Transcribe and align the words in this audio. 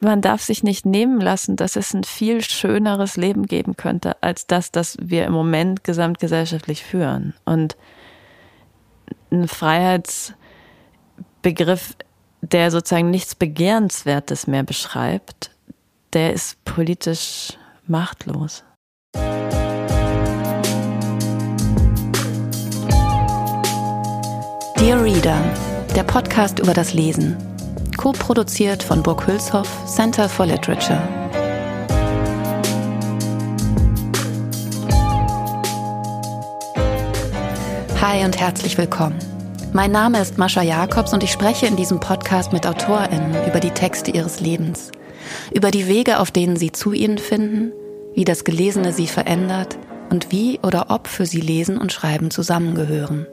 man 0.00 0.20
darf 0.22 0.42
sich 0.42 0.62
nicht 0.62 0.86
nehmen 0.86 1.20
lassen, 1.20 1.56
dass 1.56 1.76
es 1.76 1.92
ein 1.94 2.04
viel 2.04 2.42
schöneres 2.42 3.16
Leben 3.16 3.46
geben 3.46 3.76
könnte, 3.76 4.22
als 4.22 4.46
das, 4.46 4.72
das 4.72 4.96
wir 5.00 5.26
im 5.26 5.32
Moment 5.32 5.84
gesamtgesellschaftlich 5.84 6.82
führen. 6.82 7.34
Und 7.44 7.76
ein 9.30 9.46
Freiheitsbegriff, 9.46 11.96
der 12.40 12.70
sozusagen 12.70 13.10
nichts 13.10 13.34
Begehrenswertes 13.34 14.46
mehr 14.46 14.62
beschreibt, 14.62 15.50
der 16.14 16.32
ist 16.32 16.64
politisch 16.64 17.58
machtlos. 17.86 18.64
Dear 24.78 25.04
Reader, 25.04 25.38
der 25.94 26.04
Podcast 26.04 26.58
über 26.58 26.72
das 26.72 26.94
Lesen 26.94 27.49
co-produziert 28.00 28.82
von 28.82 29.02
Burg 29.02 29.26
Hülshoff 29.26 29.68
Center 29.84 30.26
for 30.26 30.46
Literature. 30.46 31.02
Hi 38.00 38.24
und 38.24 38.40
herzlich 38.40 38.78
willkommen. 38.78 39.18
Mein 39.74 39.92
Name 39.92 40.18
ist 40.18 40.38
Mascha 40.38 40.62
Jakobs 40.62 41.12
und 41.12 41.22
ich 41.22 41.30
spreche 41.30 41.66
in 41.66 41.76
diesem 41.76 42.00
Podcast 42.00 42.54
mit 42.54 42.66
AutorInnen 42.66 43.46
über 43.46 43.60
die 43.60 43.72
Texte 43.72 44.10
ihres 44.12 44.40
Lebens, 44.40 44.92
über 45.52 45.70
die 45.70 45.86
Wege, 45.86 46.20
auf 46.20 46.30
denen 46.30 46.56
sie 46.56 46.72
zu 46.72 46.92
ihnen 46.92 47.18
finden, 47.18 47.70
wie 48.14 48.24
das 48.24 48.44
Gelesene 48.44 48.94
sie 48.94 49.08
verändert 49.08 49.76
und 50.08 50.32
wie 50.32 50.58
oder 50.60 50.86
ob 50.88 51.06
für 51.06 51.26
sie 51.26 51.42
Lesen 51.42 51.76
und 51.76 51.92
Schreiben 51.92 52.30
zusammengehören. 52.30 53.26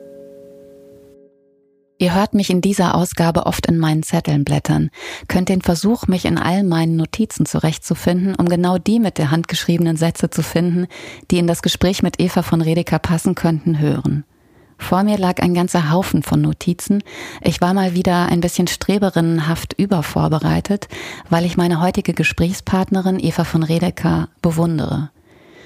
Ihr 1.99 2.13
hört 2.13 2.35
mich 2.35 2.51
in 2.51 2.61
dieser 2.61 2.93
Ausgabe 2.93 3.47
oft 3.47 3.65
in 3.65 3.79
meinen 3.79 4.03
Zetteln 4.03 4.45
blättern, 4.45 4.91
könnt 5.27 5.49
den 5.49 5.63
Versuch, 5.63 6.05
mich 6.05 6.25
in 6.25 6.37
all 6.37 6.63
meinen 6.63 6.95
Notizen 6.95 7.47
zurechtzufinden, 7.47 8.35
um 8.35 8.47
genau 8.47 8.77
die 8.77 8.99
mit 8.99 9.17
der 9.17 9.31
Hand 9.31 9.47
geschriebenen 9.47 9.97
Sätze 9.97 10.29
zu 10.29 10.43
finden, 10.43 10.85
die 11.31 11.39
in 11.39 11.47
das 11.47 11.63
Gespräch 11.63 12.03
mit 12.03 12.19
Eva 12.19 12.43
von 12.43 12.61
Redeker 12.61 12.99
passen 12.99 13.33
könnten, 13.33 13.79
hören. 13.79 14.25
Vor 14.77 15.01
mir 15.01 15.17
lag 15.17 15.41
ein 15.41 15.55
ganzer 15.55 15.91
Haufen 15.91 16.21
von 16.21 16.39
Notizen. 16.39 17.01
Ich 17.41 17.61
war 17.61 17.73
mal 17.73 17.95
wieder 17.95 18.27
ein 18.27 18.41
bisschen 18.41 18.67
streberinnenhaft 18.67 19.73
übervorbereitet, 19.73 20.87
weil 21.31 21.45
ich 21.45 21.57
meine 21.57 21.81
heutige 21.81 22.13
Gesprächspartnerin 22.13 23.19
Eva 23.19 23.43
von 23.43 23.63
Redeker 23.63 24.29
bewundere. 24.43 25.09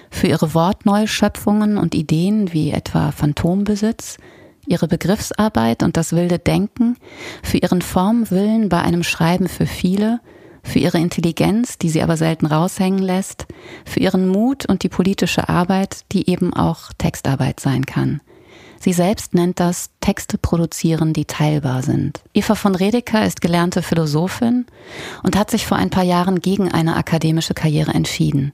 Für 0.09 0.27
ihre 0.27 0.53
Wortneuschöpfungen 0.53 1.77
und 1.77 1.93
Ideen 1.93 2.53
wie 2.53 2.71
etwa 2.71 3.11
Phantombesitz, 3.11 4.17
ihre 4.67 4.87
Begriffsarbeit 4.87 5.83
und 5.83 5.97
das 5.97 6.13
wilde 6.13 6.39
Denken, 6.39 6.97
für 7.43 7.57
ihren 7.57 7.81
Formwillen 7.81 8.69
bei 8.69 8.81
einem 8.81 9.03
Schreiben 9.03 9.47
für 9.47 9.65
viele, 9.65 10.19
für 10.63 10.79
ihre 10.79 10.99
Intelligenz, 10.99 11.77
die 11.77 11.89
sie 11.89 12.03
aber 12.03 12.17
selten 12.17 12.45
raushängen 12.45 13.01
lässt, 13.01 13.47
für 13.85 13.99
ihren 13.99 14.27
Mut 14.27 14.65
und 14.65 14.83
die 14.83 14.89
politische 14.89 15.49
Arbeit, 15.49 16.01
die 16.11 16.29
eben 16.29 16.53
auch 16.53 16.91
Textarbeit 16.97 17.59
sein 17.59 17.85
kann. 17.85 18.21
Sie 18.81 18.93
selbst 18.93 19.35
nennt 19.35 19.59
das 19.59 19.91
Texte 19.99 20.39
produzieren, 20.39 21.13
die 21.13 21.25
teilbar 21.25 21.83
sind. 21.83 22.19
Eva 22.33 22.55
von 22.55 22.73
Redeker 22.73 23.23
ist 23.23 23.39
gelernte 23.39 23.83
Philosophin 23.83 24.65
und 25.21 25.35
hat 25.37 25.51
sich 25.51 25.67
vor 25.67 25.77
ein 25.77 25.91
paar 25.91 26.03
Jahren 26.03 26.39
gegen 26.39 26.71
eine 26.71 26.95
akademische 26.95 27.53
Karriere 27.53 27.93
entschieden, 27.93 28.53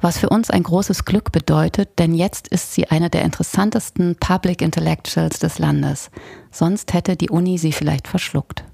was 0.00 0.16
für 0.16 0.30
uns 0.30 0.48
ein 0.48 0.62
großes 0.62 1.04
Glück 1.04 1.30
bedeutet, 1.30 1.98
denn 1.98 2.14
jetzt 2.14 2.48
ist 2.48 2.72
sie 2.72 2.88
eine 2.88 3.10
der 3.10 3.20
interessantesten 3.20 4.16
Public 4.16 4.62
Intellectuals 4.62 5.40
des 5.40 5.58
Landes. 5.58 6.10
Sonst 6.50 6.94
hätte 6.94 7.14
die 7.14 7.28
Uni 7.28 7.58
sie 7.58 7.72
vielleicht 7.72 8.08
verschluckt. 8.08 8.64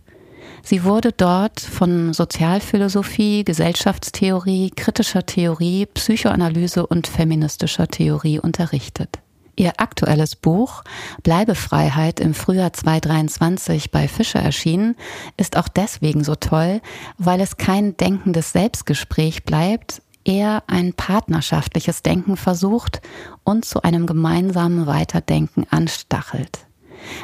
Sie 0.63 0.85
wurde 0.85 1.11
dort 1.11 1.59
von 1.59 2.13
Sozialphilosophie, 2.13 3.43
Gesellschaftstheorie, 3.43 4.71
kritischer 4.71 5.27
Theorie, 5.27 5.87
Psychoanalyse 5.87 6.87
und 6.87 7.09
feministischer 7.09 7.89
Theorie 7.89 8.39
unterrichtet. 8.39 9.19
Ihr 9.55 9.73
aktuelles 9.79 10.35
Buch 10.35 10.83
Bleibefreiheit 11.23 12.21
im 12.21 12.35
Frühjahr 12.35 12.73
2023 12.73 13.91
bei 13.91 14.09
Fischer 14.09 14.41
erschienen, 14.41 14.97
ist 15.37 15.57
auch 15.57 15.69
deswegen 15.69 16.25
so 16.25 16.35
toll, 16.35 16.81
weil 17.19 17.41
es 17.41 17.59
kein 17.59 17.97
denkendes 17.97 18.53
Selbstgespräch 18.53 19.45
bleibt, 19.45 20.01
eher 20.25 20.63
ein 20.69 20.95
partnerschaftliches 20.95 22.03
Denken 22.03 22.37
versucht 22.37 23.03
und 23.45 23.65
zu 23.65 23.83
einem 23.83 24.07
gemeinsamen 24.07 24.87
Weiterdenken 24.87 25.67
anstachelt. 25.69 26.67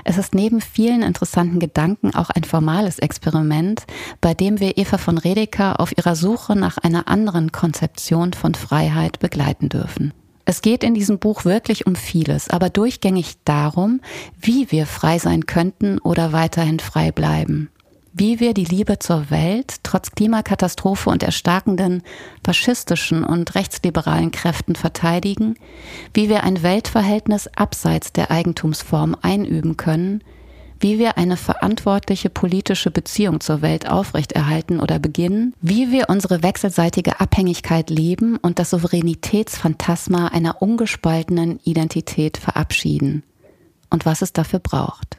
Es 0.05 0.19
ist 0.19 0.35
neben 0.35 0.61
vielen 0.61 1.03
interessanten 1.03 1.61
Gedanken 1.61 2.15
auch 2.15 2.31
ein 2.31 2.45
formales 2.45 2.99
Experiment, 2.99 3.85
bei 4.21 4.35
dem 4.35 4.61
wir 4.61 4.77
Eva 4.77 4.99
von 4.99 5.19
Redeker 5.19 5.81
auf 5.81 5.97
ihrer 5.97 6.17
Suche 6.17 6.57
nach 6.57 6.79
einer 6.79 7.09
anderen 7.09 7.53
Konzeption 7.53 8.33
von 8.33 8.55
Freiheit 8.55 9.21
begleiten 9.21 9.69
dürfen. 9.69 10.13
Es 10.51 10.63
geht 10.63 10.83
in 10.83 10.95
diesem 10.95 11.19
Buch 11.19 11.45
wirklich 11.45 11.87
um 11.87 11.95
vieles, 11.95 12.49
aber 12.49 12.71
durchgängig 12.71 13.35
darum, 13.45 14.01
wie 14.41 14.73
wir 14.73 14.87
frei 14.87 15.19
sein 15.19 15.45
könnten 15.45 15.99
oder 15.99 16.33
weiterhin 16.33 16.79
frei 16.79 17.13
bleiben. 17.13 17.69
Wie 18.15 18.41
wir 18.41 18.55
die 18.55 18.65
Liebe 18.65 18.99
zur 18.99 19.29
Welt 19.29 19.75
trotz 19.83 20.13
Klimakatastrophe 20.13 21.11
und 21.11 21.23
erstarkenden 21.23 22.03
faschistischen 22.43 23.25
und 23.25 23.57
rechtsliberalen 23.57 24.31
Kräften 24.31 24.75
verteidigen, 24.75 25.57
wie 26.15 26.31
wir 26.31 26.45
ein 26.45 26.63
Weltverhältnis 26.63 27.49
abseits 27.49 28.15
der 28.15 28.31
Eigentumsform 28.31 29.17
einüben 29.21 29.77
können, 29.77 30.25
wie 30.81 30.99
wir 30.99 31.19
eine 31.19 31.37
verantwortliche 31.37 32.31
politische 32.31 32.91
Beziehung 32.91 33.41
zur 33.41 33.63
Welt 33.63 33.89
aufrechterhalten 33.89 34.81
oder 34.81 34.99
beginnen, 34.99 35.55
wie 35.61 35.91
wir 35.91 36.09
unsere 36.09 36.43
wechselseitige 36.43 37.21
Abhängigkeit 37.21 37.91
leben 37.91 38.37
und 38.37 38.59
das 38.59 38.71
Souveränitätsphantasma 38.71 40.29
einer 40.29 40.63
ungespaltenen 40.63 41.61
Identität 41.65 42.37
verabschieden 42.37 43.23
und 43.91 44.07
was 44.07 44.23
es 44.23 44.33
dafür 44.33 44.61
braucht. 44.61 45.19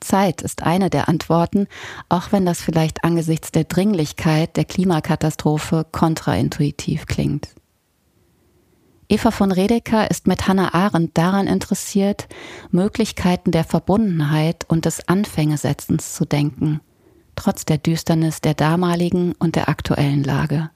Zeit 0.00 0.42
ist 0.42 0.62
eine 0.62 0.90
der 0.90 1.08
Antworten, 1.08 1.66
auch 2.08 2.30
wenn 2.30 2.46
das 2.46 2.60
vielleicht 2.60 3.02
angesichts 3.02 3.50
der 3.50 3.64
Dringlichkeit 3.64 4.56
der 4.56 4.64
Klimakatastrophe 4.64 5.86
kontraintuitiv 5.90 7.06
klingt. 7.06 7.48
Eva 9.08 9.30
von 9.30 9.52
Redeker 9.52 10.10
ist 10.10 10.26
mit 10.26 10.48
Hannah 10.48 10.74
Arendt 10.74 11.16
daran 11.16 11.46
interessiert, 11.46 12.26
Möglichkeiten 12.70 13.52
der 13.52 13.62
Verbundenheit 13.62 14.64
und 14.68 14.84
des 14.84 15.08
Anfängesetzens 15.08 16.14
zu 16.14 16.24
denken, 16.24 16.80
trotz 17.36 17.64
der 17.64 17.78
Düsternis 17.78 18.40
der 18.40 18.54
damaligen 18.54 19.32
und 19.38 19.54
der 19.54 19.68
aktuellen 19.68 20.24
Lage. 20.24 20.70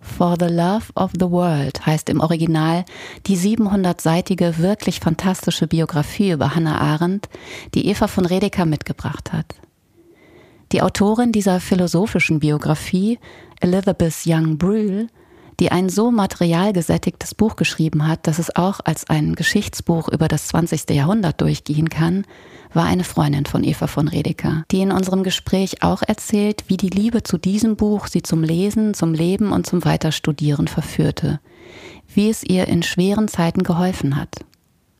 For 0.00 0.36
the 0.38 0.46
Love 0.46 0.92
of 0.94 1.10
the 1.18 1.28
World 1.28 1.84
heißt 1.84 2.08
im 2.10 2.20
Original 2.20 2.84
die 3.26 3.36
700-seitige, 3.36 4.58
wirklich 4.58 5.00
fantastische 5.00 5.66
Biografie 5.66 6.30
über 6.30 6.54
Hannah 6.54 6.80
Arendt, 6.80 7.28
die 7.74 7.88
Eva 7.88 8.06
von 8.06 8.24
Redeker 8.24 8.66
mitgebracht 8.66 9.32
hat. 9.32 9.56
Die 10.70 10.80
Autorin 10.80 11.32
dieser 11.32 11.58
philosophischen 11.58 12.38
Biografie, 12.38 13.18
Elizabeth 13.60 14.14
Young 14.26 14.58
Brühl, 14.58 15.08
die 15.60 15.72
ein 15.72 15.88
so 15.88 16.10
materialgesättigtes 16.10 17.34
Buch 17.34 17.56
geschrieben 17.56 18.06
hat, 18.06 18.26
dass 18.26 18.38
es 18.38 18.54
auch 18.54 18.80
als 18.84 19.08
ein 19.08 19.34
Geschichtsbuch 19.34 20.08
über 20.08 20.28
das 20.28 20.48
20. 20.48 20.90
Jahrhundert 20.90 21.40
durchgehen 21.40 21.88
kann, 21.88 22.24
war 22.72 22.84
eine 22.84 23.04
Freundin 23.04 23.46
von 23.46 23.64
Eva 23.64 23.86
von 23.86 24.08
Redeker, 24.08 24.64
die 24.70 24.82
in 24.82 24.92
unserem 24.92 25.22
Gespräch 25.22 25.82
auch 25.82 26.02
erzählt, 26.02 26.64
wie 26.68 26.76
die 26.76 26.90
Liebe 26.90 27.22
zu 27.22 27.38
diesem 27.38 27.76
Buch 27.76 28.06
sie 28.06 28.22
zum 28.22 28.42
Lesen, 28.42 28.94
zum 28.94 29.14
Leben 29.14 29.52
und 29.52 29.66
zum 29.66 29.84
Weiterstudieren 29.84 30.68
verführte, 30.68 31.40
wie 32.14 32.28
es 32.28 32.44
ihr 32.44 32.68
in 32.68 32.82
schweren 32.82 33.28
Zeiten 33.28 33.62
geholfen 33.62 34.16
hat. 34.16 34.44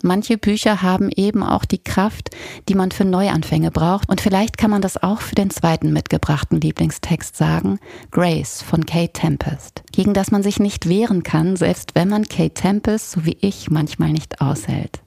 Manche 0.02 0.36
Bücher 0.36 0.82
haben 0.82 1.10
eben 1.14 1.42
auch 1.42 1.64
die 1.64 1.82
Kraft, 1.82 2.30
die 2.68 2.74
man 2.74 2.90
für 2.90 3.04
Neuanfänge 3.04 3.70
braucht. 3.70 4.08
Und 4.08 4.20
vielleicht 4.20 4.58
kann 4.58 4.70
man 4.70 4.82
das 4.82 5.02
auch 5.02 5.20
für 5.20 5.34
den 5.34 5.50
zweiten 5.50 5.92
mitgebrachten 5.92 6.60
Lieblingstext 6.60 7.36
sagen, 7.36 7.78
Grace 8.10 8.62
von 8.62 8.84
Kate 8.84 9.12
Tempest, 9.12 9.82
gegen 9.92 10.12
das 10.12 10.30
man 10.30 10.42
sich 10.42 10.60
nicht 10.60 10.88
wehren 10.88 11.22
kann, 11.22 11.56
selbst 11.56 11.94
wenn 11.94 12.08
man 12.08 12.28
Kate 12.28 12.54
Tempest, 12.54 13.12
so 13.12 13.24
wie 13.24 13.38
ich, 13.40 13.70
manchmal 13.70 14.12
nicht 14.12 14.40
aushält. 14.40 15.00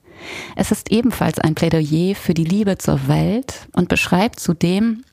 Es 0.56 0.70
ist 0.70 0.90
ebenfalls 0.90 1.38
ein 1.38 1.54
Plädoyer 1.54 2.14
für 2.14 2.34
die 2.34 2.44
Liebe 2.44 2.76
zur 2.76 3.08
Welt 3.08 3.68
und 3.72 3.88
beschreibt 3.88 4.40
zudem 4.40 5.04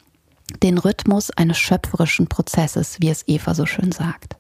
den 0.64 0.78
Rhythmus 0.78 1.32
eines 1.32 1.58
schöpferischen 1.58 2.28
Prozesses, 2.28 2.98
wie 3.00 3.10
es 3.10 3.24
Eva 3.28 3.54
so 3.54 3.66
schön 3.66 3.92
sagt. 3.92 4.38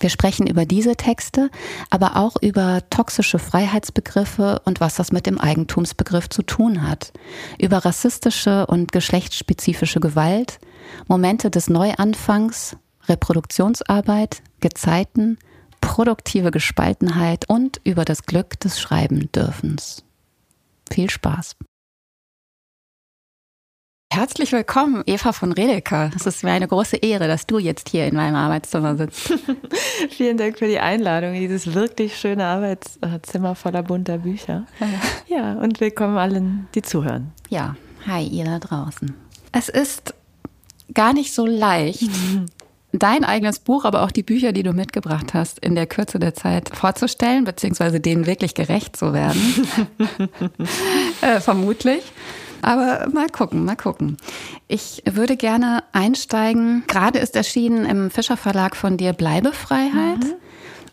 Wir 0.00 0.10
sprechen 0.10 0.46
über 0.46 0.64
diese 0.64 0.96
Texte, 0.96 1.50
aber 1.90 2.16
auch 2.16 2.36
über 2.40 2.82
toxische 2.90 3.38
Freiheitsbegriffe 3.38 4.60
und 4.64 4.80
was 4.80 4.96
das 4.96 5.12
mit 5.12 5.26
dem 5.26 5.38
Eigentumsbegriff 5.38 6.28
zu 6.28 6.42
tun 6.42 6.88
hat, 6.88 7.12
über 7.58 7.78
rassistische 7.78 8.66
und 8.66 8.92
geschlechtsspezifische 8.92 10.00
Gewalt, 10.00 10.58
Momente 11.08 11.50
des 11.50 11.68
Neuanfangs, 11.68 12.76
Reproduktionsarbeit, 13.08 14.42
Gezeiten, 14.60 15.38
produktive 15.80 16.50
Gespaltenheit 16.50 17.48
und 17.48 17.80
über 17.84 18.04
das 18.04 18.24
Glück 18.24 18.58
des 18.60 18.80
Schreibendürfens. 18.80 20.04
Viel 20.90 21.10
Spaß! 21.10 21.56
Herzlich 24.16 24.50
willkommen, 24.52 25.02
Eva 25.04 25.32
von 25.32 25.52
Redeker. 25.52 26.10
Es 26.16 26.24
ist 26.24 26.42
mir 26.42 26.52
eine 26.52 26.66
große 26.66 26.96
Ehre, 26.96 27.28
dass 27.28 27.46
du 27.46 27.58
jetzt 27.58 27.90
hier 27.90 28.06
in 28.06 28.14
meinem 28.14 28.34
Arbeitszimmer 28.34 28.96
sitzt. 28.96 29.34
Vielen 30.10 30.38
Dank 30.38 30.58
für 30.58 30.66
die 30.66 30.78
Einladung 30.78 31.34
in 31.34 31.40
dieses 31.40 31.74
wirklich 31.74 32.16
schöne 32.16 32.46
Arbeitszimmer 32.46 33.54
voller 33.54 33.82
bunter 33.82 34.16
Bücher. 34.16 34.64
Ja, 35.28 35.52
und 35.56 35.80
willkommen 35.80 36.16
allen, 36.16 36.66
die 36.74 36.80
zuhören. 36.80 37.30
Ja, 37.50 37.76
hi 38.06 38.26
ihr 38.26 38.46
da 38.46 38.58
draußen. 38.58 39.12
Es 39.52 39.68
ist 39.68 40.14
gar 40.94 41.12
nicht 41.12 41.34
so 41.34 41.44
leicht, 41.44 42.08
dein 42.92 43.22
eigenes 43.22 43.58
Buch, 43.58 43.84
aber 43.84 44.02
auch 44.02 44.12
die 44.12 44.22
Bücher, 44.22 44.52
die 44.52 44.62
du 44.62 44.72
mitgebracht 44.72 45.34
hast, 45.34 45.58
in 45.58 45.74
der 45.74 45.86
Kürze 45.86 46.18
der 46.18 46.32
Zeit 46.32 46.74
vorzustellen, 46.74 47.44
beziehungsweise 47.44 48.00
denen 48.00 48.24
wirklich 48.24 48.54
gerecht 48.54 48.96
zu 48.96 49.12
werden. 49.12 49.42
äh, 51.20 51.38
vermutlich. 51.40 52.02
Aber 52.66 53.06
mal 53.12 53.28
gucken, 53.28 53.64
mal 53.64 53.76
gucken. 53.76 54.16
Ich 54.66 55.04
würde 55.08 55.36
gerne 55.36 55.84
einsteigen. 55.92 56.82
Gerade 56.88 57.20
ist 57.20 57.36
erschienen 57.36 57.86
im 57.86 58.10
Fischer 58.10 58.36
Verlag 58.36 58.74
von 58.74 58.96
dir 58.96 59.12
Bleibefreiheit. 59.12 60.18
Mhm. 60.18 60.34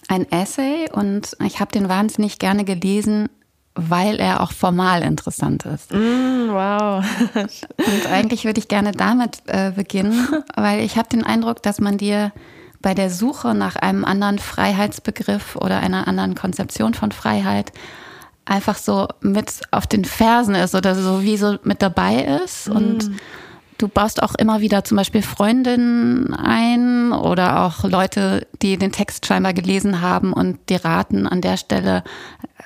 Ein 0.07 0.31
Essay 0.31 0.85
und 0.91 1.35
ich 1.43 1.59
habe 1.59 1.71
den 1.71 1.89
wahnsinnig 1.89 2.37
gerne 2.37 2.63
gelesen, 2.63 3.27
weil 3.73 4.19
er 4.19 4.41
auch 4.41 4.51
formal 4.51 5.01
interessant 5.01 5.65
ist. 5.65 5.91
Mm, 5.91 6.49
wow. 6.49 7.03
und 7.33 8.07
eigentlich 8.11 8.45
würde 8.45 8.59
ich 8.59 8.67
gerne 8.67 8.91
damit 8.91 9.41
äh, 9.47 9.71
beginnen, 9.71 10.27
weil 10.55 10.81
ich 10.81 10.95
habe 10.95 11.09
den 11.09 11.23
Eindruck, 11.23 11.63
dass 11.63 11.81
man 11.81 11.97
dir 11.97 12.31
bei 12.83 12.93
der 12.93 13.09
Suche 13.09 13.55
nach 13.55 13.77
einem 13.77 14.05
anderen 14.05 14.37
Freiheitsbegriff 14.37 15.55
oder 15.55 15.79
einer 15.79 16.07
anderen 16.07 16.35
Konzeption 16.35 16.93
von 16.93 17.11
Freiheit 17.11 17.71
einfach 18.45 18.77
so 18.77 19.07
mit 19.21 19.61
auf 19.71 19.87
den 19.87 20.05
Fersen 20.05 20.55
ist 20.55 20.75
oder 20.75 20.95
so 20.95 21.21
wie 21.21 21.37
so 21.37 21.57
mit 21.63 21.81
dabei 21.81 22.39
ist. 22.43 22.69
Mm. 22.69 22.75
Und 22.75 23.11
du 23.77 23.87
baust 23.87 24.21
auch 24.21 24.35
immer 24.35 24.61
wieder 24.61 24.83
zum 24.83 24.97
Beispiel 24.97 25.21
Freundinnen 25.21 26.33
ein 26.33 27.11
oder 27.11 27.63
auch 27.63 27.83
Leute, 27.83 28.47
die 28.61 28.77
den 28.77 28.91
Text 28.91 29.25
scheinbar 29.25 29.53
gelesen 29.53 30.01
haben 30.01 30.33
und 30.33 30.69
dir 30.69 30.83
raten 30.83 31.27
an 31.27 31.41
der 31.41 31.57
Stelle, 31.57 32.03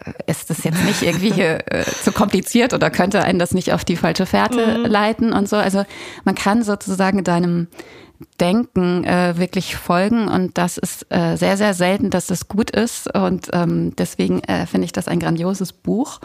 äh, 0.06 0.32
ist 0.32 0.50
das 0.50 0.64
jetzt 0.64 0.84
nicht 0.84 1.02
irgendwie 1.04 1.42
äh, 1.42 1.84
zu 2.04 2.12
kompliziert 2.12 2.74
oder 2.74 2.90
könnte 2.90 3.24
einen 3.24 3.40
das 3.40 3.54
nicht 3.54 3.74
auf 3.74 3.86
die 3.86 3.98
falsche 3.98 4.26
Fährte 4.26 4.80
mm. 4.80 4.86
leiten 4.86 5.34
und 5.34 5.48
so. 5.48 5.58
Also 5.58 5.86
man 6.24 6.36
kann 6.36 6.64
sozusagen 6.64 7.24
deinem 7.24 7.68
Denken 8.40 9.04
äh, 9.04 9.38
wirklich 9.38 9.76
folgen. 9.76 10.28
Und 10.28 10.58
das 10.58 10.78
ist 10.78 11.06
äh, 11.10 11.36
sehr, 11.36 11.58
sehr 11.58 11.74
selten, 11.74 12.10
dass 12.10 12.28
das 12.28 12.48
gut 12.48 12.72
ist. 12.72 13.14
Und 13.14 13.50
ähm, 13.54 13.96
deswegen 13.96 14.44
äh, 14.44 14.66
finde 14.66 14.86
ich 14.86 14.92
das 14.92 15.08
ein 15.08 15.20
grandioses 15.20 15.74
Buch. 15.74 16.20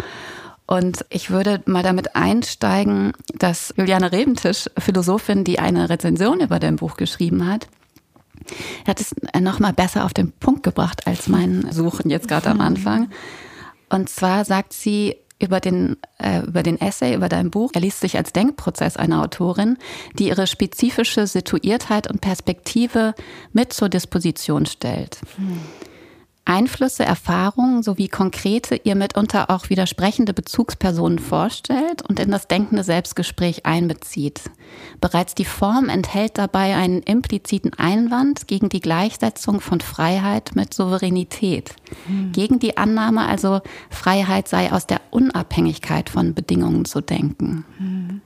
Und 0.67 1.05
ich 1.11 1.31
würde 1.31 1.61
mal 1.67 1.83
damit 1.83 2.17
einsteigen, 2.17 3.13
dass 3.35 3.75
Juliane 3.77 4.13
Rebentisch, 4.13 4.71
Philosophin, 4.79 5.45
die 5.45 5.59
eine 5.59 5.91
Rezension 5.91 6.41
über 6.41 6.59
dein 6.59 6.77
Buch 6.77 6.97
geschrieben 6.97 7.47
hat, 7.47 7.69
hat 8.87 9.01
es 9.01 9.15
noch 9.39 9.59
mal 9.59 9.73
besser 9.73 10.05
auf 10.05 10.15
den 10.15 10.33
Punkt 10.33 10.63
gebracht 10.63 11.07
als 11.07 11.29
mein 11.29 11.71
Suchen 11.71 12.11
jetzt 12.11 12.29
gerade 12.29 12.51
am 12.51 12.61
Anfang. 12.61 13.11
Und 13.91 14.09
zwar 14.09 14.45
sagt 14.47 14.73
sie, 14.73 15.17
über 15.43 15.61
den, 15.61 15.97
äh, 16.19 16.41
über 16.41 16.63
den 16.63 16.81
Essay, 16.81 17.15
über 17.15 17.29
dein 17.29 17.51
Buch. 17.51 17.71
Er 17.75 17.81
liest 17.81 18.01
sich 18.01 18.17
als 18.17 18.33
Denkprozess 18.33 18.97
einer 18.97 19.23
Autorin, 19.23 19.77
die 20.19 20.29
ihre 20.29 20.47
spezifische 20.47 21.27
Situiertheit 21.27 22.09
und 22.09 22.21
Perspektive 22.21 23.15
mit 23.53 23.73
zur 23.73 23.89
Disposition 23.89 24.67
stellt. 24.67 25.19
Hm. 25.37 25.61
Einflüsse, 26.45 27.05
Erfahrungen 27.05 27.85
sowie 27.85 28.09
konkrete, 28.09 28.81
ihr 28.83 28.97
mitunter 28.97 29.49
auch 29.49 29.71
widersprechende 29.71 30.35
Bezugspersonen 30.35 31.21
vorstellt 31.21 32.03
und 32.03 32.19
in 32.19 32.33
das 32.33 32.49
denkende 32.49 32.83
Selbstgespräch 32.83 33.65
einbezieht. 33.65 34.51
Bereits 35.01 35.37
die 35.37 35.45
Form 35.45 35.89
enthält 35.89 36.39
dabei 36.39 36.75
einen 36.75 37.03
impliziten 37.03 37.73
Einwand 37.75 38.49
gegen 38.49 38.69
die 38.69 38.81
Gleichsetzung 38.81 39.61
von 39.61 39.81
Freiheit 39.81 40.53
mit 40.55 40.75
Souveränität. 40.75 41.77
Mhm. 42.09 42.33
Gegen 42.33 42.59
die 42.59 42.77
Annahme 42.77 43.27
also, 43.27 43.61
Freiheit 43.89 44.49
sei 44.49 44.73
aus 44.73 44.89
der 44.89 45.01
Unabhängigkeit 45.11 46.11
von 46.11 46.35
Bedingungen 46.35 46.85
zu 46.85 47.01
denken. 47.01 47.65
Mhm. 47.79 48.21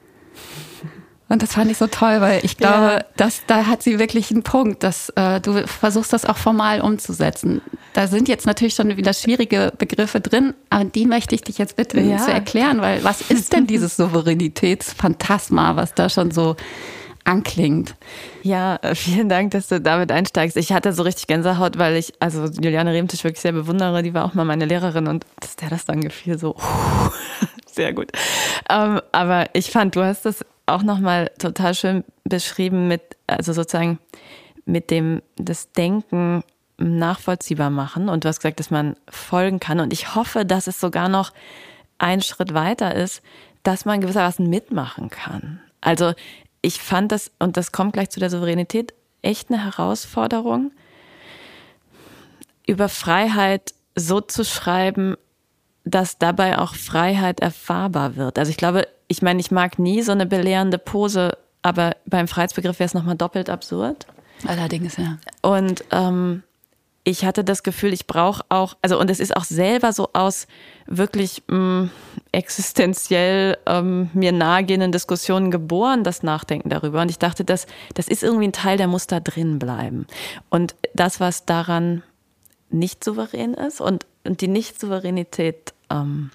Und 1.28 1.42
das 1.42 1.54
fand 1.54 1.70
ich 1.70 1.76
so 1.76 1.88
toll, 1.88 2.20
weil 2.20 2.44
ich 2.44 2.56
glaube, 2.56 2.86
ja. 2.86 3.04
dass 3.16 3.42
da 3.46 3.66
hat 3.66 3.82
sie 3.82 3.98
wirklich 3.98 4.30
einen 4.30 4.44
Punkt, 4.44 4.84
dass 4.84 5.08
äh, 5.16 5.40
du 5.40 5.66
versuchst 5.66 6.12
das 6.12 6.24
auch 6.24 6.36
formal 6.36 6.80
umzusetzen. 6.80 7.60
Da 7.94 8.06
sind 8.06 8.28
jetzt 8.28 8.46
natürlich 8.46 8.74
schon 8.74 8.96
wieder 8.96 9.12
schwierige 9.12 9.72
Begriffe 9.76 10.20
drin, 10.20 10.54
aber 10.70 10.84
die 10.84 11.04
möchte 11.04 11.34
ich 11.34 11.42
dich 11.42 11.58
jetzt 11.58 11.76
bitten 11.76 12.08
ja. 12.08 12.18
zu 12.18 12.30
erklären, 12.30 12.80
weil 12.80 13.02
was 13.02 13.22
ist 13.22 13.52
denn 13.52 13.66
dieses 13.66 13.96
Souveränitätsphantasma, 13.96 15.74
was 15.74 15.94
da 15.94 16.08
schon 16.08 16.30
so 16.30 16.54
anklingt. 17.26 17.96
Ja, 18.42 18.76
äh, 18.76 18.94
vielen 18.94 19.28
Dank, 19.28 19.50
dass 19.50 19.66
du 19.68 19.80
damit 19.80 20.12
einsteigst. 20.12 20.56
Ich 20.56 20.72
hatte 20.72 20.92
so 20.92 21.02
richtig 21.02 21.26
Gänsehaut, 21.26 21.76
weil 21.76 21.96
ich, 21.96 22.14
also 22.20 22.44
Juliane 22.44 22.92
Remtisch 22.92 23.24
wirklich 23.24 23.40
sehr 23.40 23.52
bewundere. 23.52 24.02
Die 24.02 24.14
war 24.14 24.24
auch 24.24 24.34
mal 24.34 24.44
meine 24.44 24.64
Lehrerin 24.64 25.08
und 25.08 25.26
dass 25.40 25.56
der 25.56 25.68
das 25.70 25.84
dann 25.84 26.00
gefiel, 26.00 26.38
so 26.38 26.54
sehr 27.66 27.92
gut. 27.92 28.12
Ähm, 28.70 29.00
aber 29.12 29.46
ich 29.54 29.70
fand, 29.70 29.96
du 29.96 30.04
hast 30.04 30.24
das 30.24 30.44
auch 30.66 30.82
nochmal 30.82 31.30
total 31.38 31.74
schön 31.74 32.04
beschrieben 32.24 32.88
mit, 32.88 33.02
also 33.26 33.52
sozusagen 33.52 33.98
mit 34.64 34.90
dem, 34.90 35.22
das 35.36 35.72
Denken 35.72 36.42
nachvollziehbar 36.78 37.70
machen. 37.70 38.08
Und 38.08 38.24
du 38.24 38.28
hast 38.28 38.40
gesagt, 38.40 38.60
dass 38.60 38.70
man 38.70 38.96
folgen 39.08 39.60
kann. 39.60 39.80
Und 39.80 39.92
ich 39.92 40.14
hoffe, 40.14 40.44
dass 40.44 40.66
es 40.66 40.80
sogar 40.80 41.08
noch 41.08 41.32
ein 41.98 42.20
Schritt 42.20 42.52
weiter 42.52 42.94
ist, 42.94 43.22
dass 43.62 43.84
man 43.84 44.00
gewissermaßen 44.00 44.48
mitmachen 44.48 45.08
kann. 45.08 45.60
Also 45.80 46.12
ich 46.62 46.80
fand 46.80 47.12
das, 47.12 47.30
und 47.38 47.56
das 47.56 47.72
kommt 47.72 47.92
gleich 47.92 48.10
zu 48.10 48.20
der 48.20 48.30
Souveränität, 48.30 48.92
echt 49.22 49.50
eine 49.50 49.64
Herausforderung, 49.64 50.72
über 52.66 52.88
Freiheit 52.88 53.74
so 53.94 54.20
zu 54.20 54.44
schreiben, 54.44 55.16
dass 55.86 56.18
dabei 56.18 56.58
auch 56.58 56.74
Freiheit 56.74 57.40
erfahrbar 57.40 58.16
wird. 58.16 58.38
Also 58.38 58.50
ich 58.50 58.56
glaube, 58.56 58.86
ich 59.06 59.22
meine, 59.22 59.40
ich 59.40 59.52
mag 59.52 59.78
nie 59.78 60.02
so 60.02 60.12
eine 60.12 60.26
belehrende 60.26 60.78
Pose, 60.78 61.38
aber 61.62 61.96
beim 62.04 62.28
Freiheitsbegriff 62.28 62.80
wäre 62.80 62.86
es 62.86 62.94
nochmal 62.94 63.16
doppelt 63.16 63.48
absurd. 63.48 64.06
Allerdings, 64.46 64.96
ja. 64.96 65.18
Und 65.42 65.84
ähm, 65.92 66.42
ich 67.04 67.24
hatte 67.24 67.44
das 67.44 67.62
Gefühl, 67.62 67.92
ich 67.92 68.08
brauche 68.08 68.44
auch, 68.48 68.76
also 68.82 68.98
und 68.98 69.08
es 69.10 69.20
ist 69.20 69.36
auch 69.36 69.44
selber 69.44 69.92
so 69.92 70.10
aus 70.12 70.48
wirklich 70.86 71.44
mh, 71.46 71.56
mm, 71.56 71.90
existenziell 72.32 73.56
ähm, 73.66 74.10
mir 74.12 74.32
nahegehenden 74.32 74.90
Diskussionen 74.90 75.52
geboren, 75.52 76.02
das 76.02 76.24
Nachdenken 76.24 76.68
darüber. 76.68 77.00
Und 77.00 77.10
ich 77.10 77.20
dachte, 77.20 77.44
das, 77.44 77.68
das 77.94 78.08
ist 78.08 78.24
irgendwie 78.24 78.48
ein 78.48 78.52
Teil, 78.52 78.76
der 78.76 78.88
muss 78.88 79.06
da 79.06 79.20
drin 79.20 79.60
bleiben. 79.60 80.08
Und 80.50 80.74
das, 80.94 81.20
was 81.20 81.46
daran 81.46 82.02
nicht 82.70 83.04
souverän 83.04 83.54
ist 83.54 83.80
und, 83.80 84.04
und 84.24 84.40
die 84.40 84.48
Nicht-Souveränität 84.48 85.74
ähm, 85.90 86.30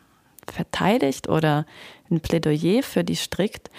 verteidigt 0.52 1.30
oder 1.30 1.66
ein 2.10 2.20
Plädoyer 2.20 2.84
für 2.84 3.04
die 3.04 3.16
strikt, 3.16 3.70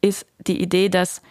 ist 0.00 0.26
die 0.46 0.60
Idee, 0.60 0.88
dass 0.88 1.22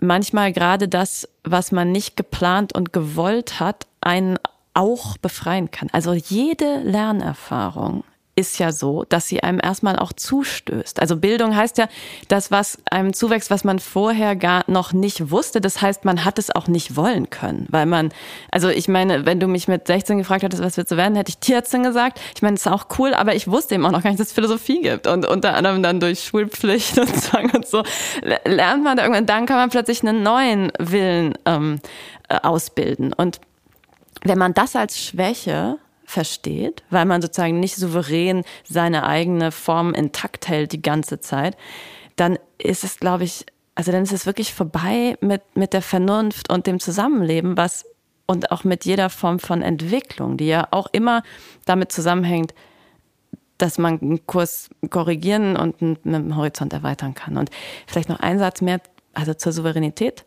manchmal 0.00 0.52
gerade 0.52 0.88
das, 0.88 1.28
was 1.44 1.72
man 1.72 1.92
nicht 1.92 2.16
geplant 2.16 2.74
und 2.74 2.92
gewollt 2.92 3.60
hat, 3.60 3.86
einen 4.00 4.38
auch 4.74 5.18
befreien 5.18 5.70
kann. 5.70 5.88
Also 5.92 6.12
jede 6.14 6.80
Lernerfahrung 6.82 8.04
ist 8.38 8.60
ja 8.60 8.70
so, 8.70 9.04
dass 9.08 9.26
sie 9.26 9.42
einem 9.42 9.58
erstmal 9.60 9.98
auch 9.98 10.12
zustößt. 10.12 11.00
Also 11.00 11.16
Bildung 11.16 11.56
heißt 11.56 11.76
ja, 11.76 11.88
das, 12.28 12.52
was 12.52 12.78
einem 12.88 13.12
zuwächst, 13.12 13.50
was 13.50 13.64
man 13.64 13.80
vorher 13.80 14.36
gar 14.36 14.62
noch 14.68 14.92
nicht 14.92 15.32
wusste. 15.32 15.60
Das 15.60 15.82
heißt, 15.82 16.04
man 16.04 16.24
hat 16.24 16.38
es 16.38 16.54
auch 16.54 16.68
nicht 16.68 16.94
wollen 16.94 17.30
können, 17.30 17.66
weil 17.68 17.84
man, 17.84 18.10
also 18.52 18.68
ich 18.68 18.86
meine, 18.86 19.26
wenn 19.26 19.40
du 19.40 19.48
mich 19.48 19.66
mit 19.66 19.88
16 19.88 20.18
gefragt 20.18 20.44
hättest, 20.44 20.62
was 20.62 20.76
willst 20.76 20.92
du 20.92 20.96
werden, 20.96 21.16
hätte 21.16 21.30
ich 21.30 21.38
Tierärztin 21.38 21.82
gesagt. 21.82 22.20
Ich 22.36 22.40
meine, 22.40 22.54
das 22.54 22.66
ist 22.66 22.72
auch 22.72 22.86
cool, 23.00 23.12
aber 23.12 23.34
ich 23.34 23.48
wusste 23.48 23.74
eben 23.74 23.84
auch 23.86 23.90
noch 23.90 24.04
gar 24.04 24.10
nicht, 24.10 24.20
dass 24.20 24.28
es 24.28 24.32
Philosophie 24.32 24.82
gibt. 24.82 25.08
Und 25.08 25.26
unter 25.26 25.54
anderem 25.56 25.82
dann 25.82 25.98
durch 25.98 26.22
Schulpflicht 26.22 26.96
und 27.00 27.16
Zwang 27.16 27.50
und 27.50 27.66
so 27.66 27.82
lernt 28.22 28.84
man 28.84 28.96
da 28.96 29.02
irgendwann, 29.02 29.26
dann 29.26 29.46
kann 29.46 29.56
man 29.56 29.70
plötzlich 29.70 30.06
einen 30.06 30.22
neuen 30.22 30.70
Willen 30.78 31.34
ähm, 31.44 31.80
äh, 32.28 32.36
ausbilden. 32.40 33.12
Und 33.12 33.40
wenn 34.22 34.38
man 34.38 34.54
das 34.54 34.76
als 34.76 35.02
Schwäche 35.02 35.78
versteht, 36.08 36.82
weil 36.88 37.04
man 37.04 37.20
sozusagen 37.20 37.60
nicht 37.60 37.76
souverän 37.76 38.42
seine 38.64 39.06
eigene 39.06 39.52
Form 39.52 39.92
intakt 39.92 40.48
hält 40.48 40.72
die 40.72 40.80
ganze 40.80 41.20
Zeit, 41.20 41.54
dann 42.16 42.38
ist 42.56 42.82
es, 42.82 42.98
glaube 42.98 43.24
ich, 43.24 43.44
also 43.74 43.92
dann 43.92 44.02
ist 44.02 44.12
es 44.12 44.24
wirklich 44.24 44.54
vorbei 44.54 45.18
mit, 45.20 45.42
mit 45.54 45.74
der 45.74 45.82
Vernunft 45.82 46.50
und 46.50 46.66
dem 46.66 46.80
Zusammenleben, 46.80 47.58
was 47.58 47.84
und 48.26 48.50
auch 48.50 48.64
mit 48.64 48.86
jeder 48.86 49.10
Form 49.10 49.38
von 49.38 49.60
Entwicklung, 49.60 50.38
die 50.38 50.46
ja 50.46 50.68
auch 50.70 50.86
immer 50.92 51.22
damit 51.66 51.92
zusammenhängt, 51.92 52.54
dass 53.58 53.76
man 53.76 54.00
einen 54.00 54.26
Kurs 54.26 54.70
korrigieren 54.88 55.56
und 55.56 55.80
dem 55.80 56.36
Horizont 56.36 56.72
erweitern 56.72 57.14
kann. 57.14 57.36
Und 57.36 57.50
vielleicht 57.86 58.08
noch 58.08 58.20
ein 58.20 58.38
Satz 58.38 58.62
mehr, 58.62 58.80
also 59.12 59.34
zur 59.34 59.52
Souveränität. 59.52 60.24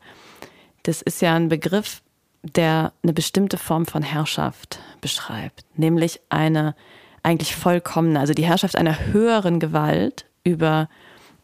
Das 0.83 1.01
ist 1.01 1.21
ja 1.21 1.35
ein 1.35 1.50
Begriff, 1.50 2.01
der 2.43 2.93
eine 3.03 3.13
bestimmte 3.13 3.57
Form 3.57 3.86
von 3.86 4.03
Herrschaft 4.03 4.79
beschreibt, 5.00 5.63
nämlich 5.75 6.19
eine 6.29 6.75
eigentlich 7.24 7.55
vollkommene, 7.55 8.19
also 8.19 8.33
die 8.33 8.45
Herrschaft 8.45 8.75
einer 8.75 8.98
höheren 9.07 9.60
Gewalt 9.60 10.25
über 10.43 10.89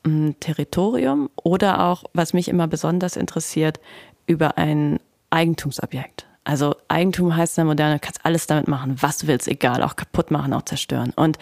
ein 0.04 0.36
Territorium 0.40 1.30
oder 1.36 1.86
auch, 1.86 2.04
was 2.14 2.34
mich 2.34 2.48
immer 2.48 2.68
besonders 2.68 3.16
interessiert, 3.16 3.80
über 4.26 4.58
ein 4.58 5.00
Eigentumsobjekt. 5.30 6.26
Also 6.44 6.76
Eigentum 6.88 7.36
heißt 7.36 7.58
in 7.58 7.64
der 7.64 7.74
Moderne, 7.74 7.96
du 7.96 8.00
kannst 8.00 8.26
alles 8.26 8.48
damit 8.48 8.68
machen, 8.68 8.96
was 9.02 9.28
willst, 9.28 9.48
egal, 9.48 9.84
auch 9.84 9.96
kaputt 9.98 10.32
machen, 10.32 10.54
auch 10.54 10.62
zerstören. 10.64 11.12
Und 11.16 11.38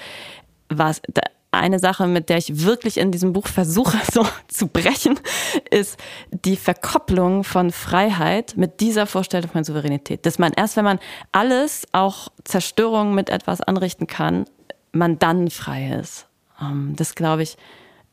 was 0.68 1.02
eine 1.60 1.80
Sache, 1.80 2.08
mit 2.08 2.30
der 2.30 2.38
ich 2.38 2.64
wirklich 2.64 2.98
in 2.98 3.12
diesem 3.12 3.34
Buch 3.34 3.48
versuche 3.48 3.98
so 4.12 4.26
zu 4.48 4.68
brechen, 4.68 5.20
ist 5.70 5.98
die 6.32 6.58
Verkopplung 6.58 7.44
von 7.44 7.72
Freiheit 7.72 8.56
mit 8.58 8.80
dieser 8.80 9.06
Vorstellung 9.06 9.50
von 9.50 9.64
Souveränität. 9.64 10.26
Dass 10.26 10.40
man 10.40 10.54
erst, 10.54 10.78
wenn 10.78 10.86
man 10.86 11.00
alles, 11.32 11.88
auch 11.92 12.30
Zerstörung 12.44 13.16
mit 13.16 13.30
etwas 13.30 13.62
anrichten 13.62 14.08
kann, 14.08 14.46
man 14.92 15.20
dann 15.20 15.50
frei 15.50 16.00
ist. 16.02 16.28
Ähm, 16.62 16.94
das 16.96 17.16
glaube 17.16 17.44
ich 17.44 17.58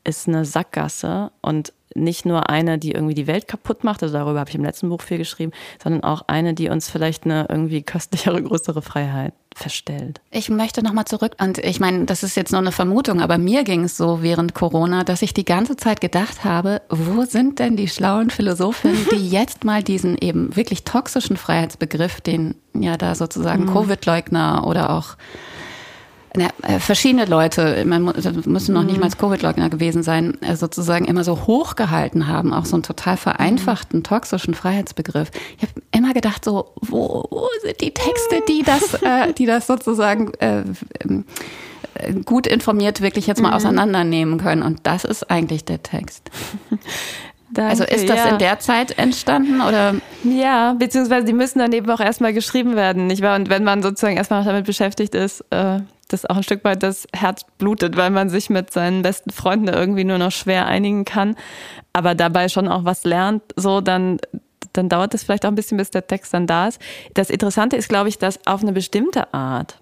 ist 0.03 0.27
eine 0.27 0.45
Sackgasse 0.45 1.31
und 1.41 1.73
nicht 1.95 2.25
nur 2.25 2.49
eine, 2.49 2.77
die 2.77 2.91
irgendwie 2.91 3.13
die 3.13 3.27
Welt 3.27 3.47
kaputt 3.47 3.83
macht, 3.83 4.03
also 4.03 4.13
darüber 4.13 4.39
habe 4.39 4.49
ich 4.49 4.55
im 4.55 4.63
letzten 4.63 4.89
Buch 4.89 5.01
viel 5.01 5.17
geschrieben, 5.17 5.51
sondern 5.81 6.03
auch 6.03 6.23
eine, 6.27 6.53
die 6.53 6.69
uns 6.69 6.89
vielleicht 6.89 7.25
eine 7.25 7.47
irgendwie 7.49 7.83
köstlichere, 7.83 8.41
größere 8.43 8.81
Freiheit 8.81 9.33
verstellt. 9.55 10.19
Ich 10.31 10.49
möchte 10.49 10.83
nochmal 10.83 11.05
zurück 11.05 11.35
und 11.39 11.59
ich 11.59 11.79
meine, 11.79 12.05
das 12.05 12.23
ist 12.23 12.35
jetzt 12.35 12.51
nur 12.51 12.61
eine 12.61 12.71
Vermutung, 12.71 13.21
aber 13.21 13.37
mir 13.37 13.63
ging 13.63 13.83
es 13.83 13.95
so 13.95 14.23
während 14.23 14.55
Corona, 14.55 15.03
dass 15.03 15.21
ich 15.21 15.33
die 15.33 15.45
ganze 15.45 15.77
Zeit 15.77 16.01
gedacht 16.01 16.43
habe, 16.43 16.81
wo 16.89 17.23
sind 17.25 17.59
denn 17.59 17.77
die 17.77 17.87
schlauen 17.87 18.31
Philosophinnen, 18.31 19.05
die 19.11 19.29
jetzt 19.29 19.63
mal 19.63 19.83
diesen 19.83 20.17
eben 20.17 20.55
wirklich 20.55 20.83
toxischen 20.83 21.37
Freiheitsbegriff, 21.37 22.21
den 22.21 22.55
ja 22.73 22.97
da 22.97 23.13
sozusagen 23.13 23.65
mhm. 23.65 23.73
Covid-Leugner 23.73 24.65
oder 24.65 24.89
auch 24.89 25.15
verschiedene 26.79 27.25
Leute, 27.25 27.83
man 27.85 28.03
müssen 28.03 28.73
noch 28.73 28.83
nicht 28.83 28.95
mhm. 28.95 29.01
mal 29.01 29.09
Covid-Leugner 29.09 29.69
gewesen 29.69 30.03
sein, 30.03 30.41
äh, 30.41 30.55
sozusagen 30.55 31.05
immer 31.05 31.23
so 31.23 31.45
hochgehalten 31.45 32.27
haben, 32.27 32.53
auch 32.53 32.65
so 32.65 32.75
einen 32.75 32.83
total 32.83 33.17
vereinfachten, 33.17 33.99
mhm. 33.99 34.03
toxischen 34.03 34.53
Freiheitsbegriff. 34.53 35.29
Ich 35.57 35.63
habe 35.63 35.73
immer 35.91 36.13
gedacht, 36.13 36.43
so, 36.43 36.73
wo, 36.81 37.25
wo 37.29 37.47
sind 37.61 37.79
die 37.81 37.93
Texte, 37.93 38.41
die 38.47 38.63
das, 38.63 38.93
äh, 39.01 39.33
die 39.33 39.45
das 39.45 39.67
sozusagen 39.67 40.33
äh, 40.35 40.63
ähm, 41.03 41.25
gut 42.25 42.47
informiert 42.47 43.01
wirklich 43.01 43.27
jetzt 43.27 43.41
mal 43.41 43.49
mhm. 43.49 43.55
auseinandernehmen 43.55 44.39
können. 44.39 44.63
Und 44.63 44.79
das 44.83 45.03
ist 45.05 45.29
eigentlich 45.29 45.65
der 45.65 45.83
Text. 45.83 46.29
Danke, 47.53 47.69
also 47.69 47.83
ist 47.83 48.09
das 48.09 48.17
ja. 48.17 48.29
in 48.29 48.39
der 48.39 48.57
Zeit 48.59 48.97
entstanden 48.97 49.61
oder? 49.61 49.93
Ja, 50.23 50.73
beziehungsweise 50.73 51.25
die 51.25 51.33
müssen 51.33 51.59
dann 51.59 51.71
eben 51.71 51.87
auch 51.91 51.99
erstmal 51.99 52.33
geschrieben 52.33 52.75
werden, 52.75 53.05
nicht 53.05 53.21
wahr? 53.21 53.35
Und 53.35 53.49
wenn 53.49 53.63
man 53.63 53.83
sozusagen 53.83 54.17
erstmal 54.17 54.43
damit 54.43 54.65
beschäftigt 54.65 55.13
ist, 55.13 55.41
äh, 55.51 55.81
das 56.13 56.25
auch 56.25 56.37
ein 56.37 56.43
Stück 56.43 56.63
weit 56.63 56.83
das 56.83 57.07
Herz 57.13 57.45
blutet, 57.57 57.97
weil 57.97 58.09
man 58.09 58.29
sich 58.29 58.49
mit 58.49 58.71
seinen 58.71 59.01
besten 59.01 59.31
Freunden 59.31 59.67
irgendwie 59.67 60.03
nur 60.03 60.17
noch 60.17 60.31
schwer 60.31 60.67
einigen 60.67 61.05
kann, 61.05 61.35
aber 61.91 62.15
dabei 62.15 62.49
schon 62.49 62.67
auch 62.67 62.85
was 62.85 63.03
lernt, 63.03 63.43
so 63.55 63.81
dann 63.81 64.19
dann 64.73 64.89
dauert 64.89 65.13
es 65.13 65.23
vielleicht 65.23 65.45
auch 65.45 65.49
ein 65.49 65.55
bisschen, 65.55 65.77
bis 65.77 65.91
der 65.91 66.07
Text 66.07 66.33
dann 66.33 66.47
da 66.47 66.67
ist. 66.67 66.81
Das 67.13 67.29
Interessante 67.29 67.75
ist, 67.75 67.89
glaube 67.89 68.09
ich, 68.09 68.17
dass 68.17 68.45
auf 68.47 68.63
eine 68.63 68.73
bestimmte 68.73 69.31
Art 69.31 69.79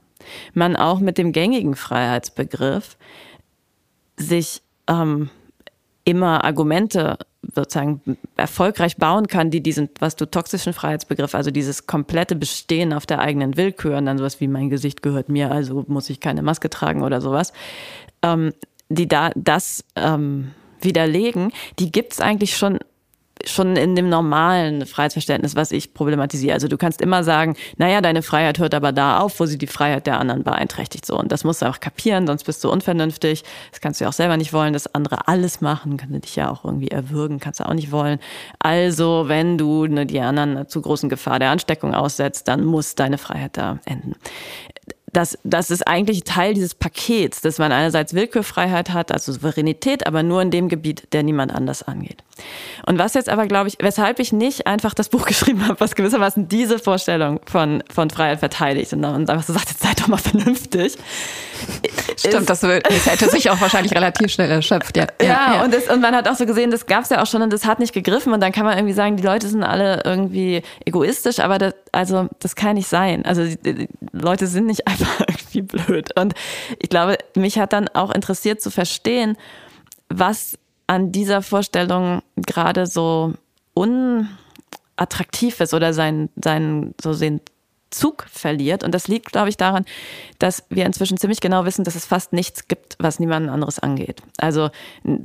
man 0.53 0.75
auch 0.75 0.99
mit 0.99 1.17
dem 1.17 1.31
gängigen 1.31 1.75
Freiheitsbegriff 1.75 2.97
sich 4.17 4.61
ähm, 4.87 5.29
immer 6.03 6.43
Argumente 6.43 7.17
sozusagen 7.43 8.01
erfolgreich 8.37 8.97
bauen 8.97 9.27
kann, 9.27 9.49
die 9.49 9.61
diesen, 9.61 9.89
was 9.99 10.15
du 10.15 10.25
toxischen 10.25 10.73
Freiheitsbegriff, 10.73 11.35
also 11.35 11.51
dieses 11.51 11.87
komplette 11.87 12.35
Bestehen 12.35 12.93
auf 12.93 13.05
der 13.05 13.19
eigenen 13.19 13.57
Willkür 13.57 13.97
und 13.97 14.05
dann 14.05 14.17
sowas 14.17 14.39
wie 14.39 14.47
mein 14.47 14.69
Gesicht 14.69 15.01
gehört 15.01 15.29
mir, 15.29 15.51
also 15.51 15.83
muss 15.87 16.09
ich 16.09 16.19
keine 16.19 16.43
Maske 16.43 16.69
tragen 16.69 17.01
oder 17.01 17.19
sowas, 17.19 17.51
ähm, 18.21 18.53
die 18.89 19.07
da 19.07 19.31
das 19.35 19.83
ähm, 19.95 20.51
widerlegen, 20.81 21.51
die 21.79 21.91
gibt's 21.91 22.21
eigentlich 22.21 22.57
schon 22.57 22.79
schon 23.45 23.75
in 23.75 23.95
dem 23.95 24.09
normalen 24.09 24.85
Freiheitsverständnis, 24.85 25.55
was 25.55 25.71
ich 25.71 25.93
problematisiere. 25.93 26.53
Also 26.53 26.67
du 26.67 26.77
kannst 26.77 27.01
immer 27.01 27.23
sagen, 27.23 27.55
naja, 27.77 28.01
deine 28.01 28.21
Freiheit 28.21 28.59
hört 28.59 28.73
aber 28.73 28.91
da 28.91 29.19
auf, 29.19 29.39
wo 29.39 29.45
sie 29.45 29.57
die 29.57 29.67
Freiheit 29.67 30.07
der 30.07 30.19
anderen 30.19 30.43
beeinträchtigt. 30.43 31.05
So. 31.05 31.17
Und 31.17 31.31
das 31.31 31.43
musst 31.43 31.61
du 31.61 31.67
auch 31.67 31.79
kapieren, 31.79 32.27
sonst 32.27 32.43
bist 32.43 32.63
du 32.63 32.69
unvernünftig. 32.69 33.43
Das 33.71 33.81
kannst 33.81 33.99
du 33.99 34.05
ja 34.05 34.09
auch 34.09 34.13
selber 34.13 34.37
nicht 34.37 34.53
wollen, 34.53 34.73
dass 34.73 34.93
andere 34.93 35.27
alles 35.27 35.61
machen, 35.61 35.97
könnte 35.97 36.19
dich 36.19 36.35
ja 36.35 36.49
auch 36.49 36.65
irgendwie 36.65 36.89
erwürgen, 36.89 37.39
kannst 37.39 37.59
du 37.59 37.67
auch 37.67 37.73
nicht 37.73 37.91
wollen. 37.91 38.19
Also, 38.59 39.25
wenn 39.27 39.57
du 39.57 39.87
ne, 39.87 40.05
die 40.05 40.19
anderen 40.19 40.67
zu 40.67 40.81
großen 40.81 41.09
Gefahr 41.09 41.39
der 41.39 41.51
Ansteckung 41.51 41.93
aussetzt, 41.93 42.47
dann 42.47 42.65
muss 42.65 42.95
deine 42.95 43.17
Freiheit 43.17 43.57
da 43.57 43.79
enden 43.85 44.15
das, 45.13 45.37
das 45.43 45.71
ist 45.71 45.87
eigentlich 45.87 46.23
Teil 46.23 46.53
dieses 46.53 46.73
Pakets, 46.73 47.41
dass 47.41 47.57
man 47.57 47.71
einerseits 47.71 48.13
Willkürfreiheit 48.13 48.91
hat, 48.91 49.11
also 49.11 49.33
Souveränität, 49.33 50.07
aber 50.07 50.23
nur 50.23 50.41
in 50.41 50.51
dem 50.51 50.69
Gebiet, 50.69 51.11
der 51.13 51.23
niemand 51.23 51.53
anders 51.53 51.83
angeht. 51.83 52.23
Und 52.85 52.97
was 52.97 53.13
jetzt 53.13 53.29
aber, 53.29 53.45
glaube 53.45 53.67
ich, 53.67 53.77
weshalb 53.79 54.19
ich 54.19 54.31
nicht 54.31 54.67
einfach 54.67 54.93
das 54.93 55.09
Buch 55.11 55.25
geschrieben 55.25 55.67
habe, 55.67 55.79
was 55.79 55.95
gewissermaßen 55.95 56.47
diese 56.47 56.79
Vorstellung 56.79 57.41
von, 57.45 57.83
von 57.93 58.09
Freiheit 58.09 58.39
verteidigt 58.39 58.93
und 58.93 59.03
einfach 59.03 59.43
so 59.43 59.53
sagt, 59.53 59.69
jetzt 59.69 59.81
seid 59.81 59.99
doch 60.01 60.07
mal 60.07 60.17
vernünftig. 60.17 60.97
Stimmt, 62.17 62.49
das, 62.49 62.61
das 62.61 63.05
hätte 63.05 63.29
sich 63.29 63.49
auch 63.49 63.59
wahrscheinlich 63.61 63.93
relativ 63.93 64.31
schnell 64.31 64.49
erschöpft, 64.49 64.97
ja. 64.97 65.07
Ja, 65.21 65.27
ja, 65.27 65.53
ja. 65.55 65.63
Und, 65.63 65.73
das, 65.73 65.87
und 65.87 66.01
man 66.01 66.15
hat 66.15 66.27
auch 66.27 66.35
so 66.35 66.45
gesehen, 66.45 66.71
das 66.71 66.85
gab 66.85 67.03
es 67.03 67.09
ja 67.09 67.21
auch 67.21 67.27
schon 67.27 67.41
und 67.41 67.51
das 67.51 67.65
hat 67.65 67.79
nicht 67.79 67.93
gegriffen 67.93 68.33
und 68.33 68.41
dann 68.41 68.51
kann 68.51 68.65
man 68.65 68.77
irgendwie 68.77 68.93
sagen, 68.93 69.17
die 69.17 69.23
Leute 69.23 69.47
sind 69.47 69.63
alle 69.63 70.01
irgendwie 70.05 70.63
egoistisch, 70.85 71.39
aber 71.39 71.57
das, 71.57 71.73
also, 71.91 72.29
das 72.39 72.55
kann 72.55 72.75
nicht 72.75 72.87
sein. 72.87 73.25
Also 73.25 73.43
Leute 74.11 74.47
sind 74.47 74.65
nicht 74.65 74.87
einfach 74.87 75.21
irgendwie 75.21 75.61
blöd. 75.61 76.17
Und 76.17 76.33
ich 76.79 76.89
glaube, 76.89 77.17
mich 77.35 77.59
hat 77.59 77.73
dann 77.73 77.87
auch 77.89 78.11
interessiert 78.11 78.61
zu 78.61 78.71
verstehen, 78.71 79.37
was 80.09 80.57
an 80.87 81.11
dieser 81.11 81.41
Vorstellung 81.41 82.21
gerade 82.35 82.85
so 82.85 83.33
unattraktiv 83.73 85.59
ist 85.59 85.73
oder 85.73 85.93
sein, 85.93 86.29
sein 86.41 86.93
so 87.01 87.13
sehen 87.13 87.41
Zug 87.91 88.25
verliert. 88.31 88.83
Und 88.83 88.95
das 88.95 89.07
liegt, 89.07 89.31
glaube 89.31 89.49
ich, 89.49 89.57
daran, 89.57 89.85
dass 90.39 90.63
wir 90.69 90.85
inzwischen 90.85 91.17
ziemlich 91.17 91.41
genau 91.41 91.65
wissen, 91.65 91.83
dass 91.83 91.95
es 91.95 92.05
fast 92.05 92.33
nichts 92.33 92.67
gibt, 92.67 92.95
was 92.99 93.19
niemand 93.19 93.49
anderes 93.49 93.79
angeht. 93.79 94.21
Also 94.37 94.69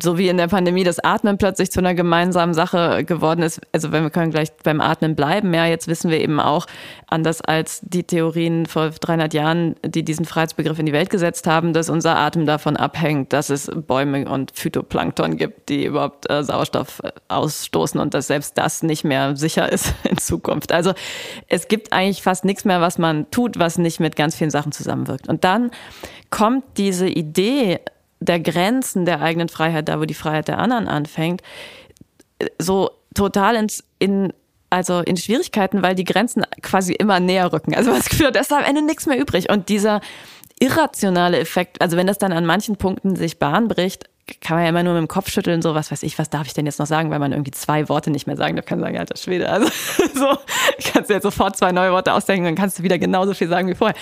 so 0.03 0.19
wie 0.19 0.29
in 0.29 0.37
der 0.37 0.49
Pandemie 0.49 0.85
das 0.85 0.99
Atmen 0.99 1.39
plötzlich 1.39 1.71
zu 1.71 1.81
einer 1.81 1.95
gemeinsamen 1.95 2.55
Sache 2.55 3.05
geworden 3.05 3.43
ist. 3.43 3.61
Also 3.73 3.93
wenn 3.93 4.03
wir 4.03 4.11
können 4.11 4.31
gleich 4.31 4.53
beim 4.63 4.81
Atmen 4.81 5.17
bleiben. 5.17 5.55
Ja, 5.55 5.67
jetzt 5.67 5.89
wissen 5.89 6.11
wir 6.11 6.21
eben 6.21 6.41
auch, 6.41 6.67
anders 7.07 7.41
als 7.41 7.81
die 7.83 8.05
Theorien 8.05 8.67
vor 8.67 8.91
300 8.91 9.33
Jahren, 9.33 9.77
die 9.85 10.05
diesen 10.05 10.25
Freiheitsbegriff 10.25 10.79
in 10.79 10.87
die 10.87 10.93
Welt 10.93 11.11
gesetzt 11.11 11.47
haben, 11.47 11.73
dass 11.73 11.89
unser 11.89 12.17
Atem 12.17 12.47
davon 12.47 12.77
abhängt, 12.77 13.33
dass 13.33 13.51
es 13.51 13.71
Bäume 13.87 14.29
und 14.29 14.53
Phytoplankton 14.55 15.37
gibt, 15.37 15.69
die 15.69 15.85
überhaupt 15.85 16.29
äh, 16.29 16.43
Sauerstoff 16.43 17.01
äh, 17.05 17.13
ausstoßen 17.29 18.01
und 18.01 18.15
dass 18.15 18.27
selbst 18.27 18.59
das 18.59 18.83
nicht 18.83 19.05
mehr 19.05 19.37
sicher 19.37 19.71
ist 19.71 19.95
in 20.05 20.19
Zukunft. 20.19 20.73
Also 20.73 20.95
es 21.49 21.69
gibt 21.69 21.93
eigentlich 21.93 22.23
fast 22.23 22.45
nichts 22.45 22.56
mehr, 22.65 22.81
was 22.81 22.99
man 22.99 23.31
tut, 23.31 23.59
was 23.59 23.79
nicht 23.79 24.01
mit 24.01 24.17
ganz 24.17 24.35
vielen 24.35 24.51
Sachen 24.51 24.73
zusammenwirkt. 24.73 25.29
Und 25.29 25.45
dann 25.45 25.71
kommt 26.31 26.65
diese 26.77 27.09
Idee 27.09 27.81
der 28.21 28.41
Grenzen 28.41 29.05
der 29.05 29.21
eigenen 29.21 29.49
Freiheit, 29.49 29.89
da 29.89 30.01
wo 30.01 30.05
die 30.05 30.15
Freiheit 30.15 30.49
der 30.49 30.59
anderen 30.59 30.89
anfängt, 30.89 31.43
so 32.59 32.91
total 33.15 33.57
ins, 33.57 33.85
in 33.99 34.33
also 34.69 35.01
in 35.01 35.17
Schwierigkeiten, 35.17 35.83
weil 35.83 35.95
die 35.95 36.05
Grenzen 36.05 36.45
quasi 36.61 36.93
immer 36.93 37.21
näher 37.21 37.53
rücken. 37.53 37.75
Also 37.75 37.91
man 37.91 38.01
das 38.01 38.09
Gefühl, 38.09 38.33
da 38.33 38.41
ist 38.41 38.53
am 38.53 38.65
Ende 38.65 38.83
nichts 38.83 39.07
mehr 39.07 39.19
übrig. 39.19 39.49
Und 39.49 39.69
dieser 39.69 40.01
irrationale 40.59 41.39
Effekt, 41.39 41.81
also 41.81 41.97
wenn 41.97 42.07
das 42.07 42.19
dann 42.19 42.33
an 42.33 42.47
manchen 42.47 42.77
Punkten 42.77 43.17
sich 43.17 43.39
Bahn 43.39 43.69
bricht, 43.69 44.09
kann 44.40 44.56
man 44.56 44.64
ja 44.64 44.71
immer 44.71 44.83
nur 44.83 44.95
mit 44.95 45.02
dem 45.02 45.09
Kopf 45.09 45.30
schütteln, 45.30 45.62
so 45.62 45.75
was 45.75 45.92
weiß 45.92 46.02
ich, 46.02 46.18
was 46.18 46.30
darf 46.30 46.47
ich 46.47 46.54
denn 46.54 46.66
jetzt 46.66 46.78
noch 46.78 46.87
sagen, 46.87 47.11
weil 47.11 47.18
man 47.18 47.33
irgendwie 47.33 47.52
zwei 47.52 47.88
Worte 47.88 48.11
nicht 48.11 48.26
mehr 48.26 48.37
sagen 48.37 48.56
darf, 48.56 48.66
kann 48.66 48.80
sagen, 48.80 48.99
alter 48.99 49.16
Schwede, 49.16 49.49
also 49.49 49.66
so, 50.14 50.37
kannst 50.92 51.11
du 51.11 51.14
jetzt 51.14 51.23
sofort 51.23 51.56
zwei 51.56 51.73
neue 51.73 51.92
Worte 51.92 52.12
ausdenken, 52.12 52.45
dann 52.45 52.54
kannst 52.56 52.78
du 52.78 52.83
wieder 52.83 52.99
genauso 52.99 53.35
viel 53.35 53.49
sagen 53.49 53.68
wie 53.68 53.75
vorher. 53.75 53.97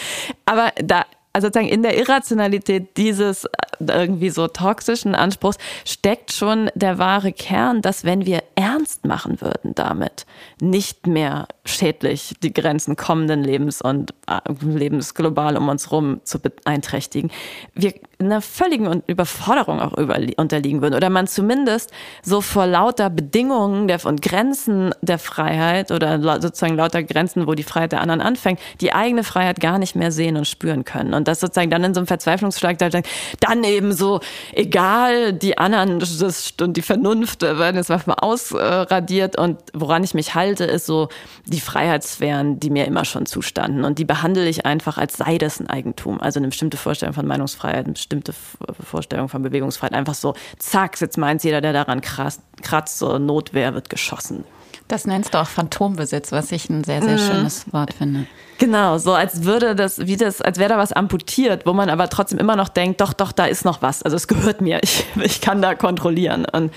Aber 0.47 0.73
da 0.83 1.05
also 1.35 1.49
sozusagen 1.49 1.69
in 1.69 1.83
der 1.83 1.99
Irrationalität 1.99 2.97
dieses 2.97 3.49
irgendwie 3.81 4.31
so 4.31 4.49
toxischen 4.49 5.15
Anspruchs 5.15 5.59
steckt 5.85 6.33
schon 6.33 6.71
der 6.75 6.99
wahre 6.99 7.33
Kern, 7.33 7.83
dass 7.83 8.05
wenn 8.05 8.27
wir 8.27 8.43
ernst 8.55 9.05
machen 9.05 9.41
würden 9.41 9.75
damit, 9.75 10.27
nicht 10.61 11.07
mehr 11.07 11.49
schädlich 11.65 12.35
die 12.43 12.53
Grenzen 12.53 12.97
kommenden 12.97 13.43
Lebens 13.43 13.81
und 13.81 14.13
äh, 14.27 14.41
Lebens 14.61 15.15
global 15.15 15.57
um 15.57 15.69
uns 15.69 15.91
herum 15.91 16.21
zu 16.25 16.39
beeinträchtigen, 16.39 17.31
wir 17.75 17.95
einer 18.19 18.41
völligen 18.41 19.03
Überforderung 19.07 19.81
auch 19.81 19.93
unterliegen 19.93 20.83
würden 20.83 20.95
oder 20.95 21.11
man 21.11 21.27
zumindest 21.27 21.93
so 22.23 22.41
vor 22.41 22.67
lauter 22.67 23.11
Bedingungen 23.11 23.89
der, 23.89 24.05
und 24.05 24.23
Grenzen 24.23 24.95
der 25.03 25.19
Freiheit 25.19 25.91
oder 25.91 26.41
sozusagen 26.41 26.77
lauter 26.77 27.03
Grenzen, 27.03 27.47
wo 27.47 27.55
die 27.55 27.63
Freiheit 27.63 27.93
der 27.93 28.01
anderen 28.01 28.21
anfängt, 28.21 28.61
die 28.81 28.93
eigene 28.93 29.25
Freiheit 29.25 29.61
gar 29.61 29.79
nicht 29.79 29.95
mehr 29.95 30.13
sehen 30.13 30.37
und 30.37 30.47
spüren 30.47 30.85
können. 30.85 31.15
Und 31.15 31.29
das 31.29 31.41
sozusagen 31.41 31.71
dann 31.71 31.85
in 31.85 31.95
so 31.95 32.01
einem 32.01 32.07
Verzweiflungsschlag 32.07 32.79
dann 32.79 33.64
eben 33.65 33.93
so, 33.93 34.21
egal, 34.53 35.33
die 35.33 35.59
anderen 35.59 35.99
das, 35.99 36.55
und 36.61 36.77
die 36.77 36.83
Vernunft 36.83 37.43
werden 37.43 37.77
jetzt 37.77 37.89
mal 37.89 38.15
ausradiert 38.15 39.39
und 39.39 39.59
woran 39.73 40.05
ich 40.05 40.15
mich 40.15 40.35
halte, 40.35 40.65
ist 40.65 40.87
so 40.87 41.09
die 41.47 41.61
Freiheitssphären, 41.61 42.61
die 42.61 42.71
mir 42.71 42.87
immer 42.87 43.05
schon 43.05 43.27
zustanden. 43.27 43.85
Und 43.85 43.99
die 43.99 44.05
behandle 44.05 44.49
ich 44.49 44.67
einfach, 44.67 44.99
als 44.99 45.17
sei 45.17 45.39
das 45.39 45.61
ein 45.61 45.69
Eigentum. 45.69 46.21
Also 46.21 46.39
eine 46.41 46.49
bestimmte 46.49 46.77
Vorstellung 46.77 47.15
von 47.15 47.27
Meinungsfreiheit, 47.27 47.85
eine 47.85 47.95
bestimmte 47.95 48.35
Vorstellung 48.81 49.29
von 49.29 49.43
Bewegungsfreiheit. 49.43 49.95
Einfach 49.95 50.15
so, 50.15 50.35
zack, 50.59 51.01
jetzt 51.01 51.19
meint 51.19 51.43
jeder, 51.45 51.61
der 51.61 51.73
daran 51.73 52.01
kratzt 52.01 52.99
so 52.99 53.19
Notwehr 53.19 53.75
wird 53.75 53.91
geschossen. 53.91 54.45
Das 54.89 55.07
nennst 55.07 55.33
du 55.33 55.41
auch 55.41 55.47
Phantombesitz, 55.47 56.31
was 56.31 56.53
ich 56.53 56.69
ein 56.69 56.85
sehr, 56.85 57.01
sehr 57.03 57.15
mhm. 57.15 57.19
schönes 57.19 57.73
Wort 57.73 57.95
finde. 57.95 58.27
Genau, 58.59 58.99
so 58.99 59.15
als 59.15 59.45
würde 59.45 59.75
das, 59.75 60.07
wie 60.07 60.17
das, 60.17 60.43
als 60.43 60.59
wäre 60.59 60.69
da 60.69 60.79
was 60.79 60.93
amputiert, 60.93 61.65
wo 61.67 61.73
man 61.73 61.89
aber 61.89 62.09
trotzdem 62.09 62.39
immer 62.39 62.55
noch 62.55 62.69
denkt, 62.69 63.01
doch, 63.01 63.13
doch, 63.13 63.33
da 63.33 63.47
ist 63.47 63.65
noch 63.65 63.83
was. 63.83 64.03
Also 64.03 64.17
es 64.17 64.29
gehört 64.29 64.61
mir, 64.61 64.81
ich, 64.83 65.07
ich 65.23 65.41
kann 65.41 65.63
da 65.63 65.75
kontrollieren. 65.75 66.47
Und, 66.53 66.73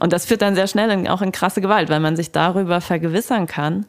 und 0.00 0.12
das 0.12 0.26
führt 0.26 0.42
dann 0.42 0.54
sehr 0.54 0.66
schnell 0.66 0.90
in, 0.90 1.08
auch 1.08 1.22
in 1.22 1.32
krasse 1.32 1.60
Gewalt, 1.60 1.88
weil 1.88 2.00
man 2.00 2.16
sich 2.16 2.32
darüber 2.32 2.80
vergewissern 2.80 3.46
kann, 3.46 3.86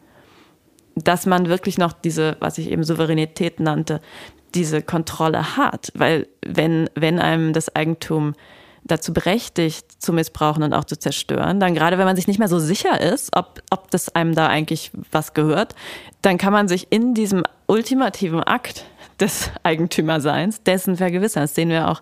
dass 0.96 1.26
man 1.26 1.50
wirklich 1.50 1.78
noch 1.80 1.94
diese, 1.94 2.38
was 2.40 2.60
ich 2.60 2.70
eben 2.70 2.84
Souveränität 2.84 3.60
nannte, 3.60 4.02
diese 4.54 4.84
Kontrolle 4.84 5.58
hat. 5.58 5.92
Weil 5.96 6.28
wenn, 6.46 6.90
wenn 6.96 7.20
einem 7.20 7.54
das 7.54 7.76
Eigentum 7.76 8.36
dazu 8.86 9.14
berechtigt, 9.14 10.02
zu 10.02 10.14
missbrauchen 10.14 10.64
und 10.64 10.74
auch 10.74 10.84
zu 10.84 10.98
zerstören, 10.98 11.60
dann 11.60 11.74
gerade 11.74 11.98
wenn 11.98 12.06
man 12.06 12.16
sich 12.16 12.28
nicht 12.28 12.40
mehr 12.40 12.48
so 12.48 12.60
sicher 12.60 13.00
ist, 13.00 13.36
ob, 13.36 13.62
ob 13.70 13.90
das 13.92 14.14
einem 14.16 14.36
da 14.36 14.48
eigentlich 14.48 14.92
was 15.12 15.34
gehört, 15.34 15.76
dann 16.22 16.38
kann 16.38 16.54
man 16.54 16.68
sich 16.68 16.88
in 16.90 17.14
diesem 17.14 17.44
ultimativen 17.68 18.44
Akt 18.44 18.86
des 19.20 19.52
Eigentümerseins 19.64 20.64
dessen 20.64 20.98
vergewissern. 20.98 21.44
Das 21.44 21.56
sehen 21.56 21.70
wir 21.70 21.90
auch 21.90 22.02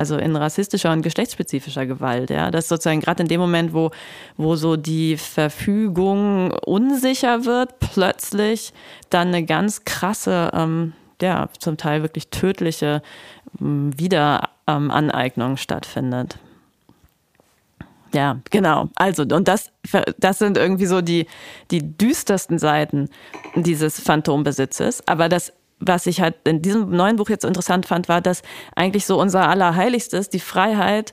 also 0.00 0.16
in 0.16 0.34
rassistischer 0.34 0.92
und 0.92 1.02
geschlechtsspezifischer 1.02 1.84
Gewalt, 1.84 2.30
ja, 2.30 2.50
dass 2.50 2.68
sozusagen 2.68 3.00
gerade 3.00 3.22
in 3.22 3.28
dem 3.28 3.38
Moment, 3.38 3.74
wo, 3.74 3.90
wo 4.38 4.56
so 4.56 4.76
die 4.76 5.18
Verfügung 5.18 6.52
unsicher 6.64 7.44
wird, 7.44 7.78
plötzlich 7.80 8.72
dann 9.10 9.28
eine 9.28 9.44
ganz 9.44 9.84
krasse, 9.84 10.52
ähm, 10.54 10.94
ja, 11.22 11.48
zum 11.58 11.76
Teil 11.76 12.02
wirklich 12.02 12.28
tödliche 12.28 13.02
ähm, 13.60 13.98
Wiederaneignung 13.98 15.56
stattfindet. 15.56 16.38
Ja, 18.12 18.40
genau. 18.50 18.88
Also, 18.96 19.22
und 19.22 19.46
das, 19.46 19.70
das 20.18 20.38
sind 20.38 20.56
irgendwie 20.56 20.86
so 20.86 21.00
die, 21.00 21.26
die 21.70 21.96
düstersten 21.96 22.58
Seiten 22.58 23.08
dieses 23.54 24.00
Phantombesitzes. 24.00 25.06
Aber 25.06 25.28
das, 25.28 25.52
was 25.78 26.06
ich 26.06 26.20
halt 26.20 26.34
in 26.44 26.60
diesem 26.60 26.90
neuen 26.90 27.16
Buch 27.16 27.28
jetzt 27.28 27.44
interessant 27.44 27.86
fand, 27.86 28.08
war, 28.08 28.20
dass 28.20 28.42
eigentlich 28.74 29.06
so 29.06 29.20
unser 29.20 29.48
Allerheiligstes, 29.48 30.28
die 30.28 30.40
Freiheit, 30.40 31.12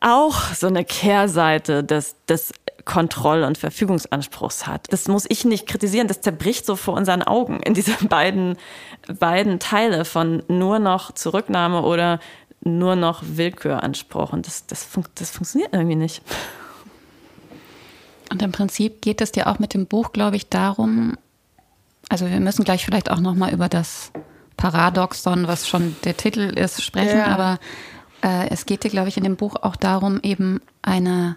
auch 0.00 0.52
so 0.54 0.66
eine 0.66 0.84
Kehrseite 0.84 1.84
des, 1.84 2.16
des 2.26 2.52
Kontroll- 2.88 3.44
und 3.44 3.58
Verfügungsanspruchs 3.58 4.66
hat. 4.66 4.86
Das 4.90 5.08
muss 5.08 5.26
ich 5.28 5.44
nicht 5.44 5.66
kritisieren, 5.68 6.08
das 6.08 6.22
zerbricht 6.22 6.64
so 6.64 6.74
vor 6.74 6.94
unseren 6.94 7.22
Augen 7.22 7.60
in 7.60 7.74
diese 7.74 7.92
beiden, 8.08 8.56
beiden 9.20 9.60
Teile 9.60 10.06
von 10.06 10.42
nur 10.48 10.78
noch 10.78 11.12
Zurücknahme 11.12 11.82
oder 11.82 12.18
nur 12.62 12.96
noch 12.96 13.22
Willküranspruch. 13.22 14.32
Und 14.32 14.46
das, 14.46 14.66
das, 14.66 14.84
fun 14.84 15.04
das 15.16 15.30
funktioniert 15.30 15.74
irgendwie 15.74 15.96
nicht. 15.96 16.22
Und 18.30 18.40
im 18.40 18.52
Prinzip 18.52 19.02
geht 19.02 19.20
es 19.20 19.32
dir 19.32 19.48
auch 19.48 19.58
mit 19.58 19.74
dem 19.74 19.86
Buch, 19.86 20.12
glaube 20.12 20.36
ich, 20.36 20.48
darum, 20.48 21.18
also 22.08 22.26
wir 22.26 22.40
müssen 22.40 22.64
gleich 22.64 22.86
vielleicht 22.86 23.10
auch 23.10 23.20
nochmal 23.20 23.52
über 23.52 23.68
das 23.68 24.12
Paradoxon, 24.56 25.46
was 25.46 25.68
schon 25.68 25.94
der 26.04 26.16
Titel 26.16 26.40
ist, 26.40 26.82
sprechen, 26.82 27.18
ja. 27.18 27.26
aber 27.26 27.58
äh, 28.22 28.48
es 28.48 28.64
geht 28.64 28.82
dir, 28.82 28.90
glaube 28.90 29.08
ich, 29.08 29.18
in 29.18 29.24
dem 29.24 29.36
Buch 29.36 29.56
auch 29.56 29.76
darum, 29.76 30.20
eben 30.22 30.60
eine 30.80 31.36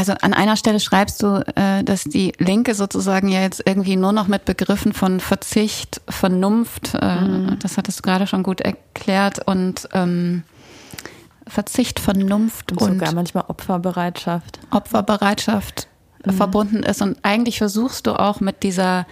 Also 0.00 0.14
an 0.22 0.32
einer 0.32 0.56
Stelle 0.56 0.80
schreibst 0.80 1.22
du, 1.22 1.44
äh, 1.56 1.84
dass 1.84 2.04
die 2.04 2.32
Linke 2.38 2.74
sozusagen 2.74 3.28
ja 3.28 3.42
jetzt 3.42 3.62
irgendwie 3.66 3.96
nur 3.96 4.12
noch 4.12 4.28
mit 4.28 4.46
Begriffen 4.46 4.94
von 4.94 5.20
Verzicht, 5.20 6.00
Vernunft, 6.08 6.94
mhm. 6.94 7.58
das 7.60 7.76
hattest 7.76 7.98
du 7.98 8.02
gerade 8.02 8.26
schon 8.26 8.42
gut 8.42 8.62
erklärt, 8.62 9.46
und 9.46 9.88
ähm, 9.92 10.42
Verzicht, 11.46 12.00
Vernunft 12.00 12.72
und, 12.72 12.80
und 12.80 12.92
sogar 12.94 13.12
manchmal 13.12 13.44
Opferbereitschaft. 13.48 14.60
Opferbereitschaft 14.70 15.88
mhm. 16.24 16.32
verbunden 16.32 16.82
ist. 16.82 17.02
Und 17.02 17.18
eigentlich 17.22 17.58
versuchst 17.58 18.06
du 18.06 18.18
auch 18.18 18.40
mit 18.40 18.62
dieser 18.62 19.06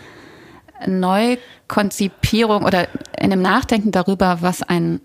Neukonzipierung 0.87 2.65
oder 2.65 2.89
in 3.21 3.31
dem 3.31 3.43
Nachdenken 3.43 3.91
darüber, 3.91 4.39
was 4.41 4.63
ein 4.63 5.01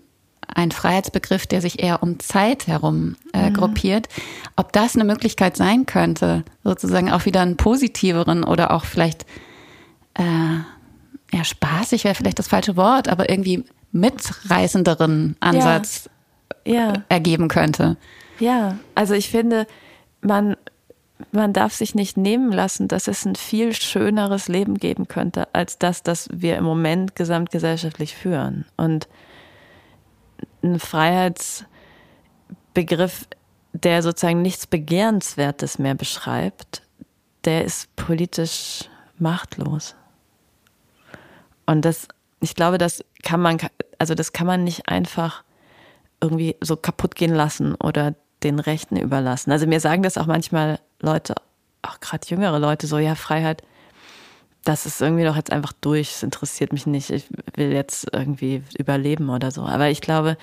ein 0.54 0.70
Freiheitsbegriff, 0.70 1.46
der 1.46 1.60
sich 1.60 1.82
eher 1.82 2.02
um 2.02 2.18
Zeit 2.20 2.66
herum 2.66 3.16
äh, 3.32 3.50
mhm. 3.50 3.54
gruppiert, 3.54 4.08
ob 4.56 4.72
das 4.72 4.94
eine 4.94 5.04
Möglichkeit 5.04 5.56
sein 5.56 5.86
könnte, 5.86 6.44
sozusagen 6.62 7.10
auch 7.10 7.26
wieder 7.26 7.42
einen 7.42 7.56
positiveren 7.56 8.44
oder 8.44 8.70
auch 8.70 8.84
vielleicht, 8.84 9.26
äh, 10.14 10.22
ja, 11.32 11.44
spaßig 11.44 12.04
wäre 12.04 12.14
vielleicht 12.14 12.38
das 12.38 12.48
falsche 12.48 12.76
Wort, 12.76 13.08
aber 13.08 13.28
irgendwie 13.28 13.64
mitreißenderen 13.92 15.36
Ansatz 15.40 16.08
ja. 16.64 16.74
Ja. 16.74 16.92
ergeben 17.08 17.48
könnte. 17.48 17.96
Ja, 18.38 18.78
also 18.94 19.14
ich 19.14 19.30
finde, 19.30 19.66
man, 20.20 20.56
man 21.32 21.52
darf 21.52 21.74
sich 21.74 21.94
nicht 21.94 22.16
nehmen 22.16 22.52
lassen, 22.52 22.88
dass 22.88 23.08
es 23.08 23.24
ein 23.24 23.36
viel 23.36 23.72
schöneres 23.72 24.48
Leben 24.48 24.78
geben 24.78 25.06
könnte, 25.08 25.48
als 25.52 25.78
das, 25.78 26.02
das 26.02 26.28
wir 26.32 26.56
im 26.56 26.64
Moment 26.64 27.14
gesamtgesellschaftlich 27.14 28.14
führen. 28.14 28.64
Und 28.76 29.08
ein 30.64 30.80
Freiheitsbegriff, 30.80 33.28
der 33.72 34.02
sozusagen 34.02 34.42
nichts 34.42 34.66
Begehrenswertes 34.66 35.78
mehr 35.78 35.94
beschreibt, 35.94 36.82
der 37.44 37.64
ist 37.64 37.94
politisch 37.96 38.88
machtlos. 39.18 39.94
Und 41.66 41.84
das, 41.84 42.08
ich 42.40 42.54
glaube, 42.54 42.78
das 42.78 43.04
kann 43.22 43.40
man, 43.40 43.58
also 43.98 44.14
das 44.14 44.32
kann 44.32 44.46
man 44.46 44.64
nicht 44.64 44.88
einfach 44.88 45.44
irgendwie 46.20 46.56
so 46.60 46.76
kaputt 46.76 47.14
gehen 47.14 47.34
lassen 47.34 47.74
oder 47.74 48.14
den 48.42 48.58
Rechten 48.58 48.96
überlassen. 48.96 49.52
Also 49.52 49.66
mir 49.66 49.80
sagen 49.80 50.02
das 50.02 50.18
auch 50.18 50.26
manchmal 50.26 50.78
Leute, 51.00 51.34
auch 51.82 52.00
gerade 52.00 52.26
jüngere 52.28 52.58
Leute, 52.58 52.86
so, 52.86 52.98
ja, 52.98 53.14
Freiheit, 53.14 53.62
das 54.64 54.86
ist 54.86 55.00
irgendwie 55.00 55.24
doch 55.24 55.36
jetzt 55.36 55.52
einfach 55.52 55.72
durch, 55.80 56.10
es 56.10 56.22
interessiert 56.22 56.72
mich 56.72 56.86
nicht, 56.86 57.10
ich 57.10 57.26
will 57.54 57.72
jetzt 57.72 58.08
irgendwie 58.12 58.62
überleben 58.78 59.30
oder 59.30 59.50
so. 59.50 59.62
Aber 59.62 59.90
ich 59.90 60.00
glaube, 60.00 60.36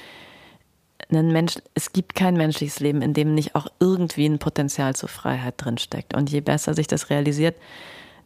ein 1.09 1.31
Mensch, 1.31 1.55
es 1.73 1.91
gibt 1.91 2.15
kein 2.15 2.35
menschliches 2.35 2.79
Leben, 2.79 3.01
in 3.01 3.13
dem 3.13 3.33
nicht 3.33 3.55
auch 3.55 3.67
irgendwie 3.79 4.27
ein 4.27 4.39
Potenzial 4.39 4.95
zur 4.95 5.09
Freiheit 5.09 5.55
drinsteckt. 5.57 6.15
Und 6.15 6.29
je 6.29 6.41
besser 6.41 6.73
sich 6.73 6.87
das 6.87 7.09
realisiert, 7.09 7.55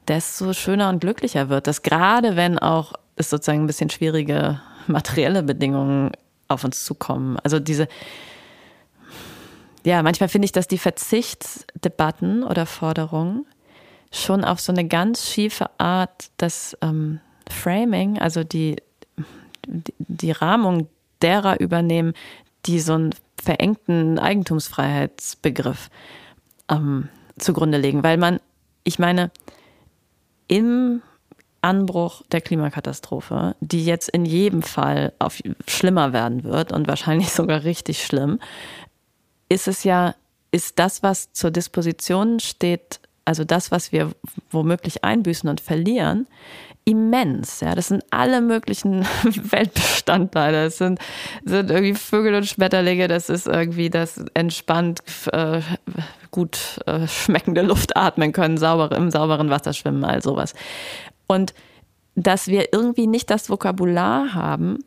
desto 0.08 0.54
schöner 0.54 0.90
und 0.90 1.00
glücklicher 1.00 1.50
wird 1.50 1.68
das. 1.68 1.82
Gerade 1.82 2.36
wenn 2.36 2.60
auch 2.60 2.94
es 3.16 3.30
sozusagen 3.30 3.64
ein 3.64 3.68
bisschen 3.68 3.90
schwierige 3.90 4.62
materielle 4.88 5.44
Bedingungen 5.44 6.12
auf 6.48 6.64
uns 6.64 6.84
zukommen. 6.84 7.38
Also 7.44 7.60
diese, 7.60 7.88
ja, 9.84 10.04
manchmal 10.04 10.30
finde 10.30 10.46
ich, 10.46 10.52
dass 10.52 10.68
die 10.68 10.78
Verzichtsdebatten 10.78 12.44
oder 12.44 12.66
Forderungen 12.66 13.46
schon 14.16 14.44
auf 14.44 14.60
so 14.60 14.72
eine 14.72 14.88
ganz 14.88 15.30
schiefe 15.30 15.70
Art 15.78 16.30
das 16.38 16.78
ähm, 16.82 17.20
Framing, 17.50 18.20
also 18.20 18.44
die, 18.44 18.78
die, 19.68 19.94
die 19.98 20.32
Rahmung 20.32 20.88
derer 21.22 21.60
übernehmen, 21.60 22.14
die 22.66 22.80
so 22.80 22.94
einen 22.94 23.16
verengten 23.42 24.18
Eigentumsfreiheitsbegriff 24.18 25.90
ähm, 26.70 27.10
zugrunde 27.38 27.78
legen. 27.78 28.04
Weil 28.04 28.18
man, 28.18 28.40
ich 28.84 29.00
meine, 29.00 29.32
im 30.48 31.02
Anbruch 31.62 32.22
der 32.32 32.42
Klimakatastrophe, 32.42 33.56
die 33.60 33.86
jetzt 33.86 34.10
in 34.10 34.26
jedem 34.26 34.62
Fall 34.62 35.14
auf, 35.20 35.42
schlimmer 35.68 36.14
werden 36.14 36.44
wird 36.44 36.72
und 36.72 36.88
wahrscheinlich 36.88 37.30
sogar 37.32 37.64
richtig 37.64 38.04
schlimm, 38.04 38.40
ist 39.50 39.68
es 39.68 39.84
ja, 39.84 40.16
ist 40.52 40.80
das, 40.80 41.04
was 41.04 41.34
zur 41.34 41.52
Disposition 41.52 42.40
steht, 42.40 43.00
also 43.26 43.44
das, 43.44 43.72
was 43.72 43.92
wir 43.92 44.12
womöglich 44.52 45.04
einbüßen 45.04 45.50
und 45.50 45.60
verlieren, 45.60 46.28
immens. 46.86 47.62
Ja, 47.62 47.74
das 47.74 47.88
sind 47.88 48.04
alle 48.12 48.40
möglichen 48.42 49.04
Weltbestandteile. 49.24 50.66
Das 50.66 50.78
sind, 50.78 51.00
sind 51.44 51.72
irgendwie 51.72 51.96
Vögel 51.96 52.36
und 52.36 52.46
Schmetterlinge. 52.46 53.08
Das 53.08 53.30
ist 53.30 53.48
irgendwie 53.48 53.90
das 53.90 54.24
entspannt 54.36 55.02
äh, 55.34 55.62
gut 56.30 56.80
äh, 56.86 57.08
schmeckende 57.08 57.64
Luft 57.64 57.98
atmen 57.98 58.32
können, 58.32 58.58
sauber, 58.58 58.96
im 58.96 59.10
sauberen 59.10 59.50
Wasser 59.50 59.74
schwimmen, 59.74 60.04
all 60.04 60.22
sowas. 60.22 60.54
Und 61.28 61.54
dass 62.14 62.48
wir 62.48 62.72
irgendwie 62.72 63.08
nicht 63.08 63.30
das 63.30 63.50
Vokabular 63.50 64.34
haben, 64.34 64.80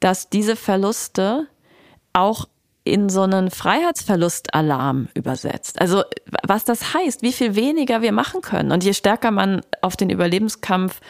dass 0.00 0.30
diese 0.30 0.56
Verluste 0.56 1.46
auch 2.12 2.46
in 2.84 3.08
so 3.08 3.22
einen 3.22 3.50
Freiheitsverlustalarm 3.50 5.08
übersetzt. 5.14 5.80
Also 5.80 6.02
was 6.46 6.64
das 6.64 6.92
heißt, 6.94 7.22
wie 7.22 7.32
viel 7.32 7.56
weniger 7.56 8.02
wir 8.02 8.12
machen 8.12 8.42
können. 8.42 8.72
Und 8.72 8.84
je 8.84 8.92
stärker 8.92 9.30
man 9.30 9.62
auf 9.80 9.96
den 9.96 10.10
Überlebenskampf 10.10 11.00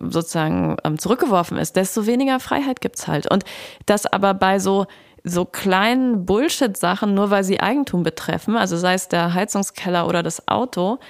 sozusagen 0.00 0.76
ähm, 0.84 0.98
zurückgeworfen 0.98 1.58
ist, 1.58 1.76
desto 1.76 2.06
weniger 2.06 2.40
Freiheit 2.40 2.80
gibt's 2.80 3.06
halt. 3.06 3.30
Und 3.30 3.44
das 3.86 4.06
aber 4.06 4.34
bei 4.34 4.58
so 4.58 4.86
so 5.28 5.44
kleinen 5.44 6.24
Bullshit-Sachen, 6.24 7.12
nur 7.12 7.30
weil 7.30 7.42
sie 7.42 7.58
Eigentum 7.58 8.04
betreffen, 8.04 8.56
also 8.56 8.76
sei 8.76 8.94
es 8.94 9.08
der 9.08 9.34
Heizungskeller 9.34 10.06
oder 10.06 10.22
das 10.22 10.46
Auto, 10.46 11.00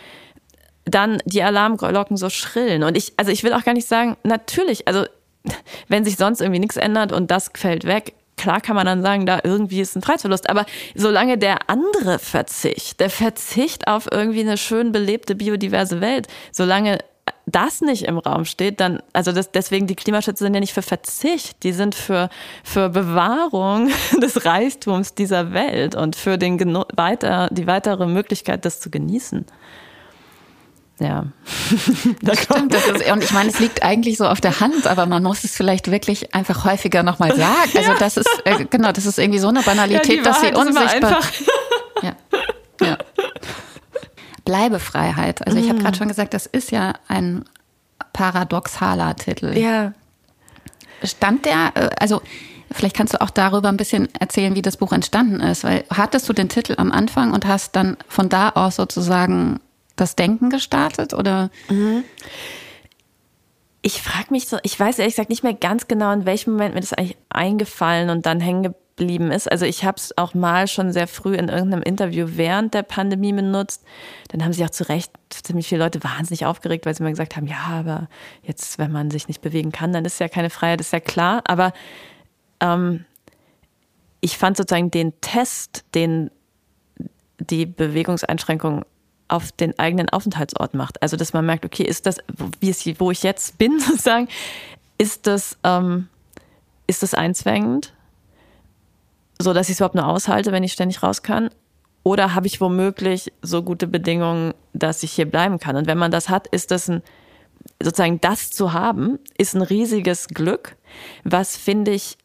dann 0.86 1.18
die 1.26 1.42
Alarmglocken 1.42 2.16
so 2.16 2.30
schrillen. 2.30 2.82
Und 2.82 2.96
ich, 2.96 3.12
also 3.18 3.30
ich 3.30 3.44
will 3.44 3.52
auch 3.52 3.62
gar 3.62 3.74
nicht 3.74 3.86
sagen, 3.86 4.16
natürlich, 4.22 4.88
also 4.88 5.04
wenn 5.88 6.04
sich 6.04 6.16
sonst 6.16 6.40
irgendwie 6.40 6.60
nichts 6.60 6.78
ändert 6.78 7.12
und 7.12 7.30
das 7.30 7.50
fällt 7.54 7.84
weg, 7.84 8.14
klar 8.36 8.60
kann 8.60 8.76
man 8.76 8.86
dann 8.86 9.02
sagen, 9.02 9.26
da 9.26 9.40
irgendwie 9.42 9.80
ist 9.80 9.96
ein 9.96 10.02
Freiheitsverlust. 10.02 10.48
Aber 10.50 10.66
solange 10.94 11.38
der 11.38 11.68
andere 11.68 12.18
Verzicht, 12.18 13.00
der 13.00 13.10
Verzicht 13.10 13.88
auf 13.88 14.08
irgendwie 14.10 14.40
eine 14.40 14.56
schön 14.56 14.92
belebte, 14.92 15.34
biodiverse 15.34 16.00
Welt, 16.00 16.28
solange 16.52 16.98
das 17.46 17.80
nicht 17.80 18.04
im 18.04 18.18
Raum 18.18 18.44
steht, 18.44 18.80
dann, 18.80 19.00
also 19.12 19.32
das, 19.32 19.52
deswegen 19.52 19.86
die 19.86 19.94
Klimaschützer 19.94 20.44
sind 20.44 20.54
ja 20.54 20.60
nicht 20.60 20.74
für 20.74 20.82
Verzicht, 20.82 21.62
die 21.62 21.72
sind 21.72 21.94
für, 21.94 22.28
für 22.64 22.88
Bewahrung 22.88 23.90
des 24.20 24.44
Reichtums 24.44 25.14
dieser 25.14 25.52
Welt 25.52 25.94
und 25.94 26.16
für 26.16 26.38
den 26.38 26.58
weiter, 26.96 27.48
die 27.52 27.66
weitere 27.66 28.06
Möglichkeit, 28.06 28.64
das 28.64 28.80
zu 28.80 28.90
genießen. 28.90 29.46
Ja. 30.98 31.26
das 32.22 32.42
stimmt. 32.42 32.72
Das 32.72 32.86
ist, 32.86 33.10
und 33.10 33.22
ich 33.22 33.32
meine, 33.32 33.50
es 33.50 33.58
liegt 33.58 33.82
eigentlich 33.82 34.16
so 34.16 34.26
auf 34.26 34.40
der 34.40 34.60
Hand, 34.60 34.86
aber 34.86 35.06
man 35.06 35.22
muss 35.22 35.44
es 35.44 35.54
vielleicht 35.54 35.90
wirklich 35.90 36.34
einfach 36.34 36.64
häufiger 36.64 37.02
nochmal 37.02 37.36
sagen. 37.36 37.70
Also 37.76 37.90
ja. 37.92 37.98
das 37.98 38.16
ist, 38.16 38.42
äh, 38.44 38.64
genau, 38.64 38.92
das 38.92 39.04
ist 39.04 39.18
irgendwie 39.18 39.38
so 39.38 39.48
eine 39.48 39.62
Banalität, 39.62 40.18
ja, 40.18 40.22
dass 40.22 40.40
sie 40.40 40.54
unsichtbar. 40.54 41.20
Ja. 42.02 42.16
ja. 42.80 42.98
Bleibefreiheit. 44.44 45.46
Also 45.46 45.58
ich 45.58 45.68
habe 45.68 45.78
mhm. 45.78 45.82
gerade 45.82 45.98
schon 45.98 46.08
gesagt, 46.08 46.32
das 46.32 46.46
ist 46.46 46.70
ja 46.70 46.94
ein 47.08 47.44
paradoxaler 48.14 49.16
Titel. 49.16 49.56
Ja. 49.56 49.92
Stand 51.02 51.44
der, 51.44 51.72
äh, 51.74 51.90
also 51.98 52.22
vielleicht 52.72 52.96
kannst 52.96 53.12
du 53.12 53.20
auch 53.20 53.30
darüber 53.30 53.68
ein 53.68 53.76
bisschen 53.76 54.08
erzählen, 54.14 54.54
wie 54.54 54.62
das 54.62 54.78
Buch 54.78 54.92
entstanden 54.92 55.40
ist, 55.40 55.62
weil 55.64 55.84
hattest 55.90 56.26
du 56.28 56.32
den 56.32 56.48
Titel 56.48 56.74
am 56.78 56.90
Anfang 56.90 57.34
und 57.34 57.46
hast 57.46 57.76
dann 57.76 57.98
von 58.08 58.30
da 58.30 58.50
aus 58.50 58.76
sozusagen 58.76 59.60
das 59.96 60.16
Denken 60.16 60.50
gestartet 60.50 61.14
oder? 61.14 61.50
Mhm. 61.68 62.04
Ich 63.82 64.02
frage 64.02 64.28
mich 64.30 64.48
so, 64.48 64.58
ich 64.62 64.78
weiß 64.78 64.98
ehrlich 64.98 65.14
gesagt 65.14 65.30
nicht 65.30 65.44
mehr 65.44 65.54
ganz 65.54 65.86
genau, 65.86 66.12
in 66.12 66.26
welchem 66.26 66.52
Moment 66.52 66.74
mir 66.74 66.80
das 66.80 66.92
eigentlich 66.92 67.16
eingefallen 67.28 68.10
und 68.10 68.26
dann 68.26 68.40
hängen 68.40 68.74
geblieben 68.96 69.30
ist. 69.30 69.50
Also 69.50 69.66
ich 69.66 69.84
habe 69.84 69.98
es 69.98 70.16
auch 70.16 70.34
mal 70.34 70.66
schon 70.66 70.90
sehr 70.90 71.06
früh 71.06 71.36
in 71.36 71.48
irgendeinem 71.48 71.82
Interview 71.82 72.26
während 72.30 72.74
der 72.74 72.82
Pandemie 72.82 73.32
benutzt. 73.32 73.84
Dann 74.28 74.42
haben 74.42 74.52
sich 74.52 74.64
auch 74.64 74.70
zu 74.70 74.88
Recht 74.88 75.12
ziemlich 75.30 75.68
viele 75.68 75.84
Leute 75.84 76.02
wahnsinnig 76.02 76.46
aufgeregt, 76.46 76.86
weil 76.86 76.94
sie 76.94 77.02
mir 77.02 77.10
gesagt 77.10 77.36
haben, 77.36 77.46
ja, 77.46 77.62
aber 77.68 78.08
jetzt, 78.42 78.78
wenn 78.78 78.90
man 78.90 79.10
sich 79.10 79.28
nicht 79.28 79.42
bewegen 79.42 79.70
kann, 79.70 79.92
dann 79.92 80.04
ist 80.04 80.18
ja 80.18 80.28
keine 80.28 80.50
Freiheit, 80.50 80.80
ist 80.80 80.92
ja 80.92 81.00
klar. 81.00 81.42
Aber 81.44 81.72
ähm, 82.60 83.04
ich 84.20 84.38
fand 84.38 84.56
sozusagen 84.56 84.90
den 84.90 85.12
Test, 85.20 85.84
den 85.94 86.30
die 87.38 87.66
Bewegungseinschränkung 87.66 88.84
auf 89.28 89.52
den 89.52 89.78
eigenen 89.78 90.08
Aufenthaltsort 90.08 90.74
macht. 90.74 91.02
Also 91.02 91.16
dass 91.16 91.32
man 91.32 91.46
merkt, 91.46 91.64
okay, 91.64 91.82
ist 91.82 92.06
das, 92.06 92.18
wie 92.60 92.70
es, 92.70 92.84
wo 93.00 93.10
ich 93.10 93.22
jetzt 93.22 93.58
bin, 93.58 93.78
sozusagen, 93.80 94.28
ist 94.98 95.26
das, 95.26 95.58
ähm, 95.64 96.08
ist 96.86 97.02
das 97.02 97.14
einzwängend, 97.14 97.92
so 99.40 99.52
dass 99.52 99.68
ich 99.68 99.72
es 99.72 99.80
überhaupt 99.80 99.94
nur 99.94 100.06
aushalte, 100.06 100.52
wenn 100.52 100.64
ich 100.64 100.72
ständig 100.72 101.02
raus 101.02 101.22
kann? 101.22 101.50
Oder 102.02 102.34
habe 102.34 102.46
ich 102.46 102.60
womöglich 102.60 103.32
so 103.42 103.62
gute 103.62 103.88
Bedingungen, 103.88 104.54
dass 104.72 105.02
ich 105.02 105.12
hier 105.12 105.28
bleiben 105.28 105.58
kann? 105.58 105.76
Und 105.76 105.88
wenn 105.88 105.98
man 105.98 106.12
das 106.12 106.28
hat, 106.28 106.46
ist 106.46 106.70
das 106.70 106.88
ein, 106.88 107.02
sozusagen 107.82 108.20
das 108.20 108.52
zu 108.52 108.72
haben, 108.72 109.18
ist 109.36 109.54
ein 109.54 109.62
riesiges 109.62 110.28
Glück, 110.28 110.76
was 111.24 111.56
finde 111.56 111.90
ich 111.90 112.16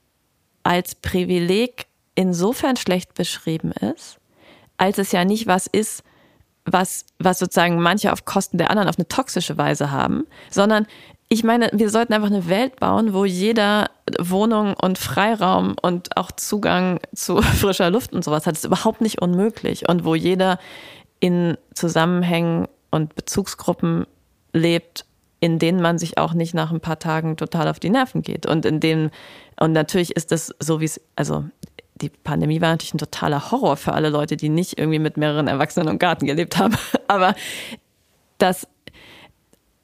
als 0.64 0.94
Privileg 0.94 1.88
insofern 2.14 2.78
schlecht 2.78 3.16
beschrieben 3.16 3.72
ist, 3.72 4.20
als 4.78 5.00
es 5.00 5.12
ja 5.12 5.26
nicht 5.26 5.48
was 5.48 5.66
ist, 5.66 6.04
was, 6.66 7.06
was 7.20 7.40
sozusagen 7.40 7.82
manche 7.82 8.12
auf 8.12 8.26
Kosten 8.26 8.58
der 8.58 8.70
anderen 8.70 8.90
auf 8.90 8.98
eine 8.98 9.08
toxische 9.08 9.58
Weise 9.58 9.92
haben, 9.92 10.26
sondern 10.50 10.86
ich 11.34 11.46
meine, 11.46 11.70
wir 11.72 11.90
sollten 11.90 12.12
einfach 12.12 12.28
eine 12.28 12.50
Welt 12.50 12.78
bauen, 12.82 13.14
wo 13.14 13.24
jeder 13.24 13.90
Wohnung 14.20 14.74
und 14.74 14.98
Freiraum 14.98 15.78
und 15.82 16.18
auch 16.18 16.30
Zugang 16.34 17.00
zu 17.16 17.42
frischer 17.42 17.90
Luft 17.90 18.12
und 18.12 18.26
sowas 18.26 18.46
hat. 18.46 18.56
Das 18.56 18.60
ist 18.60 18.66
überhaupt 18.66 19.00
nicht 19.00 19.22
unmöglich. 19.22 19.88
Und 19.88 20.04
wo 20.04 20.14
jeder 20.14 20.60
in 21.22 21.58
Zusammenhängen 21.74 22.68
und 22.90 23.16
Bezugsgruppen 23.16 24.08
lebt, 24.52 25.06
in 25.40 25.58
denen 25.58 25.82
man 25.82 25.98
sich 25.98 26.18
auch 26.18 26.34
nicht 26.34 26.54
nach 26.54 26.70
ein 26.70 26.82
paar 26.82 27.00
Tagen 27.00 27.38
total 27.38 27.70
auf 27.70 27.80
die 27.80 27.90
Nerven 27.90 28.24
geht. 28.24 28.46
Und 28.46 28.66
in 28.66 28.82
denen, 28.82 29.10
und 29.58 29.72
natürlich 29.72 30.18
ist 30.18 30.34
das 30.34 30.54
so, 30.60 30.82
wie 30.82 30.86
es, 30.86 31.00
also 31.16 31.46
die 32.02 32.10
Pandemie 32.10 32.62
war 32.62 32.70
natürlich 32.70 32.94
ein 32.94 33.00
totaler 33.00 33.52
Horror 33.52 33.78
für 33.78 33.94
alle 33.94 34.10
Leute, 34.10 34.38
die 34.38 34.50
nicht 34.50 34.78
irgendwie 34.78 35.00
mit 35.00 35.18
mehreren 35.18 35.48
Erwachsenen 35.48 35.88
im 35.88 36.00
Garten 36.00 36.26
gelebt 36.26 36.58
haben. 36.58 36.76
Aber 37.08 37.36
das, 38.38 38.68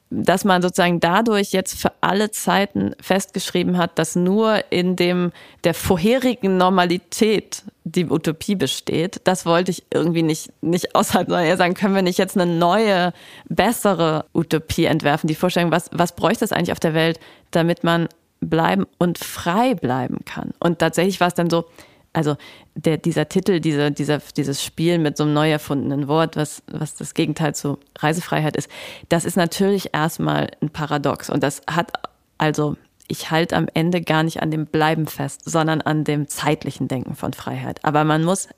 dass 0.09 0.45
man 0.45 0.61
sozusagen 0.61 0.99
dadurch 0.99 1.51
jetzt 1.51 1.79
für 1.79 1.91
alle 2.01 2.31
Zeiten 2.31 2.95
festgeschrieben 3.01 3.77
hat, 3.77 3.99
dass 3.99 4.15
nur 4.15 4.63
in 4.71 4.95
dem 4.95 5.31
der 5.63 5.73
vorherigen 5.73 6.57
Normalität 6.57 7.63
die 7.83 8.05
Utopie 8.05 8.55
besteht, 8.55 9.21
das 9.25 9.45
wollte 9.45 9.71
ich 9.71 9.83
irgendwie 9.93 10.23
nicht, 10.23 10.51
nicht 10.61 10.95
aushalten, 10.95 11.31
sondern 11.31 11.47
eher 11.47 11.57
sagen, 11.57 11.73
können 11.73 11.95
wir 11.95 12.01
nicht 12.01 12.17
jetzt 12.17 12.37
eine 12.37 12.51
neue, 12.51 13.13
bessere 13.49 14.25
Utopie 14.33 14.85
entwerfen? 14.85 15.27
Die 15.27 15.35
Vorstellung, 15.35 15.71
was, 15.71 15.89
was 15.91 16.15
bräuchte 16.15 16.45
es 16.45 16.51
eigentlich 16.51 16.71
auf 16.71 16.79
der 16.79 16.93
Welt, 16.93 17.19
damit 17.51 17.83
man 17.83 18.07
bleiben 18.39 18.85
und 18.97 19.17
frei 19.17 19.75
bleiben 19.75 20.19
kann? 20.25 20.53
Und 20.59 20.79
tatsächlich 20.79 21.19
war 21.19 21.27
es 21.27 21.33
dann 21.33 21.49
so, 21.49 21.65
also 22.17 22.35
der, 22.73 22.97
dieser 22.97 23.29
Titel, 23.29 23.59
diese, 23.59 23.91
dieser, 23.91 24.17
dieses 24.35 24.63
Spiel 24.63 24.97
mit 24.97 25.17
so 25.17 25.23
einem 25.23 25.33
neu 25.33 25.51
erfundenen 25.51 26.07
Wort, 26.07 26.35
was, 26.35 26.63
was 26.65 26.95
das 26.95 27.13
Gegenteil 27.13 27.53
zu 27.53 27.77
Reisefreiheit 27.99 28.55
ist, 28.57 28.71
das 29.07 29.23
ist 29.23 29.37
natürlich 29.37 29.93
erstmal 29.93 30.49
ein 30.59 30.71
Paradox. 30.71 31.29
Und 31.29 31.43
das 31.43 31.61
hat 31.69 31.91
also, 32.39 32.75
ich 33.07 33.29
halte 33.29 33.55
am 33.55 33.67
Ende 33.71 34.01
gar 34.01 34.23
nicht 34.23 34.41
an 34.41 34.49
dem 34.49 34.65
Bleiben 34.65 35.05
fest, 35.05 35.43
sondern 35.45 35.81
an 35.81 36.05
dem 36.05 36.27
zeitlichen 36.27 36.87
Denken 36.87 37.15
von 37.15 37.33
Freiheit. 37.33 37.85
Aber 37.85 38.03
man 38.03 38.23
muss, 38.23 38.49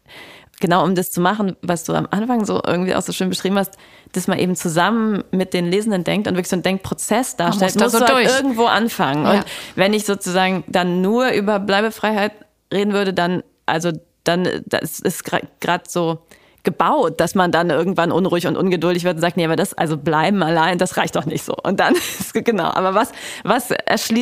genau 0.61 0.85
um 0.85 0.95
das 0.95 1.11
zu 1.11 1.19
machen, 1.19 1.57
was 1.61 1.83
du 1.83 1.93
am 1.93 2.07
Anfang 2.11 2.45
so 2.45 2.61
irgendwie 2.65 2.95
auch 2.95 3.01
so 3.01 3.11
schön 3.11 3.27
beschrieben 3.27 3.57
hast, 3.57 3.77
dass 4.13 4.27
man 4.27 4.39
eben 4.39 4.55
zusammen 4.55 5.25
mit 5.31 5.53
den 5.53 5.69
Lesenden 5.69 6.05
denkt 6.05 6.29
und 6.29 6.35
wirklich 6.35 6.47
so 6.47 6.55
einen 6.55 6.63
Denkprozess 6.63 7.35
darstellt, 7.35 7.75
muss, 7.75 7.83
muss 7.83 7.91
so 7.91 7.99
du 7.99 8.13
halt 8.13 8.29
irgendwo 8.29 8.67
anfangen. 8.67 9.25
Ja. 9.25 9.31
Und 9.33 9.45
wenn 9.75 9.93
ich 9.93 10.05
sozusagen 10.05 10.63
dann 10.67 11.01
nur 11.01 11.31
über 11.31 11.59
Bleibefreiheit 11.59 12.31
reden 12.73 12.93
würde, 12.93 13.13
dann, 13.13 13.43
also 13.65 13.91
dann, 14.23 14.47
das 14.65 14.99
ist 14.99 15.23
gerade 15.23 15.83
so 15.87 16.19
gebaut, 16.63 17.19
dass 17.19 17.35
man 17.35 17.51
dann 17.51 17.69
irgendwann 17.69 18.11
unruhig 18.11 18.45
und 18.45 18.57
ungeduldig 18.57 19.03
wird 19.03 19.15
und 19.15 19.21
sagt, 19.21 19.37
nee, 19.37 19.45
aber 19.45 19.55
das, 19.55 19.73
also 19.73 19.97
bleiben 19.97 20.43
allein, 20.43 20.77
das 20.77 20.97
reicht 20.97 21.15
doch 21.15 21.25
nicht 21.25 21.43
so. 21.43 21.55
Und 21.63 21.79
dann, 21.79 21.95
genau, 22.33 22.65
aber 22.65 22.93
was, 22.93 23.11
was 23.43 23.71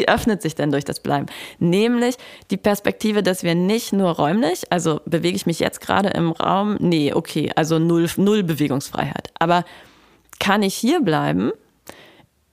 öffnet 0.07 0.41
sich 0.41 0.55
denn 0.55 0.71
durch 0.71 0.85
das 0.85 0.99
Bleiben? 0.99 1.25
Nämlich 1.59 2.15
die 2.51 2.57
Perspektive, 2.57 3.23
dass 3.23 3.43
wir 3.43 3.55
nicht 3.55 3.91
nur 3.91 4.11
räumlich, 4.11 4.71
also 4.71 5.01
bewege 5.05 5.35
ich 5.35 5.45
mich 5.45 5.59
jetzt 5.59 5.81
gerade 5.81 6.09
im 6.09 6.31
Raum, 6.31 6.77
nee, 6.79 7.11
okay, 7.13 7.51
also 7.55 7.79
null, 7.79 8.07
null 8.17 8.43
Bewegungsfreiheit. 8.43 9.31
Aber 9.39 9.65
kann 10.39 10.61
ich 10.61 10.75
hier 10.75 11.01
bleiben, 11.01 11.51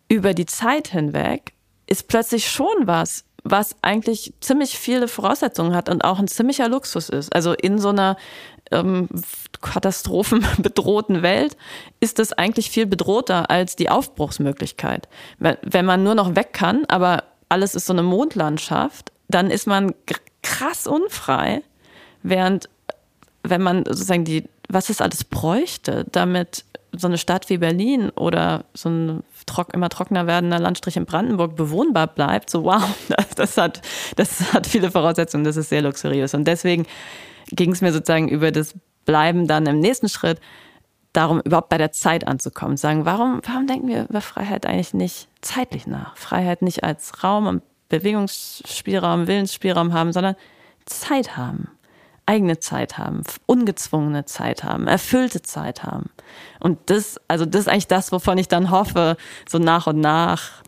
über 0.09 0.33
die 0.33 0.47
Zeit 0.47 0.89
hinweg, 0.89 1.53
ist 1.87 2.09
plötzlich 2.09 2.51
schon 2.51 2.87
was, 2.87 3.25
was 3.45 3.77
eigentlich 3.83 4.33
ziemlich 4.41 4.79
viele 4.79 5.07
Voraussetzungen 5.07 5.75
hat 5.75 5.89
und 5.91 6.03
auch 6.03 6.19
ein 6.19 6.29
ziemlicher 6.29 6.69
Luxus 6.69 7.11
ist. 7.11 7.35
Also 7.35 7.53
in 7.53 7.79
so 7.79 7.91
einer 7.91 8.17
ähm, 8.73 9.09
katastrophenbedrohten 9.61 11.23
Welt 11.23 11.57
ist 12.01 12.19
das 12.19 12.33
eigentlich 12.33 12.71
viel 12.71 12.87
bedrohter 12.87 13.51
als 13.51 13.77
die 13.77 13.91
Aufbruchsmöglichkeit. 13.91 15.09
Wenn 15.39 15.85
man 15.85 16.03
nur 16.03 16.15
noch 16.15 16.35
weg 16.35 16.55
kann, 16.55 16.85
aber 16.89 17.25
alles 17.51 17.75
ist 17.75 17.87
so 17.87 17.93
eine 17.93 18.03
Mondlandschaft, 18.03 19.13
dann 19.29 19.51
ist 19.51 19.67
man 19.67 19.95
krass 20.43 20.87
unfrei, 20.87 21.63
während 22.23 22.69
wenn 23.43 23.63
man 23.63 23.85
sozusagen 23.85 24.25
die, 24.25 24.45
was 24.75 24.91
es 24.91 25.01
alles 25.01 25.25
bräuchte, 25.25 26.05
damit 26.11 26.65
so 26.97 27.07
eine 27.07 27.19
Stadt 27.19 27.49
wie 27.49 27.59
Berlin 27.59 28.11
oder 28.11 28.65
so 28.75 28.89
ein 28.89 29.23
trock, 29.47 29.75
immer 29.75 29.89
trockener 29.89 30.27
werdender 30.27 30.59
Landstrich 30.59 30.97
in 30.97 31.07
Brandenburg 31.07 31.57
bewohnbar 31.57 32.07
bleibt, 32.07 32.51
so 32.51 32.65
wow, 32.65 32.83
das, 33.09 33.31
das, 33.35 33.57
hat, 33.57 33.83
das 34.17 34.53
hat 34.53 34.67
viele 34.67 34.91
Voraussetzungen, 34.91 35.45
das 35.45 35.57
ist 35.57 35.71
sehr 35.71 35.83
luxuriös. 35.83 36.35
Und 36.35 36.47
deswegen 36.47 36.87
ging 37.51 37.73
es 37.73 37.81
mir 37.81 37.93
sozusagen 37.93 38.29
über 38.29 38.51
das 38.51 38.75
Bleiben 39.05 39.47
dann 39.47 39.67
im 39.67 39.81
nächsten 39.81 40.09
Schritt 40.09 40.41
darum, 41.13 41.41
überhaupt 41.41 41.69
bei 41.69 41.79
der 41.79 41.93
Zeit 41.93 42.27
anzukommen. 42.27 42.77
Sagen, 42.77 43.05
warum, 43.05 43.41
warum 43.45 43.67
denken 43.67 43.89
wir 43.89 44.09
über 44.09 44.21
Freiheit 44.21 44.67
eigentlich 44.67 44.95
nicht 44.95 45.29
zeitlich 45.43 45.87
nach? 45.87 46.17
Freiheit 46.17 46.63
nicht 46.63 46.85
als 46.85 47.23
Raum 47.23 47.47
und 47.47 47.63
Bewegungsspielraum, 47.89 49.27
Willensspielraum 49.27 49.93
haben, 49.93 50.13
sondern 50.13 50.37
Zeit 50.87 51.37
haben 51.37 51.69
eigene 52.27 52.59
Zeit 52.59 52.99
haben, 52.99 53.23
ungezwungene 53.47 54.25
Zeit 54.25 54.65
haben, 54.65 54.87
erfüllte 54.87 55.43
Zeit 55.43 55.83
haben. 55.83 56.11
Und 56.61 56.79
das, 56.87 57.21
also 57.29 57.45
das 57.45 57.63
ist 57.63 57.69
eigentlich 57.69 57.89
das, 57.89 58.13
wovon 58.13 58.39
ich 58.39 58.49
dann 58.49 58.71
hoffe, 58.71 59.17
so 59.49 59.59
nach 59.59 59.87
und 59.87 60.01
nach 60.01 60.63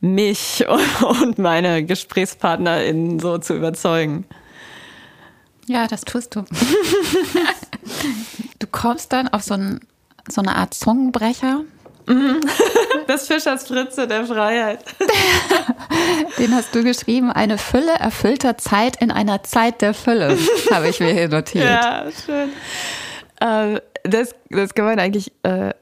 mich 0.00 0.64
und 1.20 1.38
meine 1.38 1.84
GesprächspartnerInnen 1.84 3.20
so 3.20 3.38
zu 3.38 3.54
überzeugen. 3.54 4.26
Ja, 5.66 5.86
das 5.86 6.02
tust 6.02 6.34
du. 6.36 6.44
du 8.58 8.66
kommst 8.70 9.12
dann 9.12 9.28
auf 9.28 9.42
so, 9.42 9.54
ein, 9.54 9.80
so 10.28 10.40
eine 10.40 10.54
Art 10.56 10.74
Zungenbrecher. 10.74 11.62
Das 13.06 13.28
Fischers 13.28 13.68
Fritze 13.68 14.08
der 14.08 14.26
Freiheit. 14.26 14.80
Den 16.38 16.52
hast 16.52 16.74
du 16.74 16.82
geschrieben. 16.82 17.30
Eine 17.30 17.56
Fülle 17.56 17.92
erfüllter 17.92 18.58
Zeit 18.58 19.00
in 19.00 19.12
einer 19.12 19.44
Zeit 19.44 19.80
der 19.80 19.94
Fülle, 19.94 20.36
habe 20.72 20.88
ich 20.88 20.98
mir 20.98 21.12
hier 21.12 21.28
notiert. 21.28 21.64
Ja, 21.64 22.06
schön. 22.10 22.48
Ähm, 23.40 23.80
das, 24.02 24.34
das 24.50 24.74
kann 24.74 24.86
man 24.86 24.98
eigentlich 24.98 25.30
äh, 25.44 25.72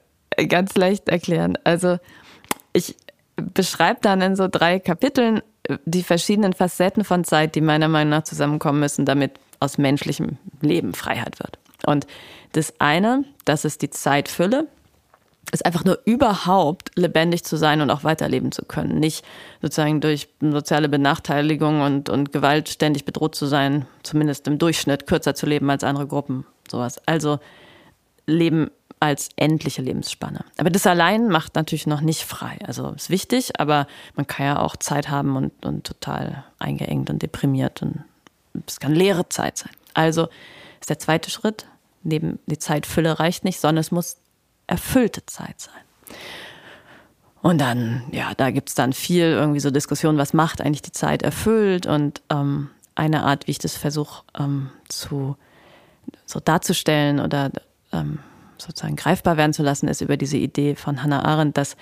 ganz 0.48 0.74
leicht 0.74 1.08
erklären. 1.08 1.56
Also 1.64 1.96
ich 2.74 2.94
beschreibe 3.36 4.00
dann 4.02 4.20
in 4.20 4.36
so 4.36 4.46
drei 4.46 4.78
Kapiteln 4.78 5.40
die 5.86 6.02
verschiedenen 6.02 6.52
Facetten 6.52 7.04
von 7.04 7.24
Zeit, 7.24 7.54
die 7.54 7.60
meiner 7.60 7.88
Meinung 7.88 8.10
nach 8.10 8.24
zusammenkommen 8.24 8.80
müssen, 8.80 9.06
damit 9.06 9.32
aus 9.60 9.78
menschlichem 9.78 10.36
Leben 10.60 10.92
Freiheit 10.92 11.38
wird. 11.40 11.58
Und 11.86 12.06
das 12.52 12.74
eine, 12.80 13.24
das 13.44 13.64
ist 13.64 13.82
die 13.82 13.90
Zeitfülle, 13.90 14.68
ist 15.52 15.66
einfach 15.66 15.84
nur 15.84 15.98
überhaupt 16.04 16.90
lebendig 16.96 17.44
zu 17.44 17.56
sein 17.56 17.80
und 17.80 17.90
auch 17.90 18.04
weiterleben 18.04 18.52
zu 18.52 18.64
können. 18.64 18.98
Nicht 18.98 19.24
sozusagen 19.62 20.00
durch 20.00 20.28
soziale 20.40 20.88
Benachteiligung 20.88 21.80
und, 21.82 22.08
und 22.08 22.32
Gewalt 22.32 22.68
ständig 22.68 23.04
bedroht 23.04 23.34
zu 23.34 23.46
sein, 23.46 23.86
zumindest 24.02 24.46
im 24.46 24.58
Durchschnitt 24.58 25.06
kürzer 25.06 25.34
zu 25.34 25.46
leben 25.46 25.68
als 25.70 25.84
andere 25.84 26.06
Gruppen, 26.06 26.46
sowas. 26.70 27.00
Also 27.06 27.38
Leben 28.26 28.70
als 29.00 29.28
endliche 29.36 29.82
Lebensspanne. 29.82 30.44
Aber 30.56 30.70
das 30.70 30.86
allein 30.86 31.28
macht 31.28 31.56
natürlich 31.56 31.86
noch 31.86 32.00
nicht 32.00 32.22
frei. 32.22 32.58
Also 32.66 32.90
ist 32.90 33.10
wichtig, 33.10 33.60
aber 33.60 33.86
man 34.14 34.26
kann 34.26 34.46
ja 34.46 34.58
auch 34.60 34.76
Zeit 34.76 35.10
haben 35.10 35.36
und, 35.36 35.66
und 35.66 35.84
total 35.84 36.44
eingeengt 36.58 37.10
und 37.10 37.20
deprimiert 37.20 37.82
und 37.82 38.04
es 38.66 38.80
kann 38.80 38.94
leere 38.94 39.28
Zeit 39.28 39.58
sein. 39.58 39.72
Also 39.92 40.28
ist 40.80 40.90
der 40.90 40.98
zweite 40.98 41.30
Schritt, 41.30 41.66
neben 42.02 42.38
die 42.46 42.58
Zeitfülle 42.58 43.18
reicht 43.18 43.44
nicht, 43.44 43.60
sondern 43.60 43.80
es 43.80 43.90
muss 43.90 44.16
erfüllte 44.66 45.24
Zeit 45.26 45.60
sein. 45.60 46.18
Und 47.42 47.60
dann, 47.60 48.04
ja, 48.10 48.32
da 48.34 48.50
gibt 48.50 48.70
es 48.70 48.74
dann 48.74 48.92
viel 48.92 49.24
irgendwie 49.24 49.60
so 49.60 49.70
Diskussionen, 49.70 50.16
was 50.16 50.32
macht 50.32 50.60
eigentlich 50.60 50.82
die 50.82 50.92
Zeit 50.92 51.22
erfüllt 51.22 51.86
und 51.86 52.22
ähm, 52.30 52.70
eine 52.94 53.24
Art, 53.24 53.46
wie 53.46 53.50
ich 53.50 53.58
das 53.58 53.76
versuche 53.76 54.24
ähm, 54.38 54.70
zu 54.88 55.36
so 56.24 56.40
darzustellen 56.40 57.20
oder 57.20 57.50
ähm, 57.92 58.18
sozusagen 58.56 58.96
greifbar 58.96 59.36
werden 59.36 59.52
zu 59.52 59.62
lassen, 59.62 59.88
ist 59.88 60.00
über 60.00 60.16
diese 60.16 60.36
Idee 60.36 60.74
von 60.74 61.02
Hannah 61.02 61.24
Arendt, 61.24 61.56
dass 61.58 61.76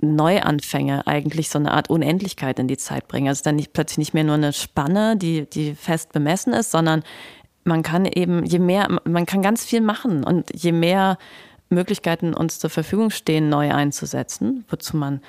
Neuanfänge 0.00 1.06
eigentlich 1.06 1.50
so 1.50 1.58
eine 1.58 1.72
Art 1.72 1.90
Unendlichkeit 1.90 2.58
in 2.58 2.68
die 2.68 2.76
Zeit 2.76 3.08
bringen. 3.08 3.28
Also 3.28 3.42
dann 3.42 3.56
nicht, 3.56 3.72
plötzlich 3.72 3.98
nicht 3.98 4.14
mehr 4.14 4.24
nur 4.24 4.36
eine 4.36 4.52
Spanne, 4.52 5.16
die, 5.16 5.48
die 5.50 5.74
fest 5.74 6.12
bemessen 6.12 6.52
ist, 6.52 6.70
sondern 6.70 7.02
man 7.64 7.82
kann 7.82 8.06
eben, 8.06 8.44
je 8.44 8.60
mehr, 8.60 8.88
man 9.04 9.26
kann 9.26 9.42
ganz 9.42 9.64
viel 9.64 9.80
machen 9.80 10.24
und 10.24 10.50
je 10.54 10.72
mehr 10.72 11.18
Möglichkeiten 11.70 12.34
uns 12.34 12.58
zur 12.58 12.70
Verfügung 12.70 13.10
stehen, 13.10 13.48
neu 13.48 13.72
einzusetzen, 13.72 14.64
wozu 14.68 14.96
man 14.96 15.20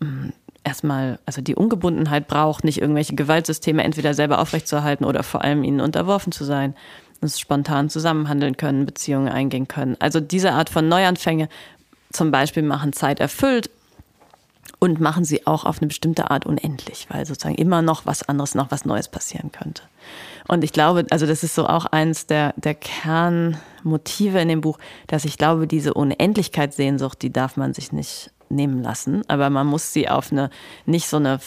mm, 0.00 0.30
erstmal, 0.64 1.18
also 1.26 1.40
die 1.40 1.54
Ungebundenheit 1.54 2.28
braucht, 2.28 2.64
nicht 2.64 2.80
irgendwelche 2.80 3.14
Gewaltsysteme 3.14 3.82
entweder 3.82 4.14
selber 4.14 4.38
aufrechtzuerhalten 4.40 5.04
oder 5.04 5.22
vor 5.22 5.42
allem 5.42 5.64
ihnen 5.64 5.80
unterworfen 5.80 6.32
zu 6.32 6.44
sein 6.44 6.74
uns 7.20 7.40
spontan 7.40 7.90
zusammenhandeln 7.90 8.56
können, 8.56 8.86
Beziehungen 8.86 9.28
eingehen 9.28 9.68
können. 9.68 9.96
Also 9.98 10.20
diese 10.20 10.52
Art 10.52 10.70
von 10.70 10.88
Neuanfänge 10.88 11.48
zum 12.12 12.30
Beispiel 12.30 12.62
machen 12.62 12.92
Zeit 12.92 13.20
erfüllt 13.20 13.70
und 14.78 15.00
machen 15.00 15.24
sie 15.24 15.46
auch 15.46 15.64
auf 15.64 15.78
eine 15.78 15.88
bestimmte 15.88 16.30
Art 16.30 16.46
unendlich, 16.46 17.06
weil 17.10 17.26
sozusagen 17.26 17.56
immer 17.56 17.82
noch 17.82 18.06
was 18.06 18.28
anderes, 18.28 18.54
noch 18.54 18.70
was 18.70 18.84
Neues 18.84 19.08
passieren 19.08 19.50
könnte. 19.50 19.82
Und 20.46 20.64
ich 20.64 20.72
glaube, 20.72 21.06
also 21.10 21.26
das 21.26 21.42
ist 21.44 21.54
so 21.54 21.66
auch 21.66 21.86
eins 21.86 22.26
der, 22.26 22.54
der 22.56 22.74
Kernmotive 22.74 24.40
in 24.40 24.48
dem 24.48 24.60
Buch, 24.60 24.78
dass 25.06 25.24
ich 25.24 25.38
glaube, 25.38 25.66
diese 25.66 25.94
Unendlichkeitssehnsucht, 25.94 27.20
die 27.22 27.32
darf 27.32 27.56
man 27.56 27.74
sich 27.74 27.92
nicht 27.92 28.30
nehmen 28.48 28.82
lassen, 28.82 29.22
aber 29.28 29.50
man 29.50 29.66
muss 29.66 29.92
sie 29.92 30.08
auf 30.08 30.32
eine, 30.32 30.50
nicht 30.86 31.06
so 31.06 31.18
eine 31.18 31.38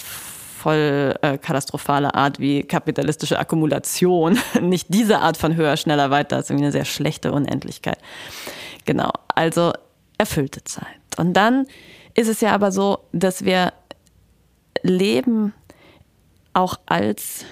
voll 0.62 1.16
äh, 1.24 1.40
katastrophale 1.40 2.14
Art 2.14 2.40
wie 2.40 2.62
kapitalistische 2.62 3.40
Akkumulation. 3.40 4.38
Nicht 4.62 4.88
diese 4.90 5.18
Art 5.18 5.36
von 5.36 5.56
höher, 5.56 5.76
schneller, 5.76 6.12
weiter, 6.12 6.36
das 6.36 6.46
ist 6.46 6.50
irgendwie 6.52 6.66
eine 6.66 6.72
sehr 6.72 6.86
schlechte 6.86 7.32
Unendlichkeit. 7.32 7.98
Genau, 8.86 9.12
also 9.34 9.74
erfüllte 10.20 10.64
Zeit. 10.64 10.86
Und 11.18 11.34
dann 11.34 11.66
ist 12.14 12.28
es 12.28 12.42
ja 12.42 12.52
aber 12.52 12.72
so, 12.72 13.00
dass 13.12 13.44
wir 13.44 13.74
leben 14.84 15.54
auch 16.54 16.76
als 16.86 17.46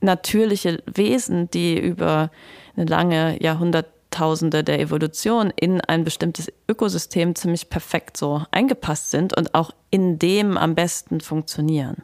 natürliche 0.00 0.82
Wesen, 0.86 1.50
die 1.50 1.78
über 1.78 2.30
eine 2.76 2.86
lange 2.86 3.42
Jahrhundert 3.42 3.86
Jahrtausende 4.16 4.64
der 4.64 4.80
Evolution 4.80 5.52
in 5.54 5.80
ein 5.82 6.04
bestimmtes 6.04 6.50
Ökosystem 6.68 7.34
ziemlich 7.34 7.68
perfekt 7.68 8.16
so 8.16 8.44
eingepasst 8.50 9.10
sind 9.10 9.36
und 9.36 9.54
auch 9.54 9.72
in 9.90 10.18
dem 10.18 10.56
am 10.56 10.74
besten 10.74 11.20
funktionieren. 11.20 11.96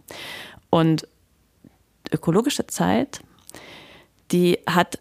Und 0.69 1.09
ökologische 2.13 2.67
Zeit, 2.67 3.21
die 4.31 4.59
hat 4.67 4.99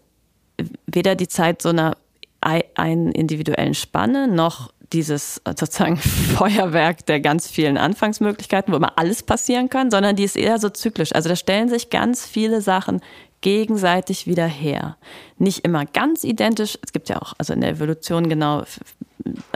weder 0.86 1.14
die 1.14 1.28
Zeit 1.28 1.60
so 1.60 1.68
einer 1.68 1.96
einen 2.40 3.12
individuellen 3.12 3.74
Spanne 3.74 4.26
noch 4.26 4.72
dieses 4.92 5.40
sozusagen 5.46 5.96
Feuerwerk 6.36 7.06
der 7.06 7.20
ganz 7.20 7.48
vielen 7.48 7.78
Anfangsmöglichkeiten, 7.78 8.72
wo 8.72 8.76
immer 8.76 8.98
alles 8.98 9.22
passieren 9.22 9.68
kann, 9.68 9.90
sondern 9.90 10.16
die 10.16 10.24
ist 10.24 10.36
eher 10.36 10.58
so 10.58 10.68
zyklisch. 10.68 11.14
Also 11.14 11.28
da 11.28 11.36
stellen 11.36 11.68
sich 11.68 11.90
ganz 11.90 12.26
viele 12.26 12.60
Sachen 12.60 13.00
gegenseitig 13.40 14.26
wieder 14.26 14.46
her. 14.46 14.96
Nicht 15.38 15.64
immer 15.64 15.84
ganz 15.84 16.24
identisch. 16.24 16.78
Es 16.82 16.92
gibt 16.92 17.08
ja 17.08 17.20
auch, 17.20 17.34
also 17.38 17.52
in 17.52 17.60
der 17.60 17.70
Evolution 17.70 18.28
genau, 18.28 18.62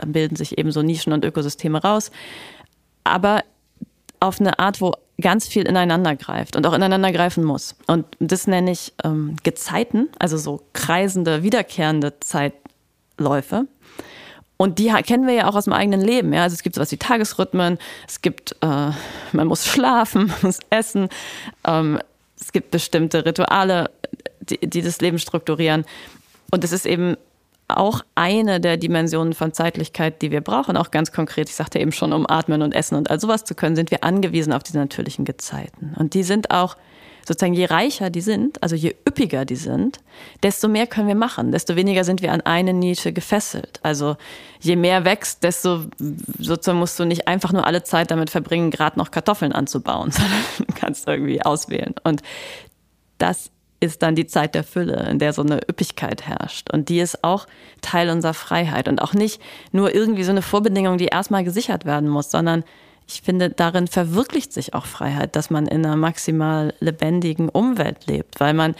bilden 0.05 0.35
sich 0.35 0.57
eben 0.57 0.71
so 0.71 0.81
Nischen 0.81 1.13
und 1.13 1.25
Ökosysteme 1.25 1.81
raus. 1.81 2.11
Aber 3.03 3.43
auf 4.19 4.39
eine 4.39 4.59
Art, 4.59 4.81
wo 4.81 4.93
ganz 5.19 5.47
viel 5.47 5.63
ineinander 5.63 6.15
greift 6.15 6.55
und 6.55 6.65
auch 6.67 6.73
ineinander 6.73 7.11
greifen 7.11 7.43
muss. 7.43 7.75
Und 7.87 8.05
das 8.19 8.47
nenne 8.47 8.71
ich 8.71 8.93
ähm, 9.03 9.35
Gezeiten, 9.43 10.09
also 10.19 10.37
so 10.37 10.61
kreisende, 10.73 11.43
wiederkehrende 11.43 12.19
Zeitläufe. 12.19 13.67
Und 14.57 14.79
die 14.79 14.91
kennen 15.03 15.27
wir 15.27 15.33
ja 15.33 15.47
auch 15.47 15.55
aus 15.55 15.65
dem 15.65 15.73
eigenen 15.73 16.01
Leben. 16.01 16.33
Ja? 16.33 16.43
Also 16.43 16.55
es 16.55 16.63
gibt 16.63 16.75
sowas 16.75 16.91
wie 16.91 16.97
Tagesrhythmen, 16.97 17.77
es 18.07 18.21
gibt, 18.21 18.55
äh, 18.61 18.91
man 19.31 19.47
muss 19.47 19.65
schlafen, 19.65 20.27
man 20.27 20.37
muss 20.41 20.59
essen. 20.69 21.09
Ähm, 21.65 21.99
es 22.39 22.51
gibt 22.51 22.71
bestimmte 22.71 23.25
Rituale, 23.25 23.91
die, 24.41 24.59
die 24.59 24.81
das 24.81 24.99
Leben 24.99 25.19
strukturieren. 25.19 25.85
Und 26.51 26.63
es 26.63 26.71
ist 26.71 26.85
eben 26.85 27.17
auch 27.67 28.01
eine 28.15 28.61
der 28.61 28.77
Dimensionen 28.77 29.33
von 29.33 29.53
Zeitlichkeit, 29.53 30.21
die 30.21 30.31
wir 30.31 30.41
brauchen. 30.41 30.77
Auch 30.77 30.91
ganz 30.91 31.11
konkret, 31.11 31.49
ich 31.49 31.55
sagte 31.55 31.79
eben 31.79 31.91
schon, 31.91 32.13
um 32.13 32.25
atmen 32.27 32.61
und 32.61 32.73
essen 32.73 32.95
und 32.95 33.11
all 33.11 33.19
sowas 33.19 33.43
zu 33.43 33.55
können, 33.55 33.75
sind 33.75 33.91
wir 33.91 34.03
angewiesen 34.03 34.53
auf 34.53 34.63
diese 34.63 34.77
natürlichen 34.77 35.25
Gezeiten. 35.25 35.93
Und 35.97 36.13
die 36.13 36.23
sind 36.23 36.51
auch 36.51 36.77
sozusagen, 37.27 37.53
je 37.53 37.65
reicher 37.65 38.09
die 38.09 38.21
sind, 38.21 38.63
also 38.63 38.75
je 38.75 38.95
üppiger 39.07 39.43
die 39.43 39.57
sind, 39.57 39.99
desto 40.43 40.69
mehr 40.69 40.87
können 40.87 41.09
wir 41.09 41.15
machen, 41.15 41.51
desto 41.51 41.75
weniger 41.75 42.05
sind 42.05 42.21
wir 42.21 42.31
an 42.31 42.41
eine 42.41 42.73
Nische 42.73 43.11
gefesselt. 43.11 43.81
Also 43.83 44.15
je 44.61 44.77
mehr 44.77 45.03
wächst, 45.03 45.43
desto 45.43 45.81
sozusagen 46.39 46.79
musst 46.79 46.97
du 46.99 47.05
nicht 47.05 47.27
einfach 47.27 47.51
nur 47.51 47.67
alle 47.67 47.83
Zeit 47.83 48.11
damit 48.11 48.29
verbringen, 48.29 48.71
gerade 48.71 48.97
noch 48.97 49.11
Kartoffeln 49.11 49.51
anzubauen, 49.51 50.11
sondern 50.11 50.39
du 50.57 50.65
kannst 50.73 51.07
irgendwie 51.07 51.41
auswählen. 51.41 51.95
Und 52.03 52.21
das 53.17 53.51
ist 53.79 54.01
dann 54.01 54.15
die 54.15 54.25
Zeit 54.25 54.55
der 54.55 54.63
Fülle, 54.63 55.07
in 55.09 55.19
der 55.19 55.33
so 55.33 55.41
eine 55.41 55.59
Üppigkeit 55.69 56.27
herrscht. 56.27 56.71
Und 56.71 56.87
die 56.89 56.99
ist 56.99 57.23
auch 57.23 57.45
Teil 57.81 58.09
unserer 58.09 58.33
Freiheit 58.33 58.87
und 58.87 59.01
auch 59.01 59.13
nicht 59.13 59.41
nur 59.71 59.93
irgendwie 59.93 60.23
so 60.23 60.31
eine 60.31 60.41
Vorbedingung, 60.41 60.97
die 60.97 61.07
erstmal 61.07 61.43
gesichert 61.43 61.85
werden 61.85 62.09
muss, 62.09 62.31
sondern 62.31 62.63
ich 63.07 63.21
finde, 63.21 63.49
darin 63.49 63.87
verwirklicht 63.87 64.51
sich 64.51 64.73
auch 64.73 64.85
Freiheit, 64.85 65.35
dass 65.35 65.49
man 65.49 65.65
in 65.65 65.85
einer 65.85 65.95
maximal 65.95 66.73
lebendigen 66.79 67.49
Umwelt 67.49 68.05
lebt, 68.05 68.39
weil 68.39 68.53
man 68.53 68.75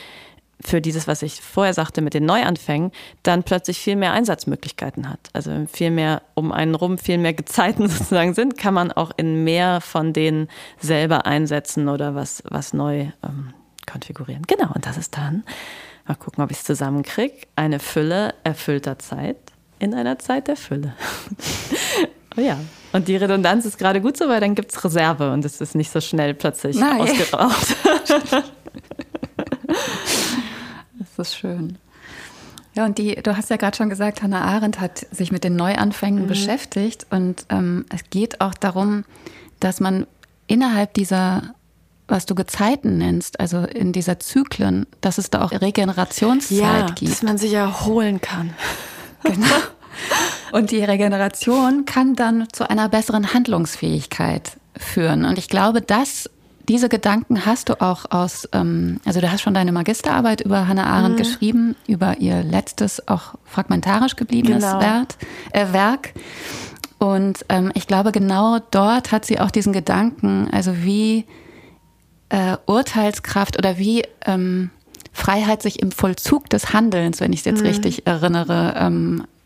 für 0.60 0.82
dieses, 0.82 1.08
was 1.08 1.22
ich 1.22 1.42
vorher 1.42 1.74
sagte 1.74 2.02
mit 2.02 2.13
den 2.13 2.26
Neuanfängen, 2.26 2.92
dann 3.24 3.44
plötzlich 3.44 3.78
viel 3.78 3.96
mehr 3.96 4.12
Einsatzmöglichkeiten 4.13 5.10
hat. 5.10 5.20
Also 5.34 5.52
viel 5.72 5.92
mehr 5.92 6.24
um 6.34 6.52
einen 6.52 6.76
rum, 6.76 6.98
viel 6.98 7.20
mehr 7.20 7.34
Gezeiten 7.34 7.88
sozusagen 7.90 8.34
sind, 8.34 8.58
kann 8.58 8.74
man 8.74 8.92
auch 8.92 9.12
in 9.18 9.44
mehr 9.44 9.82
von 9.82 10.13
denen 10.13 10.50
selber 10.80 11.26
einsetzen 11.26 11.90
oder 11.90 12.16
was, 12.16 12.44
was 12.50 12.74
neu 12.74 13.08
ähm, 13.24 13.54
konfigurieren. 13.90 14.44
Genau, 14.48 14.72
und 14.74 14.86
das 14.86 14.98
ist 14.98 15.16
dann, 15.16 15.44
mal 16.08 16.16
gucken, 16.16 16.44
ob 16.44 16.52
ich 16.52 16.58
es 16.58 16.63
zusammenkriege, 16.63 17.36
eine 17.56 17.80
Fülle 17.80 18.34
erfüllter 18.44 19.00
Zeit 19.00 19.38
in 19.80 19.94
einer 19.94 20.18
Zeit 20.18 20.48
der 20.48 20.58
Fülle. 20.58 20.94
oh 22.36 22.42
ja. 22.42 22.58
Und 22.97 23.07
die 23.07 23.15
Redundanz 23.15 23.63
ist 23.65 23.77
gerade 23.77 24.01
gut 24.01 24.17
so, 24.17 24.27
weil 24.27 24.41
dann 24.41 24.55
gibt 24.55 24.71
es 24.71 24.83
Reserve 24.83 25.31
und 25.31 25.45
es 25.45 25.62
ist 25.62 25.75
nicht 25.75 25.91
so 25.91 26.01
schnell 26.01 26.33
plötzlich 26.33 26.75
Nein. 26.77 26.99
ausgeraucht. 27.01 27.75
das 30.97 31.19
ist 31.19 31.36
schön. 31.36 31.77
Ja, 32.73 32.86
und 32.86 32.97
die, 32.97 33.13
du 33.15 33.38
hast 33.38 33.51
ja 33.51 33.57
gerade 33.57 33.77
schon 33.77 33.89
gesagt, 33.89 34.23
Hannah 34.23 34.41
Arendt 34.41 34.79
hat 34.79 35.05
sich 35.12 35.31
mit 35.31 35.43
den 35.43 35.55
Neuanfängen 35.55 36.23
mhm. 36.23 36.27
beschäftigt 36.27 37.05
und 37.12 37.45
ähm, 37.49 37.86
es 37.93 38.01
geht 38.10 38.41
auch 38.41 38.55
darum, 38.55 39.05
dass 39.60 39.79
man 39.79 40.07
innerhalb 40.47 40.95
dieser 40.95 41.53
was 42.07 42.25
du 42.25 42.36
Gezeiten 42.36 42.97
nennst, 42.97 43.39
also 43.39 43.60
in 43.60 43.91
dieser 43.91 44.17
Zyklen, 44.19 44.88
dass 45.01 45.17
es 45.17 45.29
da 45.29 45.43
auch 45.43 45.51
Regenerationszeit 45.51 46.57
ja, 46.57 46.86
gibt. 46.95 47.12
Dass 47.12 47.21
man 47.21 47.38
sich 47.38 47.53
erholen 47.53 48.21
kann. 48.21 48.53
Genau. 49.23 49.45
Und 50.51 50.71
die 50.71 50.83
Regeneration 50.83 51.86
kann 51.86 52.15
dann 52.15 52.47
zu 52.51 52.69
einer 52.69 52.89
besseren 52.89 53.33
Handlungsfähigkeit 53.33 54.51
führen. 54.77 55.25
Und 55.25 55.38
ich 55.38 55.49
glaube, 55.49 55.81
dass 55.81 56.29
diese 56.67 56.89
Gedanken 56.89 57.45
hast 57.45 57.69
du 57.69 57.81
auch 57.81 58.12
aus, 58.12 58.47
ähm, 58.51 58.99
also 59.05 59.21
du 59.21 59.31
hast 59.31 59.41
schon 59.41 59.53
deine 59.53 59.71
Magisterarbeit 59.71 60.41
über 60.41 60.67
Hannah 60.67 60.86
Arendt 60.86 61.15
mhm. 61.15 61.23
geschrieben, 61.23 61.75
über 61.88 62.17
ihr 62.19 62.43
letztes, 62.43 63.07
auch 63.07 63.36
fragmentarisch 63.45 64.15
gebliebenes 64.15 64.63
genau. 64.63 64.81
Werk, 64.81 65.07
äh, 65.51 65.71
Werk. 65.71 66.13
Und 66.99 67.45
ähm, 67.49 67.71
ich 67.73 67.88
glaube, 67.88 68.12
genau 68.12 68.60
dort 68.71 69.12
hat 69.12 69.25
sie 69.25 69.39
auch 69.39 69.51
diesen 69.51 69.71
Gedanken, 69.71 70.49
also 70.51 70.83
wie 70.83 71.25
äh, 72.29 72.57
Urteilskraft 72.65 73.57
oder 73.57 73.77
wie 73.77 74.03
ähm, 74.25 74.71
Freiheit 75.13 75.62
sich 75.62 75.81
im 75.81 75.91
Vollzug 75.91 76.49
des 76.49 76.73
Handelns, 76.73 77.21
wenn 77.21 77.31
ich 77.33 77.39
es 77.39 77.45
jetzt 77.45 77.62
mhm. 77.62 77.67
richtig 77.67 78.07
erinnere, 78.07 78.75
ähm, 78.77 79.23
äh, 79.23 79.37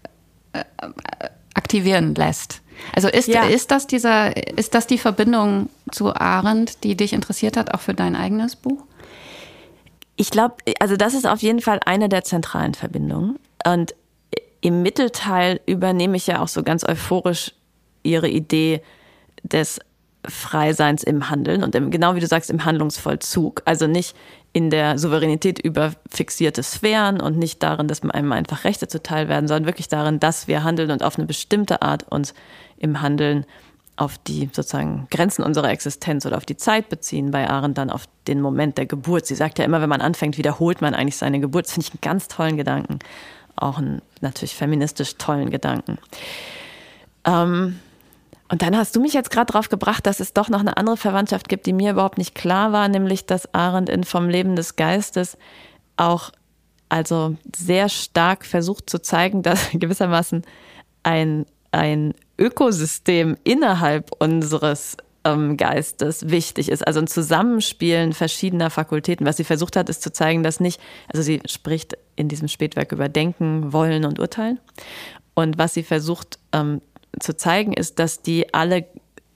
aktivieren 1.54 2.16
lässt. 2.16 2.62
Also 2.96 3.08
ist, 3.08 3.28
ja. 3.28 3.44
ist 3.44 3.72
das 3.72 3.88
dieser, 3.88 4.36
ist 4.58 4.74
das 4.74 4.88
die 4.88 4.98
Verbindung 4.98 5.70
zu 5.92 6.16
Arendt, 6.16 6.84
die 6.84 6.96
dich 6.96 7.14
interessiert 7.14 7.58
hat, 7.58 7.74
auch 7.74 7.82
für 7.82 7.94
dein 7.94 8.16
eigenes 8.16 8.56
Buch? 8.56 8.84
Ich 10.16 10.32
glaube, 10.32 10.56
also 10.80 10.96
das 10.96 11.14
ist 11.14 11.28
auf 11.28 11.42
jeden 11.42 11.62
Fall 11.62 11.80
eine 11.86 12.10
der 12.10 12.24
zentralen 12.24 12.74
Verbindungen. 12.74 13.40
Und 13.66 13.96
im 14.62 14.82
Mittelteil 14.84 15.60
übernehme 15.66 16.18
ich 16.18 16.28
ja 16.28 16.42
auch 16.42 16.48
so 16.48 16.64
ganz 16.64 16.84
euphorisch 16.88 17.54
ihre 18.04 18.30
Idee 18.30 18.82
des 19.44 19.80
Freiseins 20.28 21.04
im 21.04 21.30
Handeln 21.30 21.64
und 21.64 21.74
im, 21.74 21.90
genau 21.90 22.16
wie 22.16 22.20
du 22.20 22.28
sagst, 22.28 22.50
im 22.50 22.64
Handlungsvollzug. 22.66 23.64
Also 23.66 23.88
nicht 23.88 24.16
in 24.54 24.70
der 24.70 24.98
Souveränität 24.98 25.60
über 25.60 25.94
fixierte 26.10 26.62
Sphären 26.64 27.22
und 27.22 27.38
nicht 27.38 27.64
darin, 27.64 27.88
dass 27.88 28.04
einem 28.04 28.32
einfach 28.32 28.66
Rechte 28.66 28.88
zuteil 28.88 29.30
werden, 29.30 29.48
sondern 29.48 29.66
wirklich 29.66 29.88
darin, 29.88 30.20
dass 30.20 30.48
wir 30.48 30.64
handeln 30.64 30.92
und 30.92 31.04
auf 31.04 31.18
eine 31.18 31.26
bestimmte 31.26 31.82
Art 31.82 32.04
uns 32.12 32.34
im 32.78 33.02
Handeln 33.02 33.46
auf 33.96 34.18
die 34.18 34.50
sozusagen 34.52 35.08
Grenzen 35.12 35.44
unserer 35.44 35.70
Existenz 35.70 36.26
oder 36.26 36.38
auf 36.38 36.46
die 36.46 36.58
Zeit 36.58 36.90
beziehen, 36.90 37.32
bei 37.32 37.50
Arendt 37.50 37.78
dann 37.78 37.90
auf 37.90 38.06
den 38.28 38.42
Moment 38.42 38.78
der 38.78 38.88
Geburt. 38.88 39.26
Sie 39.26 39.36
sagt 39.36 39.60
ja 39.60 39.66
immer, 39.66 39.82
wenn 39.82 39.90
man 39.90 40.02
anfängt, 40.02 40.38
wiederholt 40.38 40.82
man 40.82 40.96
eigentlich 40.96 41.18
seine 41.18 41.40
Geburt. 41.40 41.66
Das 41.66 41.74
finde 41.74 41.88
ich 41.88 41.94
einen 41.94 42.02
ganz 42.02 42.28
tollen 42.28 42.58
Gedanken. 42.58 43.00
Auch 43.56 43.78
einen 43.78 44.02
natürlich 44.22 44.56
feministisch 44.56 45.18
tollen 45.18 45.52
Gedanken. 45.52 45.98
Ähm, 47.26 47.80
und 48.52 48.62
dann 48.62 48.76
hast 48.76 48.96
du 48.96 49.00
mich 49.00 49.14
jetzt 49.14 49.32
gerade 49.32 49.54
darauf 49.54 49.70
gebracht, 49.70 50.06
dass 50.06 50.20
es 50.20 50.34
doch 50.34 50.50
noch 50.50 50.60
eine 50.60 50.76
andere 50.76 50.98
Verwandtschaft 50.98 51.48
gibt, 51.48 51.66
die 51.66 51.74
mir 51.74 51.92
überhaupt 51.92 52.18
nicht 52.18 52.36
klar 52.36 52.74
war, 52.74 52.90
nämlich 52.90 53.26
dass 53.26 53.54
Arendt 53.54 53.90
in 53.90 54.04
Vom 54.04 54.28
Leben 54.28 54.58
des 54.58 54.76
Geistes 54.76 55.38
auch 55.96 56.32
also 56.90 57.38
sehr 57.56 57.88
stark 57.88 58.46
versucht 58.46 58.90
zu 58.90 59.00
zeigen, 59.00 59.42
dass 59.42 59.70
gewissermaßen 59.74 60.44
ein, 61.04 61.46
ein 61.72 62.14
Ökosystem 62.38 63.38
innerhalb 63.46 64.12
unseres 64.20 64.98
ähm, 65.24 65.56
Geistes 65.56 66.30
wichtig 66.30 66.70
ist. 66.70 66.86
Also 66.86 67.00
ein 67.00 67.08
Zusammenspielen 67.08 68.12
verschiedener 68.12 68.70
Fakultäten. 68.70 69.26
Was 69.26 69.38
sie 69.38 69.46
versucht 69.46 69.78
hat, 69.78 69.88
ist 69.88 70.02
zu 70.02 70.12
zeigen, 70.12 70.44
dass 70.44 70.60
nicht, 70.60 70.82
also 71.08 71.22
sie 71.22 71.42
spricht 71.46 71.98
in 72.18 72.28
diesem 72.28 72.50
Spätwerk 72.50 72.92
über 72.92 73.08
Denken, 73.08 73.72
Wollen 73.72 74.04
und 74.04 74.20
Urteilen. 74.20 74.60
Und 75.36 75.58
was 75.58 75.74
sie 75.74 75.84
versucht 75.84 76.38
ähm, 76.52 76.82
zu 77.20 77.36
zeigen, 77.36 77.74
ist, 77.74 78.00
dass 78.00 78.22
die 78.22 78.54
alle 78.54 78.86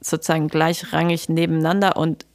sozusagen 0.02 0.48
gleichrangig 0.48 1.30
nebeneinander 1.30 1.98
und 1.98 2.26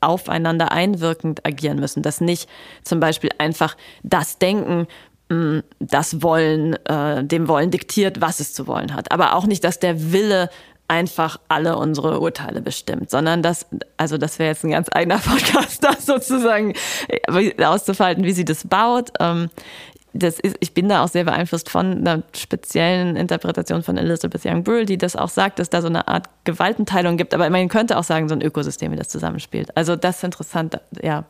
aufeinander 0.00 0.72
einwirkend 0.72 1.46
agieren 1.46 1.78
müssen. 1.78 2.02
Dass 2.02 2.20
nicht 2.20 2.48
zum 2.82 3.00
Beispiel 3.00 3.30
einfach 3.38 3.76
das 4.02 4.38
Denken, 4.38 4.88
mm, 5.28 5.60
das 5.78 6.22
Wollen, 6.22 6.74
äh, 6.86 7.24
dem 7.24 7.48
Wollen 7.48 7.70
diktiert, 7.70 8.20
was 8.20 8.40
es 8.40 8.52
zu 8.52 8.66
wollen 8.66 8.94
hat. 8.94 9.12
Aber 9.12 9.36
auch 9.36 9.46
nicht, 9.46 9.64
dass 9.64 9.78
der 9.78 10.12
Wille 10.12 10.50
einfach 10.88 11.40
alle 11.48 11.78
unsere 11.78 12.20
Urteile 12.20 12.60
bestimmt, 12.60 13.08
sondern 13.08 13.42
dass, 13.42 13.66
also 13.96 14.18
das 14.18 14.38
wäre 14.38 14.50
jetzt 14.50 14.64
ein 14.64 14.72
ganz 14.72 14.88
eigener 14.92 15.18
Podcast, 15.24 15.82
das 15.82 16.04
sozusagen 16.04 16.74
äh, 17.08 17.64
auszufalten, 17.64 18.24
wie 18.24 18.32
sie 18.32 18.44
das 18.44 18.66
baut. 18.66 19.10
Das 20.14 20.38
ist, 20.38 20.56
ich 20.60 20.74
bin 20.74 20.88
da 20.88 21.02
auch 21.02 21.08
sehr 21.08 21.24
beeinflusst 21.24 21.70
von 21.70 21.98
einer 21.98 22.22
speziellen 22.36 23.16
Interpretation 23.16 23.82
von 23.82 23.96
Elizabeth 23.96 24.44
Young 24.44 24.62
Brühl, 24.62 24.84
die 24.84 24.98
das 24.98 25.16
auch 25.16 25.30
sagt, 25.30 25.58
dass 25.58 25.70
da 25.70 25.80
so 25.80 25.88
eine 25.88 26.06
Art 26.06 26.28
Gewaltenteilung 26.44 27.16
gibt. 27.16 27.32
Aber 27.32 27.48
man 27.48 27.68
könnte 27.68 27.98
auch 27.98 28.04
sagen, 28.04 28.28
so 28.28 28.34
ein 28.34 28.42
Ökosystem, 28.42 28.92
wie 28.92 28.96
das 28.96 29.08
zusammenspielt. 29.08 29.74
Also 29.76 29.96
das 29.96 30.18
ist 30.18 30.24
interessant, 30.24 30.78
ja, 31.00 31.24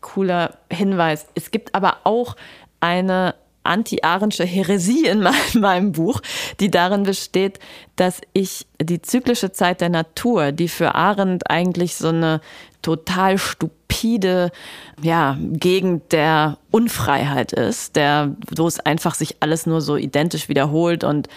cooler 0.00 0.54
Hinweis. 0.70 1.26
Es 1.34 1.50
gibt 1.50 1.74
aber 1.74 1.98
auch 2.04 2.36
eine 2.80 3.34
anti-arensche 3.62 4.44
Häresie 4.44 5.06
in 5.06 5.24
meinem 5.54 5.92
Buch, 5.92 6.20
die 6.58 6.70
darin 6.70 7.04
besteht, 7.04 7.60
dass 7.96 8.20
ich 8.32 8.66
die 8.80 9.02
zyklische 9.02 9.52
Zeit 9.52 9.80
der 9.80 9.90
Natur, 9.90 10.52
die 10.52 10.68
für 10.68 10.94
Arendt 10.94 11.50
eigentlich 11.50 11.94
so 11.94 12.08
eine 12.08 12.40
total 12.82 13.38
stupide 13.38 13.77
ja, 15.02 15.36
Gegend 15.40 16.12
der 16.12 16.58
Unfreiheit 16.70 17.52
ist, 17.52 17.96
der, 17.96 18.36
wo 18.54 18.66
es 18.66 18.80
einfach 18.80 19.14
sich 19.14 19.36
alles 19.40 19.66
nur 19.66 19.80
so 19.80 19.96
identisch 19.96 20.48
wiederholt 20.48 21.04
und 21.04 21.28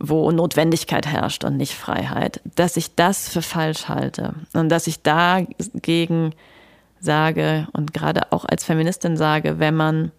wo 0.00 0.30
Notwendigkeit 0.30 1.06
herrscht 1.06 1.44
und 1.44 1.56
nicht 1.56 1.74
Freiheit, 1.74 2.40
dass 2.56 2.76
ich 2.76 2.94
das 2.94 3.28
für 3.28 3.42
falsch 3.42 3.88
halte 3.88 4.34
und 4.52 4.68
dass 4.68 4.86
ich 4.86 5.02
dagegen 5.02 6.34
sage 7.00 7.68
und 7.72 7.94
gerade 7.94 8.32
auch 8.32 8.44
als 8.44 8.64
Feministin 8.64 9.16
sage, 9.16 9.58
wenn 9.58 9.76
man 9.76 10.10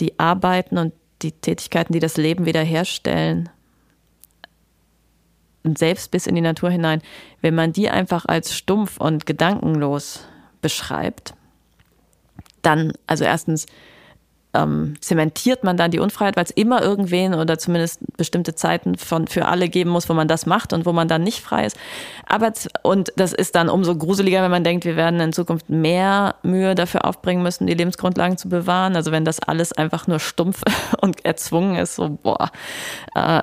die 0.00 0.18
Arbeiten 0.18 0.78
und 0.78 0.94
die 1.20 1.32
Tätigkeiten, 1.32 1.92
die 1.92 2.00
das 2.00 2.16
Leben 2.16 2.46
wiederherstellen, 2.46 3.48
und 5.64 5.78
selbst 5.78 6.10
bis 6.10 6.26
in 6.26 6.34
die 6.34 6.40
Natur 6.40 6.70
hinein, 6.70 7.02
wenn 7.40 7.54
man 7.54 7.72
die 7.72 7.88
einfach 7.88 8.24
als 8.26 8.52
stumpf 8.52 8.98
und 8.98 9.26
gedankenlos 9.26 10.26
beschreibt, 10.62 11.34
dann, 12.62 12.92
also 13.06 13.24
erstens, 13.24 13.66
ähm, 14.54 14.94
zementiert 15.00 15.64
man 15.64 15.76
dann 15.76 15.90
die 15.90 15.98
Unfreiheit, 15.98 16.36
weil 16.36 16.44
es 16.44 16.50
immer 16.50 16.82
irgendwen 16.82 17.34
oder 17.34 17.58
zumindest 17.58 18.00
bestimmte 18.16 18.54
Zeiten 18.54 18.96
von, 18.96 19.26
für 19.26 19.46
alle 19.46 19.68
geben 19.68 19.90
muss, 19.90 20.08
wo 20.08 20.14
man 20.14 20.28
das 20.28 20.46
macht 20.46 20.72
und 20.72 20.84
wo 20.84 20.92
man 20.92 21.08
dann 21.08 21.22
nicht 21.22 21.40
frei 21.40 21.64
ist. 21.64 21.78
Aber, 22.26 22.52
und 22.82 23.12
das 23.16 23.32
ist 23.32 23.54
dann 23.54 23.68
umso 23.68 23.96
gruseliger, 23.96 24.42
wenn 24.42 24.50
man 24.50 24.64
denkt, 24.64 24.84
wir 24.84 24.96
werden 24.96 25.20
in 25.20 25.32
Zukunft 25.32 25.70
mehr 25.70 26.34
Mühe 26.42 26.74
dafür 26.74 27.04
aufbringen 27.06 27.42
müssen, 27.42 27.66
die 27.66 27.74
Lebensgrundlagen 27.74 28.36
zu 28.36 28.48
bewahren. 28.48 28.94
Also 28.94 29.10
wenn 29.10 29.24
das 29.24 29.40
alles 29.40 29.72
einfach 29.72 30.06
nur 30.06 30.20
stumpf 30.20 30.62
und 31.00 31.24
erzwungen 31.24 31.76
ist, 31.76 31.94
so, 31.94 32.18
boah. 32.22 32.50
Äh, 33.14 33.42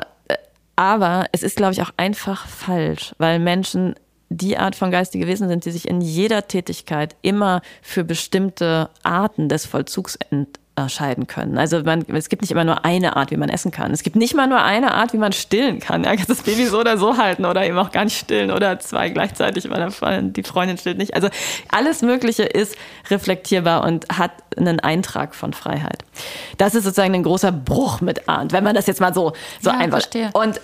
aber 0.75 1.25
es 1.34 1.43
ist, 1.43 1.58
glaube 1.58 1.73
ich, 1.73 1.82
auch 1.82 1.91
einfach 1.97 2.47
falsch, 2.47 3.13
weil 3.17 3.39
Menschen 3.39 3.95
die 4.29 4.57
Art 4.57 4.75
von 4.75 4.91
geistige 4.91 5.27
Wesen 5.27 5.47
sind, 5.49 5.65
die 5.65 5.71
sich 5.71 5.87
in 5.87 6.01
jeder 6.01 6.47
Tätigkeit 6.47 7.15
immer 7.21 7.61
für 7.81 8.03
bestimmte 8.03 8.89
Arten 9.03 9.49
des 9.49 9.65
Vollzugs 9.65 10.17
unterscheiden 10.79 11.27
können. 11.27 11.57
Also 11.57 11.83
man, 11.83 12.05
es 12.07 12.29
gibt 12.29 12.41
nicht 12.41 12.51
immer 12.51 12.63
nur 12.63 12.85
eine 12.85 13.15
Art, 13.15 13.31
wie 13.31 13.37
man 13.37 13.49
essen 13.49 13.71
kann. 13.71 13.91
Es 13.91 14.03
gibt 14.03 14.15
nicht 14.15 14.33
mal 14.33 14.47
nur 14.47 14.61
eine 14.61 14.93
Art, 14.93 15.13
wie 15.13 15.17
man 15.17 15.33
stillen 15.33 15.79
kann. 15.79 16.03
Ja, 16.03 16.15
das 16.15 16.43
Baby 16.43 16.65
so 16.65 16.79
oder 16.79 16.97
so 16.97 17.17
halten 17.17 17.45
oder 17.45 17.65
eben 17.65 17.77
auch 17.77 17.91
gar 17.91 18.05
nicht 18.05 18.17
stillen 18.17 18.51
oder 18.51 18.79
zwei 18.79 19.09
gleichzeitig, 19.09 19.69
weil 19.69 19.89
die 20.31 20.43
Freundin 20.43 20.77
stillt 20.77 20.97
nicht. 20.97 21.13
Also 21.13 21.29
alles 21.69 22.01
Mögliche 22.01 22.43
ist 22.43 22.75
reflektierbar 23.09 23.83
und 23.83 24.07
hat 24.17 24.31
einen 24.57 24.79
Eintrag 24.79 25.35
von 25.35 25.53
Freiheit. 25.53 25.99
Das 26.57 26.75
ist 26.75 26.83
sozusagen 26.83 27.13
ein 27.13 27.23
großer 27.23 27.51
Bruch 27.51 28.01
mit 28.01 28.27
Arndt, 28.27 28.53
wenn 28.53 28.63
man 28.63 28.75
das 28.75 28.87
jetzt 28.87 29.01
mal 29.01 29.13
so, 29.13 29.33
so 29.61 29.69
ja, 29.69 29.77
einfach. 29.77 29.99
Verstehe. 29.99 30.29
Und 30.33 30.61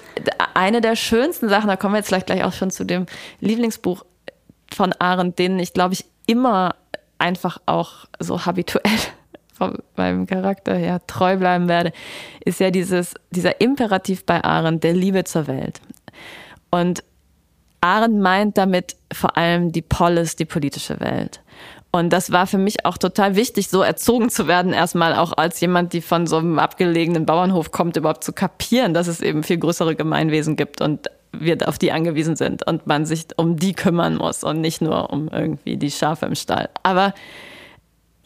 eine 0.54 0.82
der 0.82 0.95
schönsten 0.95 1.49
Sachen, 1.49 1.67
da 1.67 1.75
kommen 1.75 1.93
wir 1.93 1.99
jetzt 1.99 2.08
vielleicht 2.08 2.28
gleich 2.28 2.43
auch 2.43 2.54
schon 2.54 2.71
zu 2.71 2.84
dem 2.86 3.06
Lieblingsbuch 3.41 4.06
von 4.73 4.93
Arendt, 4.93 5.39
denen 5.39 5.60
ich 5.60 5.73
glaube 5.73 5.93
ich 5.93 6.06
immer 6.25 6.75
einfach 7.17 7.60
auch 7.65 8.06
so 8.19 8.45
habituell 8.45 8.91
von 9.58 9.78
meinem 9.96 10.28
Charakter 10.28 10.76
her 10.76 11.02
treu 11.08 11.38
bleiben 11.38 11.68
werde, 11.68 11.94
ist 12.44 12.60
ja 12.60 12.72
dieses, 12.72 13.13
dieser 13.32 13.62
Imperativ 13.62 14.26
bei 14.26 14.44
Arendt 14.44 14.84
der 14.84 14.94
Liebe 14.94 15.24
zur 15.24 15.48
Welt. 15.48 15.82
Und 16.72 17.04
Arendt 17.82 18.20
meint 18.20 18.58
damit 18.58 18.96
vor 19.13 19.38
allem 19.38 19.72
die 19.72 19.82
Polis, 19.82 20.36
die 20.36 20.46
politische 20.46 21.00
Welt. 21.00 21.42
Und 21.92 22.12
das 22.12 22.34
war 22.34 22.46
für 22.46 22.58
mich 22.58 22.86
auch 22.86 22.98
total 22.98 23.38
wichtig, 23.38 23.69
so 23.69 23.82
erzogen 23.82 24.29
zu 24.29 24.48
werden, 24.48 24.73
erstmal 24.73 25.15
auch 25.15 25.32
als 25.38 25.62
jemand, 25.62 25.94
die 25.94 26.02
von 26.02 26.27
so 26.27 26.38
einem 26.38 26.60
abgelegenen 26.60 27.25
Bauernhof 27.25 27.71
kommt, 27.71 27.96
überhaupt 27.96 28.25
zu 28.25 28.34
kapieren, 28.34 28.94
dass 28.94 29.08
es 29.08 29.21
eben 29.21 29.44
viel 29.44 29.58
größere 29.58 29.96
Gemeinwesen 29.96 30.58
gibt 30.58 30.82
und 30.82 31.10
wir 31.32 31.58
auf 31.69 31.77
die 31.77 31.94
angewiesen 31.94 32.36
sind 32.36 32.67
und 32.67 32.86
man 32.88 33.06
sich 33.06 33.27
um 33.38 33.56
die 33.56 33.73
kümmern 33.73 34.17
muss 34.17 34.44
und 34.44 34.60
nicht 34.60 34.82
nur 34.82 35.10
um 35.12 35.29
irgendwie 35.29 35.77
die 35.77 35.92
Schafe 35.92 36.25
im 36.25 36.36
Stall. 36.36 36.69
Aber 36.84 37.13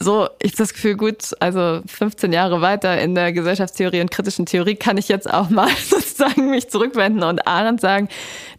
so, 0.01 0.29
ich 0.41 0.53
das 0.53 0.73
Gefühl, 0.73 0.95
gut, 0.95 1.35
also 1.41 1.81
15 1.85 2.31
Jahre 2.31 2.61
weiter 2.61 2.99
in 3.01 3.15
der 3.15 3.33
Gesellschaftstheorie 3.33 3.99
und 3.99 4.09
kritischen 4.09 4.45
Theorie 4.45 4.75
kann 4.75 4.97
ich 4.97 5.09
jetzt 5.09 5.31
auch 5.31 5.49
mal 5.49 5.69
sozusagen 5.89 6.49
mich 6.49 6.69
zurückwenden 6.69 7.23
und 7.23 7.45
Arendt 7.45 7.81
sagen, 7.81 8.07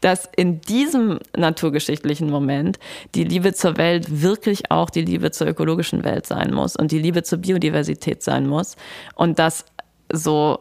dass 0.02 0.28
in 0.36 0.60
diesem 0.60 1.18
naturgeschichtlichen 1.34 2.28
Moment 2.28 2.78
die 3.14 3.24
Liebe 3.24 3.54
zur 3.54 3.78
Welt 3.78 4.22
wirklich 4.22 4.70
auch 4.70 4.90
die 4.90 5.02
Liebe 5.02 5.30
zur 5.30 5.46
ökologischen 5.46 6.04
Welt 6.04 6.26
sein 6.26 6.52
muss 6.52 6.76
und 6.76 6.92
die 6.92 6.98
Liebe 6.98 7.22
zur 7.22 7.38
Biodiversität 7.38 8.22
sein 8.22 8.46
muss. 8.46 8.76
Und 9.14 9.38
dass 9.38 9.64
so 10.12 10.60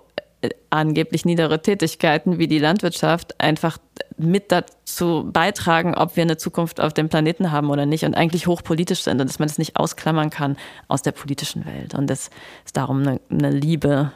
angeblich 0.70 1.26
niedere 1.26 1.62
Tätigkeiten 1.62 2.40
wie 2.40 2.48
die 2.48 2.60
Landwirtschaft 2.60 3.40
einfach 3.42 3.78
mit 4.18 4.52
dazu 4.52 5.30
beitragen, 5.32 5.96
ob 5.96 6.16
wir 6.16 6.24
eine 6.24 6.38
Zukunft 6.38 6.80
auf 6.80 6.94
dem 6.94 7.10
Planeten 7.10 7.52
haben 7.52 7.70
oder 7.70 7.86
nicht 7.86 8.06
und 8.06 8.16
eigentlich 8.16 8.48
hochpolitisch 8.48 9.04
sind 9.04 9.20
und 9.20 9.28
dass 9.28 9.40
man 9.40 9.48
das 9.48 9.58
nicht 9.58 9.76
ausklammern 9.76 10.30
kann 10.30 10.58
aus 10.88 11.02
der 11.02 11.12
politischen 11.12 11.66
Welt 11.66 11.94
und 11.94 12.10
dass 12.10 12.30
es 12.66 12.74
darum 12.74 13.02
eine, 13.02 13.20
eine 13.30 13.52
Liebe 13.52 14.12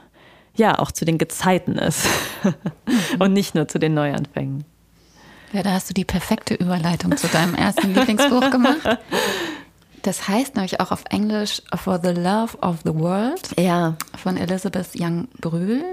ja 0.55 0.79
auch 0.79 0.91
zu 0.91 1.03
den 1.03 1.17
Gezeiten 1.17 1.77
ist 1.77 2.07
und 3.19 3.33
nicht 3.33 3.55
nur 3.55 3.67
zu 3.67 3.79
den 3.79 3.93
Neuanfängen. 3.93 4.63
Ja, 5.51 5.61
da 5.61 5.71
hast 5.71 5.89
du 5.89 5.93
die 5.93 6.05
perfekte 6.05 6.55
Überleitung 6.55 7.15
zu 7.17 7.27
deinem 7.27 7.55
ersten 7.55 7.93
Lieblingsbuch 7.93 8.49
gemacht. 8.49 8.97
Das 10.03 10.27
heißt 10.27 10.55
nämlich 10.55 10.79
auch 10.79 10.91
auf 10.91 11.03
Englisch 11.09 11.61
For 11.75 11.99
the 12.03 12.09
Love 12.09 12.57
of 12.61 12.79
the 12.83 12.93
World 12.93 13.51
ja. 13.57 13.95
von 14.21 14.35
Elizabeth 14.35 14.89
Young 14.95 15.27
Brühl. 15.39 15.83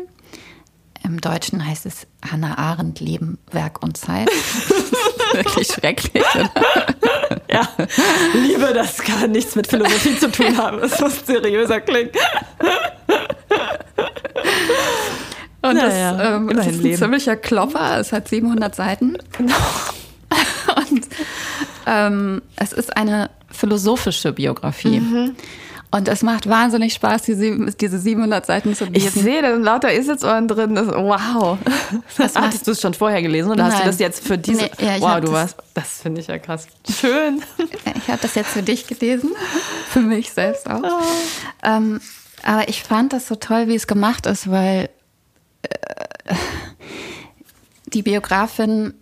Im 1.03 1.21
Deutschen 1.21 1.67
heißt 1.67 1.87
es 1.87 2.07
Hannah 2.31 2.59
Arendt, 2.59 3.01
Leben, 3.01 3.39
Werk 3.51 3.83
und 3.83 3.97
Zeit. 3.97 4.29
Wirklich 5.33 5.69
schrecklich. 5.69 6.25
Oder? 6.35 6.51
Ja, 7.53 7.69
Liebe, 8.33 8.73
das 8.73 8.99
kann 8.99 9.33
nichts 9.33 9.57
mit 9.57 9.67
Philosophie 9.67 10.17
zu 10.17 10.31
tun 10.31 10.57
haben. 10.57 10.79
Es 10.79 11.01
muss 11.01 11.27
seriöser 11.27 11.81
klingen. 11.81 12.11
Und 15.63 15.75
naja, 15.75 16.13
das, 16.13 16.29
ähm, 16.29 16.49
das 16.55 16.67
ist 16.69 16.85
ein 16.85 16.95
ziemlicher 16.97 17.37
Klopper. 17.37 17.99
Es 17.99 18.13
hat 18.13 18.29
700 18.29 18.75
Seiten. 18.75 19.17
Genau. 19.37 19.55
Und 20.91 21.09
ähm, 21.87 22.43
es 22.57 22.73
ist 22.73 22.97
eine 22.97 23.31
philosophische 23.51 24.33
Biografie. 24.33 25.01
Mhm. 25.01 25.37
Und 25.93 26.07
es 26.07 26.23
macht 26.23 26.49
wahnsinnig 26.49 26.95
Spaß, 26.95 27.23
diese, 27.23 27.73
diese 27.73 27.99
700 27.99 28.47
Seiten 28.47 28.77
zu 28.77 28.85
lesen. 28.85 28.95
Ich 28.95 29.11
sehe, 29.11 29.43
da 29.43 29.53
sind 29.53 29.65
lauter 29.65 29.91
Eselsöhren 29.91 30.47
drin. 30.47 30.77
Das, 30.77 30.87
wow. 30.87 31.59
Das 32.17 32.37
Hattest 32.37 32.67
du 32.67 32.71
es 32.73 32.81
schon 32.81 32.95
vorher 32.95 33.23
gelesen 33.23 33.51
oder 33.51 33.65
Nein. 33.65 33.73
hast 33.73 33.83
du 33.83 33.87
das 33.87 33.99
jetzt 33.99 34.25
für 34.25 34.39
diese? 34.39 34.71
Nee, 34.79 34.87
ja, 34.87 35.01
wow, 35.01 35.21
du 35.21 35.33
warst. 35.33 35.57
Das 35.75 36.01
finde 36.01 36.21
ich 36.21 36.29
ja 36.29 36.39
krass. 36.39 36.69
Schön. 36.89 37.43
Ich 37.97 38.09
habe 38.09 38.23
das 38.23 38.35
jetzt 38.35 38.51
für 38.51 38.63
dich 38.63 38.87
gelesen. 38.87 39.33
Für 39.91 40.01
mich 40.01 40.33
selbst 40.33 40.69
auch. 40.69 40.83
Oh. 40.83 41.03
Ähm, 41.63 42.01
aber 42.45 42.69
ich 42.69 42.83
fand 42.83 43.13
das 43.13 43.29
so 43.29 43.35
toll, 43.35 43.69
wie 43.69 43.75
es 43.75 43.87
gemacht 43.87 44.27
ist, 44.27 44.51
weil 44.51 44.89
äh, 45.63 46.35
die 47.87 48.03
Biografin 48.03 48.95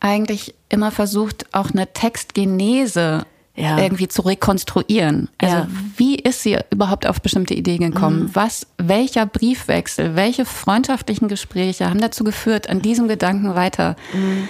eigentlich 0.00 0.54
immer 0.68 0.90
versucht, 0.90 1.46
auch 1.52 1.70
eine 1.70 1.92
Textgenese 1.92 3.26
ja. 3.58 3.78
irgendwie 3.78 4.08
zu 4.08 4.22
rekonstruieren. 4.22 5.28
Also 5.38 5.56
ja. 5.56 5.68
wie 5.96 6.16
ist 6.16 6.42
sie 6.42 6.58
überhaupt 6.70 7.06
auf 7.06 7.20
bestimmte 7.20 7.54
Ideen 7.54 7.92
gekommen? 7.92 8.24
Mhm. 8.24 8.34
Was, 8.34 8.66
welcher 8.78 9.26
Briefwechsel, 9.26 10.14
welche 10.14 10.44
freundschaftlichen 10.44 11.28
Gespräche 11.28 11.88
haben 11.88 12.00
dazu 12.00 12.24
geführt, 12.24 12.68
an 12.68 12.80
diesem 12.80 13.08
Gedanken 13.08 13.54
weiter 13.54 13.96
mhm. 14.12 14.48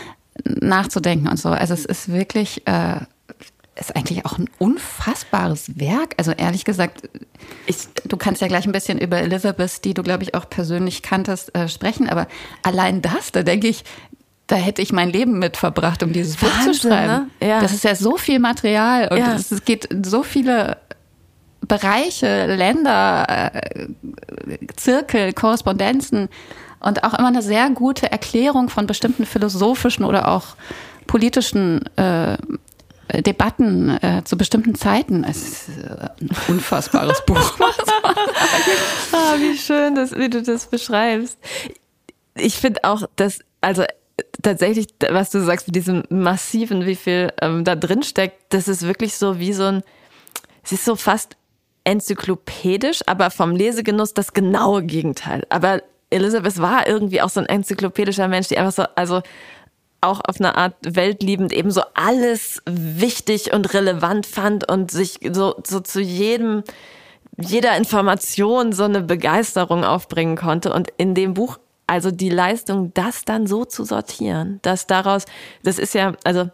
nachzudenken 0.61 1.29
und 1.29 1.39
so. 1.39 1.49
Also 1.49 1.75
es 1.75 1.85
ist 1.85 2.13
wirklich, 2.13 2.67
äh, 2.67 3.01
ist 3.79 3.95
eigentlich 3.95 4.27
auch 4.27 4.39
ein 4.39 4.51
unfassbares 4.59 5.79
Werk. 5.79 6.15
Also 6.17 6.33
ehrlich 6.33 6.65
gesagt, 6.65 7.09
ich, 7.67 7.77
du 8.05 8.17
kannst 8.17 8.43
ja 8.43 8.49
gleich 8.49 8.67
ein 8.67 8.73
bisschen 8.73 8.99
über 8.99 9.19
Elizabeth, 9.19 9.85
die 9.85 9.95
du 9.95 10.03
glaube 10.03 10.25
ich 10.25 10.35
auch 10.35 10.51
persönlich 10.51 11.03
kanntest, 11.03 11.55
äh, 11.55 11.69
sprechen. 11.69 12.09
Aber 12.09 12.27
allein 12.63 13.01
das, 13.03 13.33
da 13.33 13.43
denke 13.43 13.69
ich, 13.69 13.85
da 14.49 14.57
hätte 14.57 14.83
ich 14.83 14.93
mein 14.93 15.11
Leben 15.11 15.39
mit 15.39 15.57
verbracht, 15.57 16.03
um 16.03 16.13
dieses 16.13 16.37
Buch 16.37 16.51
zu 16.65 16.75
schreiben. 16.75 17.31
Ne? 17.41 17.47
Ja. 17.47 17.61
Das 17.61 17.73
ist 17.73 17.85
ja 17.85 17.95
so 17.95 18.17
viel 18.17 18.39
Material 18.39 19.09
und 19.09 19.19
ja. 19.19 19.35
es, 19.35 19.53
es 19.53 19.65
geht 19.65 19.85
in 19.85 20.05
so 20.05 20.23
viele 20.23 20.79
Bereiche, 21.61 22.47
Länder, 22.47 23.53
äh, 23.53 23.89
Zirkel, 24.77 25.35
Korrespondenzen 25.35 26.31
und 26.81 27.05
auch 27.05 27.13
immer 27.15 27.29
eine 27.29 27.43
sehr 27.43 27.69
gute 27.71 28.11
Erklärung 28.11 28.71
von 28.71 28.87
bestimmten 28.87 29.27
philosophischen 29.27 30.05
oder 30.05 30.29
auch 30.29 30.57
politischen 31.07 31.85
äh, 31.97 32.39
Debatten 33.23 33.91
äh, 34.03 34.23
zu 34.25 34.39
bestimmten 34.39 34.75
Zeiten. 34.75 35.25
Es 35.25 35.43
ist 35.43 35.69
äh, 35.79 36.09
ein 36.23 36.31
unfassbares 36.49 37.23
Buch. 37.27 37.59
ah, 39.13 39.35
wie 39.39 39.59
schön, 39.59 39.95
dass, 39.95 40.17
wie 40.17 40.31
du 40.31 40.43
das 40.43 40.67
beschreibst. 40.67 41.39
Ich 42.35 42.57
finde 42.57 42.85
auch, 42.85 43.03
dass, 43.17 43.41
also 43.61 43.85
tatsächlich, 44.43 44.89
was 45.11 45.31
du 45.31 45.43
sagst 45.43 45.67
mit 45.67 45.77
diesem 45.77 46.05
massiven, 46.09 46.87
wie 46.87 46.97
viel 46.97 47.33
ähm, 47.41 47.65
da 47.65 47.77
drin 47.77 48.03
steckt, 48.03 48.53
das 48.53 48.69
ist 48.69 48.83
wirklich 48.83 49.17
so 49.17 49.39
wie 49.39 49.53
so 49.53 49.65
ein, 49.65 49.83
es 50.63 50.73
ist 50.73 50.85
so 50.85 50.97
fast 50.97 51.37
enzyklopädisch, 51.85 53.01
aber 53.07 53.31
vom 53.31 53.53
Lesegenuss 53.57 54.15
das 54.15 54.33
genaue 54.33 54.83
Gegenteil. 54.83 55.45
Aber 55.49 55.83
Elisabeth 56.11 56.61
war 56.61 56.87
irgendwie 56.87 57.23
auch 57.23 57.31
so 57.31 57.41
ein 57.41 57.47
enzyklopädischer 57.47 58.29
Mensch, 58.29 58.49
die 58.49 58.59
einfach 58.59 58.73
so, 58.73 58.85
also 58.95 59.23
auch 60.01 60.21
auf 60.27 60.39
eine 60.39 60.57
Art 60.57 60.75
weltliebend 60.83 61.53
eben 61.53 61.71
so 61.71 61.83
alles 61.95 62.63
wichtig 62.67 63.53
und 63.53 63.75
relevant 63.75 64.27
fand 64.27 64.71
und 64.71 64.91
sich 64.91 65.19
so, 65.33 65.57
so 65.67 65.81
zu 65.81 66.01
jedem, 66.01 66.63
jeder 67.37 67.77
Information 67.77 68.73
so 68.73 68.85
eine 68.85 69.03
Begeisterung 69.03 69.85
aufbringen 69.85 70.37
konnte. 70.37 70.73
Und 70.73 70.89
in 70.99 71.15
dem 71.15 71.35
Buch 71.35 71.59
also 71.89 72.11
die 72.11 72.29
Leistung, 72.29 72.93
das 72.95 73.25
dann 73.25 73.47
so 73.47 73.65
zu 73.65 73.85
sortieren, 73.85 74.61
dass 74.63 74.87
daraus, 74.87 75.25
das 75.63 75.79
ist 75.79 75.95
ja, 75.95 76.13
also 76.23 76.51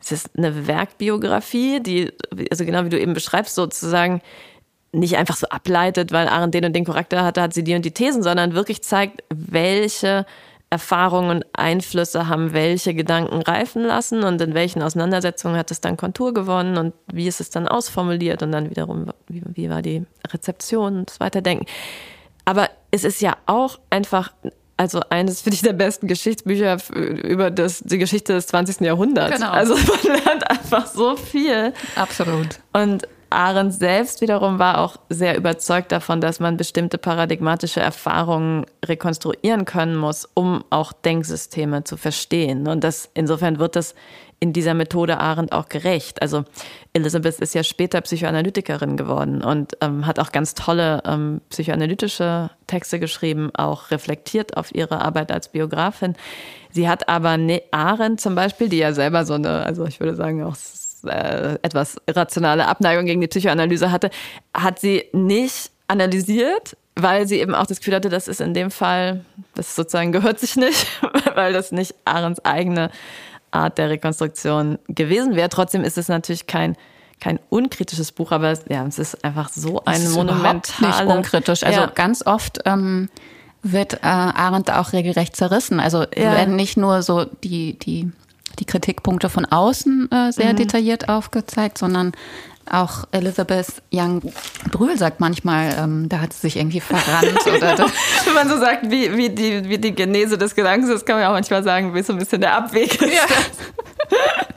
es 0.00 0.12
ist 0.12 0.30
eine 0.36 0.66
Werkbiografie, 0.66 1.80
die, 1.80 2.12
also 2.50 2.64
genau 2.64 2.84
wie 2.84 2.90
du 2.90 3.00
eben 3.00 3.14
beschreibst, 3.14 3.54
sozusagen 3.54 4.20
nicht 4.92 5.16
einfach 5.16 5.36
so 5.36 5.48
ableitet, 5.48 6.12
weil 6.12 6.28
Aaron 6.28 6.50
den 6.50 6.64
und 6.64 6.74
den 6.74 6.84
Charakter 6.84 7.24
hatte, 7.24 7.42
hat 7.42 7.54
sie 7.54 7.64
die 7.64 7.74
und 7.74 7.84
die 7.84 7.90
Thesen, 7.90 8.22
sondern 8.22 8.54
wirklich 8.54 8.82
zeigt, 8.82 9.24
welche 9.34 10.26
Erfahrungen 10.68 11.30
und 11.30 11.44
Einflüsse 11.52 12.28
haben 12.28 12.52
welche 12.52 12.92
Gedanken 12.92 13.40
reifen 13.42 13.82
lassen 13.82 14.24
und 14.24 14.40
in 14.40 14.52
welchen 14.54 14.82
Auseinandersetzungen 14.82 15.56
hat 15.56 15.70
es 15.70 15.80
dann 15.80 15.96
Kontur 15.96 16.34
gewonnen 16.34 16.76
und 16.76 16.94
wie 17.12 17.28
ist 17.28 17.40
es 17.40 17.50
dann 17.50 17.68
ausformuliert 17.68 18.42
und 18.42 18.52
dann 18.52 18.68
wiederum, 18.68 19.06
wie, 19.28 19.42
wie 19.46 19.70
war 19.70 19.80
die 19.80 20.04
Rezeption 20.32 20.98
und 20.98 21.10
das 21.10 21.20
Weiterdenken. 21.20 21.66
Aber 22.44 22.68
es 22.90 23.04
ist 23.04 23.20
ja 23.20 23.36
auch 23.46 23.78
einfach 23.90 24.32
also 24.76 25.00
eines, 25.08 25.40
finde 25.40 25.54
ich, 25.54 25.62
der 25.62 25.72
besten 25.72 26.06
Geschichtsbücher 26.06 26.78
über 26.94 27.50
das, 27.50 27.80
die 27.80 27.98
Geschichte 27.98 28.34
des 28.34 28.46
20. 28.48 28.80
Jahrhunderts. 28.80 29.36
Genau. 29.36 29.50
Also 29.50 29.74
man 29.74 30.20
lernt 30.24 30.50
einfach 30.50 30.86
so 30.86 31.16
viel. 31.16 31.72
Absolut. 31.94 32.58
Und 32.72 33.08
Arendt 33.30 33.74
selbst 33.74 34.20
wiederum 34.20 34.58
war 34.58 34.78
auch 34.78 34.96
sehr 35.08 35.36
überzeugt 35.36 35.90
davon, 35.92 36.20
dass 36.20 36.40
man 36.40 36.56
bestimmte 36.56 36.96
paradigmatische 36.96 37.80
Erfahrungen 37.80 38.66
rekonstruieren 38.84 39.64
können 39.64 39.96
muss, 39.96 40.28
um 40.34 40.62
auch 40.70 40.92
Denksysteme 40.92 41.84
zu 41.84 41.96
verstehen. 41.96 42.68
Und 42.68 42.84
das, 42.84 43.10
insofern 43.14 43.58
wird 43.58 43.76
das 43.76 43.94
in 44.38 44.52
dieser 44.52 44.74
Methode 44.74 45.18
Arendt 45.18 45.52
auch 45.52 45.68
gerecht. 45.68 46.20
Also 46.20 46.44
Elizabeth 46.92 47.40
ist 47.40 47.54
ja 47.54 47.62
später 47.62 48.00
Psychoanalytikerin 48.00 48.96
geworden 48.96 49.42
und 49.42 49.76
ähm, 49.80 50.06
hat 50.06 50.18
auch 50.18 50.30
ganz 50.30 50.54
tolle 50.54 51.02
ähm, 51.06 51.40
psychoanalytische 51.48 52.50
Texte 52.66 53.00
geschrieben, 53.00 53.50
auch 53.54 53.90
reflektiert 53.90 54.56
auf 54.56 54.74
ihre 54.74 55.00
Arbeit 55.00 55.32
als 55.32 55.48
Biografin. 55.48 56.16
Sie 56.70 56.88
hat 56.88 57.08
aber 57.08 57.38
ne 57.38 57.62
Arendt 57.70 58.20
zum 58.20 58.34
Beispiel, 58.34 58.68
die 58.68 58.78
ja 58.78 58.92
selber 58.92 59.24
so 59.24 59.34
eine, 59.34 59.64
also 59.64 59.86
ich 59.86 60.00
würde 60.00 60.14
sagen 60.14 60.42
auch 60.42 60.56
äh, 61.06 61.54
etwas 61.62 61.96
irrationale 62.06 62.66
Abneigung 62.66 63.06
gegen 63.06 63.20
die 63.20 63.28
Psychoanalyse 63.28 63.90
hatte, 63.90 64.10
hat 64.54 64.78
sie 64.78 65.04
nicht 65.12 65.70
analysiert, 65.88 66.76
weil 66.94 67.26
sie 67.26 67.40
eben 67.40 67.54
auch 67.54 67.66
das 67.66 67.78
Gefühl 67.78 67.94
hatte, 67.94 68.08
das 68.08 68.28
ist 68.28 68.40
in 68.40 68.54
dem 68.54 68.70
Fall, 68.70 69.24
das 69.54 69.76
sozusagen 69.76 70.12
gehört 70.12 70.40
sich 70.40 70.56
nicht, 70.56 70.86
weil 71.34 71.52
das 71.52 71.72
nicht 71.72 71.94
Arends 72.04 72.44
eigene 72.44 72.90
Art 73.50 73.78
der 73.78 73.90
Rekonstruktion 73.90 74.78
gewesen 74.88 75.36
wäre. 75.36 75.48
Trotzdem 75.48 75.82
ist 75.84 75.98
es 75.98 76.08
natürlich 76.08 76.46
kein 76.46 76.76
kein 77.18 77.40
unkritisches 77.48 78.12
Buch, 78.12 78.30
aber 78.30 78.50
es, 78.50 78.64
ja, 78.68 78.84
es 78.86 78.98
ist 78.98 79.24
einfach 79.24 79.48
so 79.48 79.82
ein 79.84 80.02
es 80.02 80.14
monumentales. 80.14 80.80
Nicht 80.80 81.02
unkritisch. 81.04 81.62
Also 81.62 81.80
ja. 81.80 81.86
ganz 81.86 82.26
oft 82.26 82.60
ähm, 82.66 83.08
wird 83.62 83.94
äh, 83.94 83.98
Arendt 84.02 84.70
auch 84.70 84.92
regelrecht 84.92 85.34
zerrissen. 85.34 85.80
Also 85.80 86.02
ja. 86.02 86.32
werden 86.32 86.56
nicht 86.56 86.76
nur 86.76 87.02
so 87.02 87.24
die 87.24 87.78
die 87.78 88.10
die 88.58 88.64
Kritikpunkte 88.64 89.28
von 89.28 89.44
außen 89.44 90.10
äh, 90.10 90.32
sehr 90.32 90.52
mhm. 90.52 90.56
detailliert 90.56 91.08
aufgezeigt, 91.08 91.78
sondern 91.78 92.12
auch 92.70 93.04
Elizabeth 93.12 93.82
Young 93.92 94.22
Brühl 94.70 94.96
sagt 94.98 95.20
manchmal, 95.20 95.74
ähm, 95.78 96.08
da 96.08 96.20
hat 96.20 96.32
sie 96.32 96.40
sich 96.40 96.56
irgendwie 96.56 96.80
verrannt. 96.80 97.46
oder 97.46 97.78
Wenn 98.24 98.34
man 98.34 98.48
so 98.48 98.58
sagt, 98.58 98.90
wie, 98.90 99.16
wie, 99.16 99.30
die, 99.30 99.68
wie 99.68 99.78
die 99.78 99.94
Genese 99.94 100.38
des 100.38 100.54
Gedankens 100.54 100.90
ist, 100.90 101.06
kann 101.06 101.16
man 101.16 101.22
ja 101.22 101.28
auch 101.28 101.34
manchmal 101.34 101.62
sagen, 101.62 101.94
wie 101.94 102.02
so 102.02 102.12
ein 102.12 102.18
bisschen 102.18 102.40
der 102.40 102.54
Abweg 102.54 103.00
ist 103.00 103.12
ja. 103.12 103.26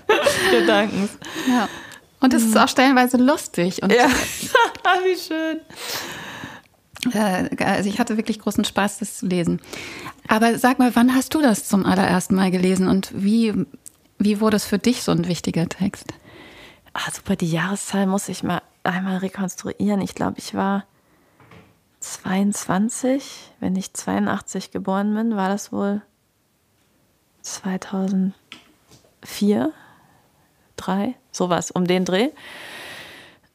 des 0.07 0.51
Gedankens. 0.51 1.11
Ja. 1.47 1.67
Und 2.19 2.33
es 2.33 2.43
ist 2.43 2.57
auch 2.57 2.67
stellenweise 2.67 3.17
lustig. 3.17 3.81
Und 3.81 3.93
ja. 3.93 4.07
Wie 5.05 5.17
schön. 5.17 5.61
Äh, 7.13 7.63
also 7.63 7.89
ich 7.89 7.99
hatte 7.99 8.17
wirklich 8.17 8.39
großen 8.39 8.65
Spaß, 8.65 8.99
das 8.99 9.19
zu 9.19 9.27
lesen. 9.27 9.61
Aber 10.27 10.57
sag 10.57 10.79
mal, 10.79 10.95
wann 10.95 11.15
hast 11.15 11.33
du 11.33 11.41
das 11.41 11.67
zum 11.67 11.85
allerersten 11.85 12.35
Mal 12.35 12.51
gelesen 12.51 12.87
und 12.87 13.11
wie, 13.15 13.53
wie 14.17 14.41
wurde 14.41 14.57
es 14.57 14.65
für 14.65 14.79
dich 14.79 15.03
so 15.03 15.11
ein 15.11 15.27
wichtiger 15.27 15.67
Text? 15.69 16.07
Ah, 16.93 17.11
super, 17.11 17.35
die 17.35 17.51
Jahreszahl 17.51 18.07
muss 18.07 18.29
ich 18.29 18.43
mal 18.43 18.61
einmal 18.83 19.17
rekonstruieren. 19.17 20.01
Ich 20.01 20.15
glaube, 20.15 20.39
ich 20.39 20.55
war 20.55 20.85
22, 21.99 23.51
wenn 23.59 23.75
ich 23.75 23.93
82 23.93 24.71
geboren 24.71 25.13
bin, 25.13 25.35
war 25.35 25.49
das 25.49 25.71
wohl 25.71 26.01
2004, 27.41 28.33
3, 30.77 31.15
sowas 31.31 31.71
um 31.71 31.85
den 31.85 32.05
Dreh. 32.05 32.29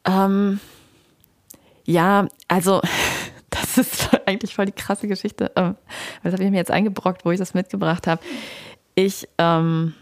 Ähm, 0.04 0.60
ja, 1.84 2.28
also 2.48 2.82
das 3.50 3.78
ist 3.78 4.10
eigentlich 4.26 4.54
voll 4.54 4.66
die 4.66 4.72
krasse 4.72 5.08
Geschichte. 5.08 5.50
Ähm, 5.56 5.76
das 6.22 6.34
habe 6.34 6.44
ich 6.44 6.50
mir 6.50 6.58
jetzt 6.58 6.70
eingebrockt, 6.70 7.24
wo 7.24 7.30
ich 7.30 7.38
das 7.38 7.54
mitgebracht 7.54 8.06
habe. 8.06 8.22
Ich, 8.94 9.28
ähm, 9.38 9.94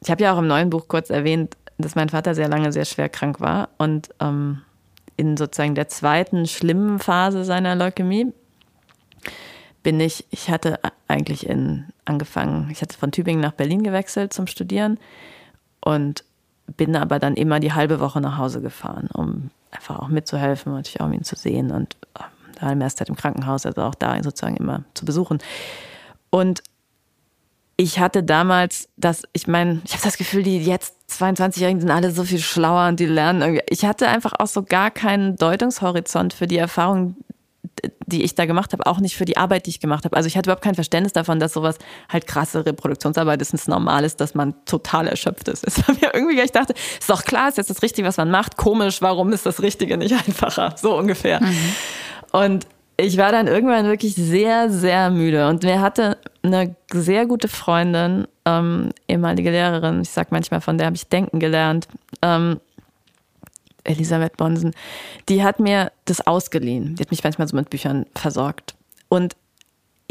ich 0.00 0.10
habe 0.10 0.22
ja 0.22 0.34
auch 0.34 0.38
im 0.38 0.46
neuen 0.46 0.70
Buch 0.70 0.86
kurz 0.88 1.10
erwähnt, 1.10 1.56
dass 1.78 1.94
mein 1.94 2.08
Vater 2.08 2.34
sehr 2.34 2.48
lange 2.48 2.72
sehr 2.72 2.84
schwer 2.84 3.08
krank 3.08 3.40
war 3.40 3.68
und 3.78 4.10
ähm, 4.20 4.62
in 5.16 5.36
sozusagen 5.36 5.74
der 5.74 5.88
zweiten 5.88 6.46
schlimmen 6.46 6.98
Phase 6.98 7.44
seiner 7.44 7.74
Leukämie 7.74 8.32
bin 9.82 10.00
ich, 10.00 10.26
ich 10.30 10.50
hatte 10.50 10.80
eigentlich 11.06 11.46
in, 11.48 11.86
angefangen, 12.04 12.68
ich 12.70 12.82
hatte 12.82 12.98
von 12.98 13.12
Tübingen 13.12 13.40
nach 13.40 13.52
Berlin 13.52 13.82
gewechselt 13.82 14.32
zum 14.32 14.46
Studieren 14.46 14.98
und 15.80 16.24
bin 16.76 16.96
aber 16.96 17.18
dann 17.18 17.34
immer 17.34 17.60
die 17.60 17.72
halbe 17.72 18.00
Woche 18.00 18.20
nach 18.20 18.36
Hause 18.36 18.60
gefahren, 18.60 19.08
um 19.12 19.50
einfach 19.70 20.00
auch 20.00 20.08
mitzuhelfen 20.08 20.72
und 20.72 20.78
natürlich 20.78 21.00
auch 21.00 21.06
um 21.06 21.12
ihn 21.12 21.24
zu 21.24 21.36
sehen 21.36 21.70
und 21.70 21.96
ähm, 22.18 22.24
da 22.60 22.72
im 22.72 22.80
ersten 22.80 23.04
im 23.04 23.16
Krankenhaus, 23.16 23.66
also 23.66 23.82
auch 23.82 23.94
da 23.94 24.20
sozusagen 24.22 24.56
immer 24.56 24.82
zu 24.94 25.04
besuchen. 25.04 25.38
Und 26.30 26.62
ich 27.76 27.98
hatte 27.98 28.22
damals 28.22 28.88
das, 28.96 29.22
ich 29.32 29.46
meine, 29.46 29.82
ich 29.84 29.92
habe 29.92 30.02
das 30.02 30.16
Gefühl, 30.16 30.42
die 30.42 30.58
jetzt 30.58 30.94
22-Jährigen 31.10 31.80
sind 31.80 31.90
alle 31.90 32.10
so 32.10 32.24
viel 32.24 32.38
schlauer 32.38 32.88
und 32.88 32.98
die 33.00 33.06
lernen 33.06 33.42
irgendwie. 33.42 33.62
Ich 33.68 33.84
hatte 33.84 34.08
einfach 34.08 34.32
auch 34.38 34.46
so 34.46 34.62
gar 34.62 34.90
keinen 34.90 35.36
Deutungshorizont 35.36 36.32
für 36.32 36.46
die 36.46 36.56
Erfahrung, 36.56 37.16
die 38.06 38.22
ich 38.22 38.34
da 38.34 38.46
gemacht 38.46 38.72
habe, 38.72 38.86
auch 38.86 38.98
nicht 38.98 39.14
für 39.14 39.26
die 39.26 39.36
Arbeit, 39.36 39.66
die 39.66 39.70
ich 39.70 39.80
gemacht 39.80 40.06
habe. 40.06 40.16
Also 40.16 40.26
ich 40.26 40.38
hatte 40.38 40.48
überhaupt 40.48 40.64
kein 40.64 40.74
Verständnis 40.74 41.12
davon, 41.12 41.38
dass 41.38 41.52
sowas 41.52 41.76
halt 42.08 42.26
krasse 42.26 42.64
Reproduktionsarbeit 42.64 43.42
ist, 43.42 43.52
es 43.52 43.68
normal 43.68 44.04
ist, 44.04 44.20
dass 44.20 44.34
man 44.34 44.54
total 44.64 45.06
erschöpft 45.06 45.48
ist. 45.48 45.64
Es 45.66 45.86
war 45.86 45.94
mir 45.94 46.14
irgendwie, 46.14 46.40
ich 46.40 46.52
dachte, 46.52 46.72
ist 46.98 47.10
doch 47.10 47.24
klar, 47.24 47.50
ist 47.50 47.58
jetzt 47.58 47.68
das 47.68 47.82
Richtige, 47.82 48.08
was 48.08 48.16
man 48.16 48.30
macht. 48.30 48.56
Komisch, 48.56 49.02
warum 49.02 49.32
ist 49.34 49.44
das 49.44 49.60
Richtige 49.60 49.98
nicht 49.98 50.12
einfacher? 50.26 50.74
So 50.76 50.96
ungefähr. 50.96 51.42
Mhm. 51.42 51.74
Und 52.32 52.66
ich 52.96 53.16
war 53.18 53.32
dann 53.32 53.46
irgendwann 53.46 53.86
wirklich 53.86 54.14
sehr, 54.14 54.70
sehr 54.70 55.10
müde. 55.10 55.48
Und 55.48 55.62
mir 55.62 55.80
hatte 55.80 56.18
eine 56.42 56.74
sehr 56.92 57.26
gute 57.26 57.48
Freundin, 57.48 58.26
ähm, 58.44 58.90
ehemalige 59.08 59.50
Lehrerin, 59.50 60.00
ich 60.00 60.10
sag 60.10 60.32
manchmal, 60.32 60.60
von 60.60 60.78
der 60.78 60.86
habe 60.86 60.96
ich 60.96 61.08
denken 61.08 61.38
gelernt, 61.38 61.88
ähm, 62.22 62.60
Elisabeth 63.84 64.36
Bonsen, 64.36 64.72
die 65.28 65.44
hat 65.44 65.60
mir 65.60 65.92
das 66.06 66.26
ausgeliehen. 66.26 66.96
Die 66.96 67.02
hat 67.02 67.10
mich 67.10 67.22
manchmal 67.22 67.46
so 67.46 67.56
mit 67.56 67.70
Büchern 67.70 68.06
versorgt. 68.14 68.74
Und 69.08 69.36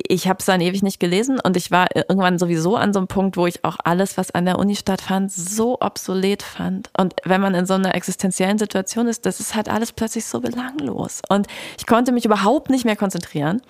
ich 0.10 0.28
habe 0.28 0.40
es 0.40 0.46
dann 0.46 0.62
ewig 0.62 0.84
nicht 0.84 1.00
gelesen 1.00 1.40
und 1.40 1.58
ich 1.58 1.72
war 1.72 1.88
irgendwann 1.96 2.40
sowieso 2.40 2.76
an 2.76 2.94
so 2.94 3.00
einem 3.00 3.08
Punkt, 3.08 3.38
wo 3.38 3.48
ich 3.48 3.64
auch 3.64 3.78
alles, 3.84 4.18
was 4.18 4.32
an 4.32 4.46
der 4.46 4.60
Uni 4.60 4.76
stattfand, 4.76 5.32
so 5.32 5.78
obsolet 5.82 6.44
fand. 6.44 6.90
Und 6.98 7.16
wenn 7.24 7.42
man 7.42 7.56
in 7.56 7.66
so 7.66 7.74
einer 7.74 7.96
existenziellen 7.96 8.58
Situation 8.58 9.08
ist, 9.08 9.26
das 9.26 9.40
ist 9.40 9.56
halt 9.56 9.70
alles 9.70 9.92
plötzlich 9.92 10.26
so 10.26 10.40
belanglos. 10.40 11.22
Und 11.30 11.48
ich 11.78 11.86
konnte 11.86 12.12
mich 12.12 12.26
überhaupt 12.26 12.70
nicht 12.70 12.86
mehr 12.86 12.96
konzentrieren. 12.96 13.62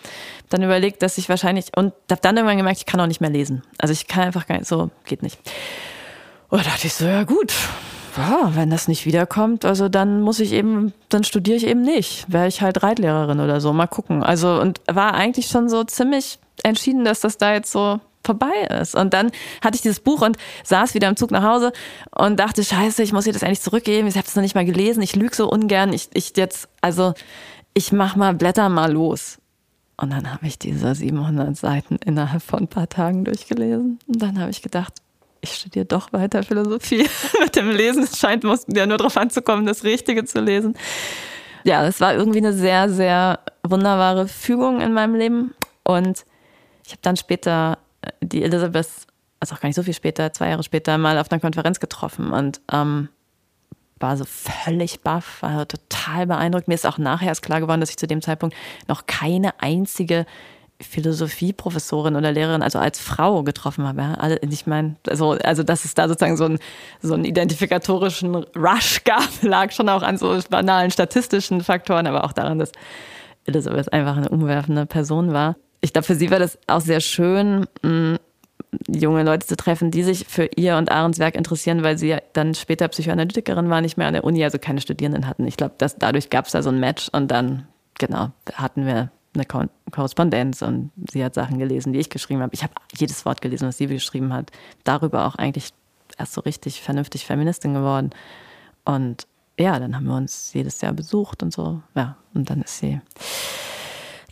Dann 0.49 0.63
überlegt, 0.63 1.01
dass 1.01 1.17
ich 1.17 1.29
wahrscheinlich, 1.29 1.67
und 1.75 1.93
habe 2.11 2.21
dann 2.21 2.37
irgendwann 2.37 2.57
gemerkt, 2.57 2.79
ich 2.79 2.85
kann 2.85 2.99
auch 2.99 3.07
nicht 3.07 3.21
mehr 3.21 3.29
lesen. 3.29 3.63
Also 3.77 3.91
ich 3.91 4.07
kann 4.07 4.23
einfach 4.23 4.47
gar 4.47 4.57
nicht, 4.57 4.67
so 4.67 4.89
geht 5.05 5.23
nicht. 5.23 5.39
Und 6.49 6.59
da 6.59 6.69
dachte 6.69 6.87
ich 6.87 6.93
so, 6.93 7.05
ja 7.05 7.23
gut, 7.23 7.53
ja, 8.17 8.51
wenn 8.55 8.69
das 8.69 8.87
nicht 8.87 9.05
wiederkommt, 9.05 9.65
also 9.65 9.89
dann 9.89 10.21
muss 10.21 10.39
ich 10.39 10.51
eben, 10.53 10.93
dann 11.09 11.23
studiere 11.23 11.57
ich 11.57 11.67
eben 11.67 11.81
nicht. 11.81 12.25
Wäre 12.31 12.47
ich 12.47 12.61
halt 12.61 12.83
Reitlehrerin 12.83 13.39
oder 13.39 13.61
so, 13.61 13.73
mal 13.73 13.87
gucken. 13.87 14.23
Also 14.23 14.59
und 14.59 14.81
war 14.87 15.13
eigentlich 15.13 15.47
schon 15.47 15.69
so 15.69 15.83
ziemlich 15.83 16.39
entschieden, 16.63 17.05
dass 17.05 17.19
das 17.19 17.37
da 17.37 17.53
jetzt 17.53 17.71
so 17.71 17.99
vorbei 18.25 18.67
ist. 18.81 18.95
Und 18.95 19.13
dann 19.13 19.31
hatte 19.63 19.75
ich 19.75 19.81
dieses 19.81 19.99
Buch 19.99 20.21
und 20.21 20.37
saß 20.63 20.93
wieder 20.93 21.07
im 21.07 21.15
Zug 21.15 21.31
nach 21.31 21.43
Hause 21.43 21.71
und 22.11 22.39
dachte, 22.39 22.63
scheiße, 22.63 23.03
ich 23.03 23.13
muss 23.13 23.27
ihr 23.27 23.33
das 23.33 23.43
endlich 23.43 23.61
zurückgeben. 23.61 24.07
Ich 24.07 24.17
habe 24.17 24.27
es 24.27 24.35
noch 24.35 24.43
nicht 24.43 24.55
mal 24.55 24.65
gelesen. 24.65 25.01
Ich 25.01 25.15
lüge 25.15 25.35
so 25.35 25.49
ungern. 25.49 25.93
Ich, 25.93 26.09
ich 26.13 26.33
jetzt, 26.35 26.67
also 26.81 27.13
ich 27.73 27.91
mach 27.91 28.15
mal, 28.15 28.33
blätter 28.33 28.69
mal 28.69 28.91
los. 28.91 29.37
Und 29.97 30.09
dann 30.09 30.33
habe 30.33 30.47
ich 30.47 30.59
diese 30.59 30.93
700 30.93 31.55
Seiten 31.55 31.97
innerhalb 32.03 32.41
von 32.41 32.63
ein 32.63 32.67
paar 32.67 32.89
Tagen 32.89 33.23
durchgelesen. 33.23 33.99
Und 34.07 34.21
dann 34.21 34.39
habe 34.39 34.51
ich 34.51 34.61
gedacht, 34.61 34.93
ich 35.45 35.55
studiere 35.55 35.85
doch 35.85 36.11
weiter 36.11 36.43
Philosophie 36.43 37.07
mit 37.41 37.55
dem 37.55 37.69
Lesen. 37.69 38.03
Es 38.03 38.19
scheint 38.19 38.43
ja 38.67 38.85
nur 38.85 38.97
darauf 38.97 39.15
anzukommen, 39.17 39.65
das 39.65 39.83
Richtige 39.83 40.25
zu 40.25 40.41
lesen. 40.41 40.75
Ja, 41.63 41.85
es 41.87 41.99
war 42.01 42.13
irgendwie 42.13 42.39
eine 42.39 42.53
sehr, 42.53 42.89
sehr 42.89 43.39
wunderbare 43.63 44.27
Fügung 44.27 44.81
in 44.81 44.93
meinem 44.93 45.15
Leben. 45.15 45.55
Und 45.83 46.25
ich 46.85 46.91
habe 46.91 47.01
dann 47.01 47.17
später 47.17 47.77
äh, 48.01 48.11
die 48.21 48.43
Elisabeth, 48.43 48.87
also 49.39 49.55
auch 49.55 49.59
gar 49.59 49.69
nicht 49.69 49.75
so 49.75 49.83
viel 49.83 49.93
später, 49.93 50.33
zwei 50.33 50.49
Jahre 50.49 50.63
später, 50.63 50.97
mal 50.97 51.17
auf 51.17 51.31
einer 51.31 51.41
Konferenz 51.41 51.79
getroffen 51.79 52.31
und 52.31 52.61
ähm, 52.71 53.09
war 53.99 54.17
so 54.17 54.25
völlig 54.25 55.01
baff, 55.01 55.41
war 55.41 55.67
total 55.67 56.27
beeindruckt. 56.27 56.67
Mir 56.67 56.75
ist 56.75 56.85
auch 56.85 56.97
nachher 56.97 57.29
erst 57.29 57.43
klar 57.43 57.61
geworden, 57.61 57.79
dass 57.79 57.89
ich 57.89 57.97
zu 57.97 58.07
dem 58.07 58.21
Zeitpunkt 58.21 58.55
noch 58.87 59.07
keine 59.07 59.59
einzige 59.61 60.25
Philosophieprofessorin 60.81 62.15
oder 62.15 62.31
Lehrerin, 62.31 62.61
also 62.61 62.79
als 62.79 62.99
Frau 62.99 63.43
getroffen 63.43 63.87
habe. 63.87 64.01
Ja? 64.01 64.13
Also 64.15 64.37
ich 64.41 64.67
meine, 64.67 64.95
also, 65.07 65.31
also 65.31 65.63
dass 65.63 65.85
es 65.85 65.93
da 65.93 66.07
sozusagen 66.07 66.37
so, 66.37 66.45
ein, 66.45 66.59
so 67.01 67.13
einen 67.13 67.25
identifikatorischen 67.25 68.35
Rush 68.35 69.03
gab, 69.05 69.29
lag 69.41 69.71
schon 69.71 69.87
auch 69.89 70.03
an 70.03 70.17
so 70.17 70.37
banalen 70.49 70.91
statistischen 70.91 71.61
Faktoren, 71.61 72.07
aber 72.07 72.25
auch 72.25 72.33
daran, 72.33 72.59
dass 72.59 72.71
Elisabeth 73.45 73.93
einfach 73.93 74.17
eine 74.17 74.29
umwerfende 74.29 74.85
Person 74.85 75.33
war. 75.33 75.55
Ich 75.81 75.93
glaube, 75.93 76.05
für 76.05 76.15
sie 76.15 76.31
war 76.31 76.39
das 76.39 76.57
auch 76.67 76.81
sehr 76.81 76.99
schön, 76.99 77.67
mh, 77.81 78.17
junge 78.89 79.23
Leute 79.23 79.47
zu 79.47 79.55
treffen, 79.55 79.91
die 79.91 80.03
sich 80.03 80.25
für 80.27 80.49
ihr 80.55 80.77
und 80.77 80.91
Ahrens 80.91 81.19
Werk 81.19 81.35
interessieren, 81.35 81.83
weil 81.83 81.97
sie 81.97 82.17
dann 82.33 82.53
später 82.53 82.87
Psychoanalytikerin 82.87 83.69
war, 83.69 83.81
nicht 83.81 83.97
mehr 83.97 84.07
an 84.07 84.13
der 84.13 84.23
Uni, 84.23 84.43
also 84.43 84.59
keine 84.59 84.81
Studierenden 84.81 85.27
hatten. 85.27 85.47
Ich 85.47 85.55
glaube, 85.55 85.75
dadurch 85.77 86.29
gab 86.29 86.47
es 86.47 86.51
da 86.51 86.61
so 86.61 86.69
ein 86.69 86.79
Match 86.79 87.09
und 87.13 87.29
dann, 87.29 87.67
genau, 87.97 88.31
hatten 88.53 88.85
wir 88.85 89.11
eine 89.35 89.45
Ko 89.45 89.63
Korrespondenz 89.91 90.61
und 90.61 90.91
sie 91.09 91.23
hat 91.23 91.33
Sachen 91.35 91.59
gelesen, 91.59 91.93
die 91.93 91.99
ich 91.99 92.09
geschrieben 92.09 92.41
habe. 92.41 92.53
Ich 92.53 92.63
habe 92.63 92.73
jedes 92.97 93.25
Wort 93.25 93.41
gelesen, 93.41 93.67
was 93.67 93.77
sie 93.77 93.87
geschrieben 93.87 94.33
hat. 94.33 94.51
Darüber 94.83 95.25
auch 95.25 95.35
eigentlich 95.35 95.71
erst 96.17 96.33
so 96.33 96.41
richtig 96.41 96.81
vernünftig 96.81 97.25
Feministin 97.25 97.73
geworden. 97.73 98.09
Und 98.83 99.27
ja, 99.57 99.79
dann 99.79 99.95
haben 99.95 100.05
wir 100.05 100.15
uns 100.15 100.53
jedes 100.53 100.81
Jahr 100.81 100.93
besucht 100.93 101.43
und 101.43 101.53
so. 101.53 101.81
Ja, 101.95 102.17
und 102.33 102.49
dann 102.49 102.61
ist 102.61 102.79
sie 102.79 102.99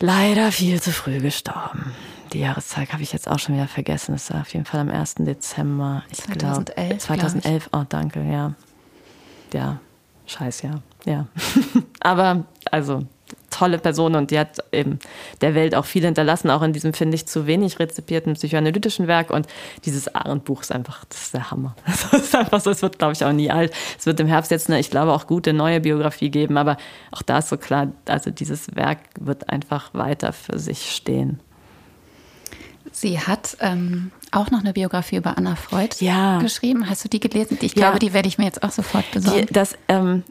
leider 0.00 0.52
viel 0.52 0.80
zu 0.80 0.92
früh 0.92 1.20
gestorben. 1.20 1.94
Die 2.32 2.40
Jahreszeit 2.40 2.92
habe 2.92 3.02
ich 3.02 3.12
jetzt 3.12 3.28
auch 3.28 3.38
schon 3.38 3.54
wieder 3.54 3.68
vergessen. 3.68 4.14
Es 4.14 4.32
war 4.32 4.40
auf 4.40 4.52
jeden 4.52 4.64
Fall 4.64 4.80
am 4.80 4.90
1. 4.90 5.16
Dezember. 5.20 6.02
Ich 6.10 6.18
2011. 6.22 6.88
Glaub, 6.88 7.00
2011, 7.00 7.68
oh 7.72 7.84
danke, 7.88 8.22
ja. 8.22 8.54
Ja, 9.52 9.78
scheiß 10.26 10.62
ja. 10.62 10.80
Ja. 11.04 11.26
Aber 12.00 12.44
also 12.70 13.06
tolle 13.54 13.78
Person 13.78 14.16
und 14.16 14.30
die 14.30 14.38
hat 14.38 14.58
eben 14.72 14.98
der 15.40 15.54
Welt 15.54 15.74
auch 15.74 15.84
viel 15.84 16.04
hinterlassen, 16.04 16.50
auch 16.50 16.62
in 16.62 16.72
diesem, 16.72 16.92
finde 16.92 17.14
ich, 17.14 17.26
zu 17.26 17.46
wenig 17.46 17.78
rezipierten 17.78 18.34
psychoanalytischen 18.34 19.06
Werk. 19.06 19.30
Und 19.30 19.46
dieses 19.84 20.12
Arendt-Buch 20.12 20.62
ist 20.62 20.72
einfach, 20.72 21.04
das 21.04 21.22
ist 21.22 21.34
der 21.34 21.50
Hammer. 21.50 21.76
Das 22.10 22.22
ist 22.22 22.34
einfach 22.34 22.60
so, 22.60 22.70
es 22.70 22.82
wird, 22.82 22.98
glaube 22.98 23.12
ich, 23.12 23.24
auch 23.24 23.32
nie 23.32 23.50
alt. 23.50 23.72
Es 23.98 24.06
wird 24.06 24.18
im 24.20 24.26
Herbst 24.26 24.50
jetzt 24.50 24.68
eine, 24.68 24.80
ich 24.80 24.90
glaube, 24.90 25.12
auch 25.12 25.26
gute 25.26 25.52
neue 25.52 25.80
Biografie 25.80 26.30
geben, 26.30 26.56
aber 26.56 26.76
auch 27.12 27.22
da 27.22 27.38
ist 27.38 27.48
so 27.48 27.56
klar, 27.56 27.88
also 28.06 28.30
dieses 28.30 28.74
Werk 28.74 28.98
wird 29.18 29.48
einfach 29.48 29.94
weiter 29.94 30.32
für 30.32 30.58
sich 30.58 30.90
stehen. 30.94 31.40
Sie 32.92 33.18
hat 33.18 33.56
ähm, 33.60 34.12
auch 34.30 34.50
noch 34.50 34.60
eine 34.60 34.72
Biografie 34.72 35.16
über 35.16 35.36
Anna 35.38 35.56
Freud 35.56 35.96
ja. 36.00 36.38
geschrieben. 36.38 36.88
Hast 36.88 37.04
du 37.04 37.08
die 37.08 37.20
gelesen? 37.20 37.58
Ich 37.60 37.74
glaube, 37.74 37.94
ja. 37.94 37.98
die 37.98 38.12
werde 38.12 38.28
ich 38.28 38.38
mir 38.38 38.44
jetzt 38.44 38.62
auch 38.62 38.70
sofort 38.70 39.10
besorgen. 39.10 39.46
Die, 39.46 39.52
das, 39.52 39.76
ähm, 39.88 40.22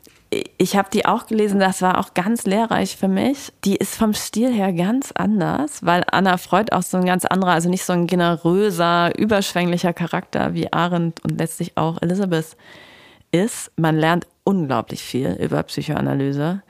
ich 0.58 0.76
habe 0.76 0.90
die 0.92 1.06
auch 1.06 1.26
gelesen, 1.26 1.60
das 1.60 1.82
war 1.82 2.00
auch 2.00 2.14
ganz 2.14 2.46
lehrreich 2.46 2.96
für 2.96 3.08
mich. 3.08 3.52
Die 3.64 3.76
ist 3.76 3.96
vom 3.96 4.14
Stil 4.14 4.54
her 4.54 4.72
ganz 4.74 5.12
anders, 5.12 5.86
weil 5.86 6.04
Anna 6.12 6.38
Freud 6.38 6.72
auch 6.72 6.84
so 6.84 6.98
ein 6.98 7.06
ganz 7.06 7.26
anderer, 7.26 7.52
also 7.52 7.70
nicht 7.70 7.84
so 7.84 7.94
ein 7.94 8.08
generöser, 8.08 9.18
überschwänglicher 9.18 9.94
Charakter 9.94 10.54
wie 10.54 10.72
Arendt 10.72 11.24
und 11.24 11.38
letztlich 11.38 11.78
auch 11.78 12.02
Elisabeth 12.02 12.56
ist. 13.32 13.72
Man 13.76 13.98
lernt 13.98 14.28
unglaublich 14.44 15.04
viel 15.04 15.34
über 15.34 15.64
Psychoanalyse. 15.64 16.62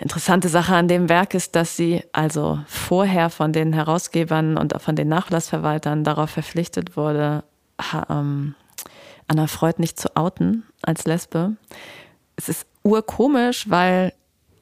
Interessante 0.00 0.48
Sache 0.48 0.74
an 0.74 0.88
dem 0.88 1.08
Werk 1.08 1.34
ist, 1.34 1.54
dass 1.54 1.76
sie 1.76 2.02
also 2.12 2.58
vorher 2.66 3.30
von 3.30 3.52
den 3.52 3.72
Herausgebern 3.72 4.56
und 4.56 4.74
auch 4.74 4.80
von 4.80 4.96
den 4.96 5.08
Nachlassverwaltern 5.08 6.02
darauf 6.02 6.30
verpflichtet 6.30 6.96
wurde, 6.96 7.44
ähm, 8.10 8.54
Anna 9.28 9.46
Freud 9.46 9.76
nicht 9.78 9.98
zu 9.98 10.16
outen 10.16 10.64
als 10.82 11.04
Lesbe 11.04 11.56
es 12.36 12.48
ist 12.48 12.66
urkomisch, 12.82 13.68
weil 13.68 14.12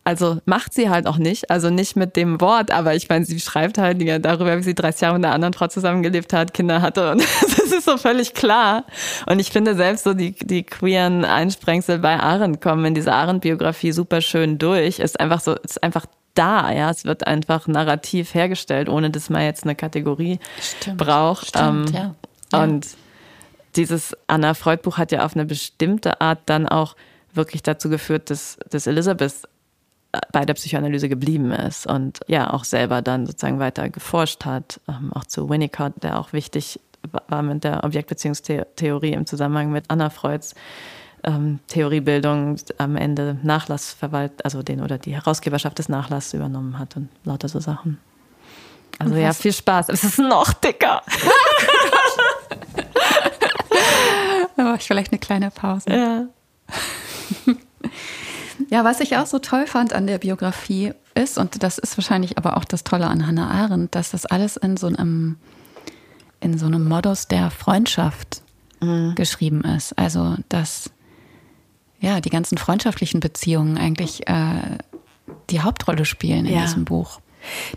also 0.05 0.39
macht 0.47 0.75
sie 0.75 0.91
halt 0.91 1.07
auch 1.07 1.16
nicht, 1.16 1.51
also 1.51 1.70
nicht 1.70 1.95
mit 1.95 2.16
dem 2.16 2.41
Wort, 2.41 2.73
aber 2.73 2.95
ich 2.97 3.09
meine, 3.09 3.25
sie 3.25 3.39
schreibt 3.39 3.79
halt 3.79 4.03
darüber, 4.25 4.59
wie 4.59 4.62
sie 4.62 4.75
30 4.75 5.01
Jahre 5.01 5.14
mit 5.14 5.25
einer 5.25 5.35
anderen 5.35 5.55
Frau 5.55 5.68
zusammengelebt 5.68 6.33
hat, 6.33 6.55
Kinder 6.55 6.83
hatte 6.83 7.12
und 7.12 7.20
das 7.41 7.73
ist 7.73 7.85
so 7.85 7.97
völlig 7.97 8.35
klar. 8.35 8.85
Und 9.27 9.39
ich 9.39 9.51
finde 9.51 9.77
selbst 9.77 10.05
so 10.05 10.12
die, 10.12 10.33
die 10.33 10.64
queeren 10.64 11.25
Einsprengsel 11.25 12.01
bei 12.01 12.18
Arendt 12.18 12.61
kommen 12.61 12.85
in 12.85 12.95
dieser 12.95 13.14
Arendt-Biografie 13.14 13.93
super 13.93 14.20
schön 14.20 14.59
durch, 14.59 14.99
ist 14.99 15.20
einfach 15.20 15.41
so, 15.41 15.55
ist 15.55 15.83
einfach 15.83 16.07
da, 16.35 16.73
ja. 16.73 16.91
Es 16.91 17.05
wird 17.05 17.27
einfach 17.27 17.68
narrativ 17.68 18.35
hergestellt, 18.35 18.89
ohne 18.89 19.11
dass 19.11 19.31
man 19.31 19.43
jetzt 19.43 19.64
eine 19.64 19.75
Kategorie 19.75 20.39
Stimmt. 20.61 20.99
braucht. 20.99 21.49
Stimmt, 21.49 21.91
ähm, 21.91 21.95
ja. 21.95 22.14
ja. 22.53 22.62
Und 22.62 22.89
dieses 23.77 24.16
Anna 24.27 24.55
Freud 24.55 24.83
Buch 24.83 24.99
hat 24.99 25.12
ja 25.12 25.25
auf 25.25 25.35
eine 25.35 25.45
bestimmte 25.45 26.20
Art 26.20 26.41
dann 26.47 26.68
auch 26.68 26.97
wirklich 27.35 27.62
dazu 27.62 27.89
geführt, 27.89 28.30
dass, 28.30 28.59
dass 28.70 28.87
Elisabeth 28.87 29.49
bei 30.30 30.45
der 30.45 30.55
Psychoanalyse 30.55 31.09
geblieben 31.09 31.53
ist 31.53 31.87
und 31.87 32.20
ja 32.26 32.53
auch 32.53 32.64
selber 32.64 33.01
dann 33.01 33.26
sozusagen 33.26 33.59
weiter 33.59 33.89
geforscht 33.89 34.45
hat, 34.45 34.80
ähm, 34.89 35.11
auch 35.14 35.24
zu 35.24 35.49
Winnicott, 35.49 35.95
der 36.03 36.18
auch 36.18 36.33
wichtig 36.35 36.78
war 37.28 37.43
mit 37.43 37.64
der 37.64 37.83
Objektbeziehungstheorie 37.83 39.12
im 39.12 39.26
Zusammenhang 39.26 39.72
mit 39.72 39.87
Anna 39.89 40.11
Freuds 40.11 40.55
ähm, 41.24 41.61
Theoriebildung 41.68 42.57
am 42.78 42.97
Ende 42.97 43.39
Nachlassverwalt, 43.43 44.45
also 44.45 44.62
den 44.62 44.80
oder 44.83 44.99
die 44.99 45.14
Herausgeberschaft 45.14 45.78
des 45.78 45.89
Nachlasses 45.89 46.35
übernommen 46.35 46.78
hat 46.78 46.97
und 46.97 47.09
lauter 47.24 47.49
so 47.49 47.61
Sachen. 47.61 47.99
Also 48.99 49.14
ja, 49.16 49.33
viel 49.33 49.53
Spaß. 49.53 49.89
Es 49.89 50.05
ist 50.05 50.18
noch 50.18 50.53
dicker. 50.53 51.03
Aber 54.57 54.74
ich 54.74 54.87
vielleicht 54.87 55.12
eine 55.12 55.18
kleine 55.18 55.51
Pause. 55.51 55.91
Ja. 55.91 56.26
Ja, 58.70 58.85
was 58.85 59.01
ich 59.01 59.16
auch 59.16 59.26
so 59.26 59.39
toll 59.39 59.66
fand 59.66 59.93
an 59.93 60.07
der 60.07 60.18
Biografie 60.18 60.93
ist, 61.14 61.39
und 61.39 61.62
das 61.62 61.78
ist 61.78 61.97
wahrscheinlich 61.97 62.39
aber 62.39 62.57
auch 62.57 62.64
das 62.64 62.85
Tolle 62.85 63.07
an 63.07 63.26
Hannah 63.26 63.51
Arendt, 63.51 63.95
dass 63.95 64.11
das 64.11 64.26
alles 64.26 64.57
in 64.57 64.76
so 64.76 64.87
einem, 64.87 65.37
in 66.41 66.59
so 66.59 66.66
einem 66.66 66.87
Modus 66.87 67.28
der 67.28 67.51
Freundschaft 67.51 68.43
mhm. 68.80 69.14
geschrieben 69.14 69.62
ist. 69.62 69.99
Also, 69.99 70.37
dass 70.49 70.91
ja, 72.01 72.20
die 72.20 72.30
ganzen 72.30 72.59
freundschaftlichen 72.59 73.20
Beziehungen 73.20 73.78
eigentlich 73.78 74.28
äh, 74.28 74.78
die 75.51 75.61
Hauptrolle 75.61 76.05
spielen 76.05 76.47
in 76.47 76.55
ja. 76.55 76.62
diesem 76.62 76.85
Buch. 76.85 77.20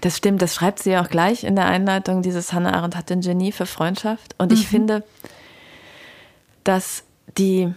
Das 0.02 0.18
stimmt, 0.18 0.42
das 0.42 0.54
schreibt 0.54 0.80
sie 0.80 0.98
auch 0.98 1.10
gleich 1.10 1.44
in 1.44 1.56
der 1.56 1.66
Einleitung. 1.66 2.22
Dieses 2.22 2.54
Hannah 2.54 2.74
Arendt 2.74 2.96
hat 2.96 3.12
ein 3.12 3.22
Genie 3.22 3.52
für 3.52 3.66
Freundschaft. 3.66 4.36
Und 4.38 4.52
ich 4.52 4.64
mhm. 4.64 4.68
finde, 4.68 5.04
dass 6.64 7.04
die, 7.38 7.74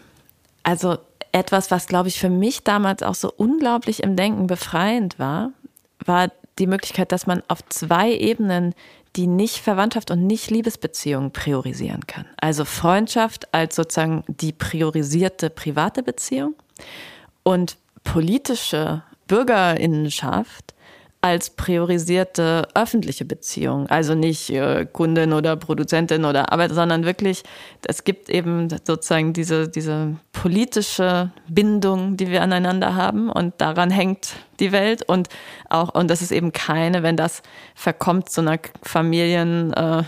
also 0.62 0.98
etwas, 1.32 1.70
was, 1.70 1.86
glaube 1.86 2.08
ich, 2.08 2.18
für 2.18 2.30
mich 2.30 2.64
damals 2.64 3.02
auch 3.02 3.14
so 3.14 3.32
unglaublich 3.36 4.02
im 4.02 4.16
Denken 4.16 4.46
befreiend 4.46 5.18
war, 5.18 5.52
war 6.04 6.30
die 6.58 6.66
Möglichkeit, 6.66 7.12
dass 7.12 7.26
man 7.26 7.42
auf 7.48 7.64
zwei 7.68 8.12
Ebenen 8.12 8.74
die 9.16 9.26
nicht 9.26 9.56
Verwandtschaft 9.56 10.10
und 10.10 10.26
nicht 10.26 10.50
Liebesbeziehung 10.50 11.32
priorisieren 11.32 12.06
kann. 12.06 12.26
Also 12.40 12.64
Freundschaft 12.64 13.52
als 13.52 13.74
sozusagen 13.74 14.22
die 14.28 14.52
priorisierte 14.52 15.50
private 15.50 16.02
Beziehung 16.02 16.54
und 17.42 17.78
politische 18.04 19.02
Bürgerinnenschaft 19.26 20.74
als 21.20 21.50
priorisierte 21.50 22.68
öffentliche 22.74 23.24
Beziehung. 23.24 23.88
Also 23.88 24.14
nicht 24.14 24.50
äh, 24.50 24.86
Kundin 24.86 25.32
oder 25.32 25.56
Produzentin 25.56 26.24
oder 26.24 26.52
Arbeit, 26.52 26.70
sondern 26.70 27.04
wirklich, 27.04 27.42
es 27.86 28.04
gibt 28.04 28.28
eben 28.28 28.68
sozusagen 28.70 29.32
diese, 29.32 29.68
diese 29.68 30.16
politische 30.32 31.32
Bindung, 31.48 32.16
die 32.16 32.30
wir 32.30 32.42
aneinander 32.42 32.94
haben 32.94 33.30
und 33.30 33.54
daran 33.58 33.90
hängt 33.90 34.36
die 34.60 34.70
Welt 34.70 35.02
und 35.02 35.28
auch, 35.68 35.92
und 35.94 36.08
das 36.08 36.22
ist 36.22 36.30
eben 36.30 36.52
keine, 36.52 37.02
wenn 37.02 37.16
das 37.16 37.42
verkommt 37.74 38.30
zu 38.30 38.40
einer 38.40 38.58
Familien, 38.82 39.72
äh, 39.72 40.04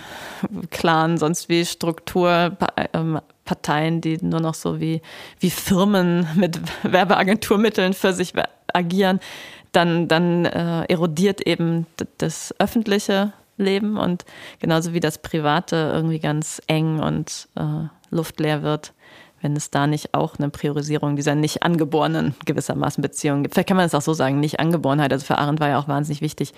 Clan, 0.70 1.18
sonst 1.18 1.48
wie 1.48 1.64
Struktur, 1.64 2.56
äh, 2.76 2.88
Parteien, 3.44 4.00
die 4.00 4.18
nur 4.22 4.40
noch 4.40 4.54
so 4.54 4.80
wie, 4.80 5.02
wie 5.40 5.50
Firmen 5.50 6.28
mit 6.36 6.60
Werbeagenturmitteln 6.84 7.94
für 7.94 8.12
sich 8.12 8.32
agieren 8.72 9.18
dann, 9.72 10.08
dann 10.08 10.44
äh, 10.44 10.84
erodiert 10.84 11.40
eben 11.40 11.86
das 12.18 12.54
öffentliche 12.58 13.32
Leben 13.56 13.96
und 13.96 14.24
genauso 14.58 14.92
wie 14.92 15.00
das 15.00 15.18
private 15.18 15.92
irgendwie 15.94 16.18
ganz 16.18 16.60
eng 16.66 16.98
und 16.98 17.48
äh, 17.56 17.88
luftleer 18.10 18.62
wird, 18.62 18.92
wenn 19.40 19.56
es 19.56 19.70
da 19.70 19.86
nicht 19.86 20.14
auch 20.14 20.38
eine 20.38 20.50
Priorisierung 20.50 21.16
dieser 21.16 21.34
nicht 21.34 21.62
angeborenen 21.62 22.34
gewissermaßen 22.44 23.02
Beziehungen 23.02 23.42
gibt. 23.42 23.54
Vielleicht 23.54 23.68
kann 23.68 23.76
man 23.76 23.86
es 23.86 23.94
auch 23.94 24.02
so 24.02 24.14
sagen, 24.14 24.40
nicht 24.40 24.60
Angeborenheit. 24.60 25.12
Also 25.12 25.24
für 25.24 25.38
Arendt 25.38 25.60
war 25.60 25.68
ja 25.68 25.78
auch 25.78 25.88
wahnsinnig 25.88 26.20
wichtig, 26.20 26.52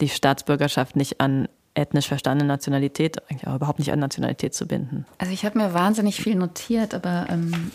die 0.00 0.08
Staatsbürgerschaft 0.08 0.96
nicht 0.96 1.20
an 1.20 1.48
ethnisch 1.74 2.06
verstandene 2.06 2.46
Nationalität, 2.46 3.18
eigentlich 3.28 3.46
auch 3.48 3.56
überhaupt 3.56 3.80
nicht 3.80 3.92
an 3.92 3.98
Nationalität 3.98 4.54
zu 4.54 4.66
binden. 4.66 5.06
Also 5.18 5.32
ich 5.32 5.44
habe 5.44 5.58
mir 5.58 5.74
wahnsinnig 5.74 6.16
viel 6.16 6.36
notiert, 6.36 6.94
aber 6.94 7.26
ähm 7.28 7.52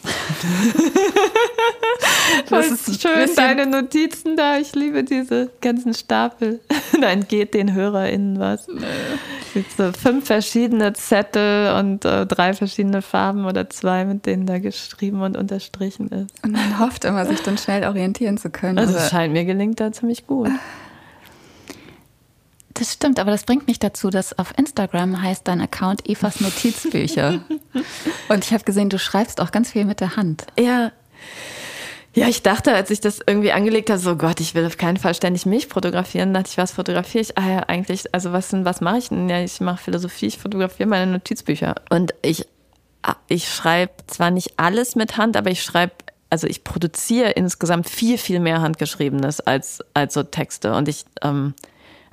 das 2.49 2.71
ist 2.71 3.01
schön, 3.01 3.29
deine 3.35 3.65
Notizen 3.65 4.35
da. 4.35 4.57
Ich 4.57 4.75
liebe 4.75 5.03
diese 5.03 5.49
ganzen 5.61 5.93
Stapel. 5.93 6.59
da 7.01 7.09
entgeht 7.09 7.53
den 7.53 7.73
HörerInnen 7.73 8.39
was. 8.39 8.67
Gibt 9.53 9.71
so 9.75 9.91
fünf 9.91 10.25
verschiedene 10.25 10.93
Zettel 10.93 11.73
und 11.75 12.05
äh, 12.05 12.25
drei 12.25 12.53
verschiedene 12.53 13.01
Farben 13.01 13.45
oder 13.45 13.69
zwei, 13.69 14.05
mit 14.05 14.25
denen 14.25 14.45
da 14.45 14.59
geschrieben 14.59 15.21
und 15.21 15.37
unterstrichen 15.37 16.09
ist. 16.09 16.43
Und 16.43 16.51
man 16.51 16.79
hofft 16.79 17.05
immer, 17.05 17.25
sich 17.25 17.41
dann 17.41 17.57
schnell 17.57 17.83
orientieren 17.85 18.37
zu 18.37 18.49
können. 18.49 18.77
Also 18.77 18.95
es 18.95 19.09
scheint 19.09 19.33
mir 19.33 19.45
gelingt 19.45 19.79
da 19.79 19.91
ziemlich 19.91 20.27
gut. 20.27 20.49
Das 22.79 22.93
stimmt, 22.93 23.19
aber 23.19 23.31
das 23.31 23.43
bringt 23.43 23.67
mich 23.67 23.77
dazu, 23.79 24.09
dass 24.09 24.39
auf 24.39 24.57
Instagram 24.57 25.21
heißt 25.21 25.45
dein 25.47 25.59
Account 25.59 26.07
Evas 26.07 26.39
Notizbücher. 26.39 27.41
Und 28.29 28.45
ich 28.45 28.53
habe 28.53 28.63
gesehen, 28.63 28.89
du 28.89 28.97
schreibst 28.97 29.41
auch 29.41 29.51
ganz 29.51 29.71
viel 29.71 29.83
mit 29.83 29.99
der 29.99 30.15
Hand. 30.15 30.45
Ja. 30.57 30.93
Ja, 32.13 32.27
ich 32.27 32.41
dachte, 32.41 32.73
als 32.73 32.89
ich 32.89 33.01
das 33.01 33.19
irgendwie 33.25 33.51
angelegt 33.51 33.89
habe, 33.89 33.99
so 33.99 34.15
Gott, 34.15 34.39
ich 34.39 34.55
will 34.55 34.65
auf 34.65 34.77
keinen 34.77 34.97
Fall 34.97 35.13
ständig 35.13 35.45
mich 35.45 35.67
fotografieren. 35.67 36.33
dachte 36.33 36.49
ich, 36.51 36.57
was 36.57 36.71
fotografiere 36.71 37.21
ich? 37.21 37.37
Ah 37.37 37.47
ja, 37.47 37.59
eigentlich, 37.67 38.13
also 38.13 38.33
was, 38.33 38.51
was 38.51 38.81
mache 38.81 38.97
ich 38.97 39.09
denn? 39.09 39.29
Ja, 39.29 39.41
ich 39.41 39.61
mache 39.61 39.77
Philosophie, 39.77 40.25
ich 40.25 40.39
fotografiere 40.39 40.89
meine 40.89 41.11
Notizbücher. 41.11 41.75
Und 41.89 42.13
ich, 42.23 42.47
ah, 43.03 43.15
ich 43.27 43.47
schreibe 43.47 43.93
zwar 44.07 44.31
nicht 44.31 44.53
alles 44.57 44.95
mit 44.95 45.17
Hand, 45.17 45.37
aber 45.37 45.51
ich 45.51 45.61
schreibe 45.61 45.93
also 46.29 46.47
ich 46.47 46.63
produziere 46.63 47.31
insgesamt 47.31 47.89
viel, 47.89 48.17
viel 48.17 48.39
mehr 48.39 48.61
Handgeschriebenes 48.61 49.41
als, 49.41 49.79
als 49.93 50.13
so 50.13 50.23
Texte. 50.23 50.73
Und 50.73 50.87
ich, 50.87 51.05
ähm, 51.23 51.55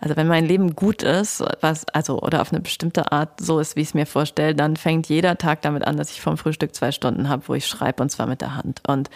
also 0.01 0.16
wenn 0.16 0.26
mein 0.26 0.47
Leben 0.47 0.74
gut 0.74 1.03
ist, 1.03 1.44
was, 1.61 1.86
also 1.92 2.20
oder 2.20 2.40
auf 2.40 2.53
eine 2.53 2.61
bestimmte 2.61 3.12
Art 3.12 3.40
so 3.40 3.61
ist, 3.61 3.76
wie 3.76 3.82
ich 3.82 3.88
es 3.88 3.94
mir 3.94 4.07
vorstelle, 4.07 4.55
dann 4.55 4.76
fängt 4.76 5.09
jeder 5.09 5.36
Tag 5.38 5.62
damit 5.62 5.86
an, 5.86 5.97
dass 5.97 6.11
ich 6.11 6.20
vom 6.20 6.38
Frühstück 6.38 6.74
zwei 6.74 6.92
Stunden 6.92 7.28
habe, 7.28 7.42
wo 7.47 7.55
ich 7.55 7.66
schreibe 7.66 8.03
und 8.03 8.11
zwar 8.11 8.26
mit 8.26 8.40
der 8.40 8.57
Hand. 8.57 8.80
Und 8.86 9.11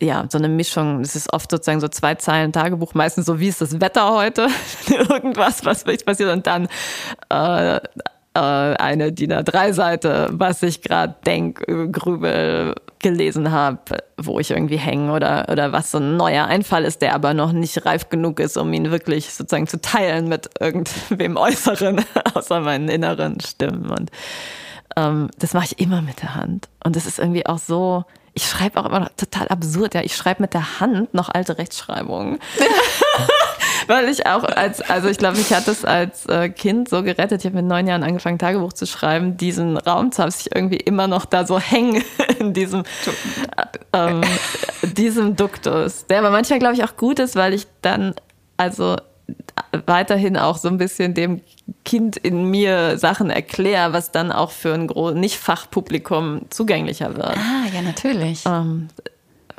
ja, 0.00 0.24
so 0.28 0.38
eine 0.38 0.48
Mischung. 0.48 1.00
Es 1.00 1.14
ist 1.14 1.32
oft 1.32 1.50
sozusagen 1.50 1.80
so 1.80 1.88
zwei 1.88 2.14
Zeilen 2.14 2.52
Tagebuch, 2.52 2.94
meistens 2.94 3.26
so, 3.26 3.38
wie 3.38 3.48
ist 3.48 3.60
das 3.60 3.80
Wetter 3.80 4.12
heute? 4.12 4.48
Irgendwas, 4.88 5.64
was 5.64 5.84
passiert 5.84 6.32
und 6.32 6.46
dann 6.46 6.68
äh, 7.28 7.76
äh, 8.34 8.38
eine 8.38 9.12
DIN 9.12 9.32
A3-Seite, 9.32 10.28
was 10.32 10.62
ich 10.62 10.82
gerade 10.82 11.16
denk, 11.26 11.66
grübel, 11.92 12.74
gelesen 13.02 13.50
habe, 13.50 13.78
wo 14.18 14.40
ich 14.40 14.50
irgendwie 14.50 14.76
hänge 14.76 15.12
oder, 15.12 15.46
oder 15.50 15.72
was 15.72 15.90
so 15.90 15.98
ein 15.98 16.16
neuer 16.16 16.44
Einfall 16.44 16.84
ist, 16.84 17.02
der 17.02 17.14
aber 17.14 17.34
noch 17.34 17.52
nicht 17.52 17.84
reif 17.86 18.10
genug 18.10 18.40
ist, 18.40 18.56
um 18.56 18.72
ihn 18.72 18.90
wirklich 18.90 19.32
sozusagen 19.32 19.66
zu 19.66 19.80
teilen 19.80 20.28
mit 20.28 20.50
irgendwem 20.60 21.36
Äußeren, 21.38 22.04
außer 22.34 22.60
meinen 22.60 22.88
inneren 22.88 23.40
Stimmen. 23.40 23.90
Und 23.90 24.10
ähm, 24.96 25.30
das 25.38 25.54
mache 25.54 25.66
ich 25.66 25.80
immer 25.80 26.02
mit 26.02 26.20
der 26.22 26.34
Hand. 26.34 26.68
Und 26.84 26.94
das 26.94 27.06
ist 27.06 27.18
irgendwie 27.18 27.46
auch 27.46 27.58
so, 27.58 28.04
ich 28.34 28.46
schreibe 28.46 28.80
auch 28.80 28.86
immer 28.86 29.00
noch 29.00 29.10
total 29.16 29.48
absurd, 29.48 29.94
ja. 29.94 30.02
Ich 30.02 30.16
schreibe 30.16 30.42
mit 30.42 30.54
der 30.54 30.80
Hand 30.80 31.12
noch 31.14 31.28
alte 31.28 31.58
Rechtschreibungen. 31.58 32.38
Weil 33.86 34.08
ich 34.08 34.26
auch 34.26 34.44
als, 34.44 34.80
also 34.82 35.08
ich 35.08 35.18
glaube, 35.18 35.38
ich 35.38 35.52
hatte 35.52 35.72
es 35.72 35.84
als 35.84 36.26
äh, 36.26 36.48
Kind 36.48 36.88
so 36.88 37.02
gerettet. 37.02 37.40
Ich 37.40 37.46
habe 37.46 37.56
mit 37.56 37.64
neun 37.64 37.88
Jahren 37.88 38.04
angefangen, 38.04 38.38
Tagebuch 38.38 38.72
zu 38.72 38.86
schreiben, 38.86 39.36
diesen 39.36 39.76
Raum 39.76 40.12
zu 40.12 40.22
haben, 40.22 40.30
sich 40.30 40.54
irgendwie 40.54 40.76
immer 40.76 41.08
noch 41.08 41.24
da 41.24 41.46
so 41.46 41.58
hängen 41.58 42.04
in 42.38 42.52
diesem, 42.52 42.84
ähm, 43.92 44.20
diesem 44.82 45.34
Duktus. 45.34 46.06
Der 46.06 46.20
aber 46.20 46.30
manchmal, 46.30 46.60
glaube 46.60 46.74
ich, 46.74 46.84
auch 46.84 46.96
gut 46.96 47.18
ist, 47.18 47.34
weil 47.34 47.52
ich 47.52 47.66
dann, 47.82 48.14
also 48.56 48.96
weiterhin 49.86 50.36
auch 50.36 50.58
so 50.58 50.68
ein 50.68 50.78
bisschen 50.78 51.14
dem 51.14 51.40
Kind 51.84 52.16
in 52.16 52.50
mir 52.50 52.98
Sachen 52.98 53.30
erkläre, 53.30 53.92
was 53.92 54.12
dann 54.12 54.32
auch 54.32 54.50
für 54.50 54.74
ein 54.74 54.86
Nicht-Fachpublikum 55.20 56.42
zugänglicher 56.50 57.16
wird. 57.16 57.36
Ah, 57.36 57.66
ja, 57.72 57.82
natürlich. 57.82 58.44
Ähm, 58.46 58.88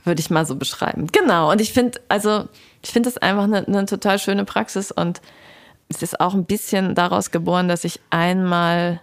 würde 0.04 0.20
ich 0.20 0.30
mal 0.30 0.46
so 0.46 0.56
beschreiben. 0.56 1.08
Genau. 1.08 1.52
Und 1.52 1.62
ich 1.62 1.74
finde, 1.74 2.00
also, 2.10 2.46
ich 2.82 2.92
finde 2.92 3.10
das 3.10 3.18
einfach 3.18 3.44
eine, 3.44 3.68
eine 3.68 3.86
total 3.86 4.20
schöne 4.20 4.46
Praxis 4.46 4.92
und 4.92 5.22
es 5.90 6.02
ist 6.02 6.20
auch 6.20 6.34
ein 6.34 6.46
bisschen 6.46 6.96
daraus 6.96 7.32
geboren, 7.32 7.68
dass 7.68 7.84
ich 7.84 8.00
einmal 8.10 9.02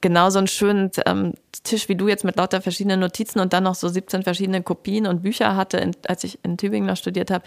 genau 0.00 0.30
so 0.30 0.38
einen 0.38 0.48
schönen 0.48 0.90
ähm, 1.06 1.34
Tisch 1.62 1.88
wie 1.88 1.96
du 1.96 2.08
jetzt 2.08 2.24
mit 2.24 2.36
lauter 2.36 2.62
verschiedenen 2.62 3.00
Notizen 3.00 3.40
und 3.40 3.52
dann 3.52 3.64
noch 3.64 3.74
so 3.74 3.88
17 3.88 4.22
verschiedene 4.22 4.62
Kopien 4.62 5.06
und 5.06 5.22
Bücher 5.22 5.56
hatte, 5.56 5.76
in, 5.76 5.92
als 6.08 6.24
ich 6.24 6.38
in 6.42 6.56
Tübingen 6.56 6.88
noch 6.88 6.96
studiert 6.96 7.30
habe 7.30 7.44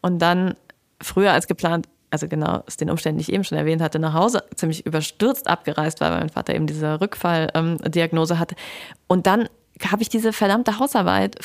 und 0.00 0.18
dann 0.20 0.54
früher 1.02 1.32
als 1.32 1.46
geplant 1.46 1.86
also 2.10 2.28
genau 2.28 2.62
aus 2.66 2.76
den 2.76 2.90
Umständen, 2.90 3.18
die 3.18 3.22
ich 3.22 3.32
eben 3.32 3.44
schon 3.44 3.58
erwähnt 3.58 3.82
hatte, 3.82 3.98
nach 3.98 4.14
Hause 4.14 4.44
ziemlich 4.54 4.84
überstürzt 4.84 5.46
abgereist 5.46 6.00
war, 6.00 6.10
weil 6.12 6.20
mein 6.20 6.28
Vater 6.28 6.54
eben 6.54 6.66
diese 6.66 7.00
Rückfalldiagnose 7.00 8.38
hatte. 8.38 8.56
Und 9.06 9.26
dann 9.26 9.48
habe 9.90 10.02
ich 10.02 10.08
diese 10.08 10.32
verdammte 10.32 10.78
Hausarbeit 10.78 11.36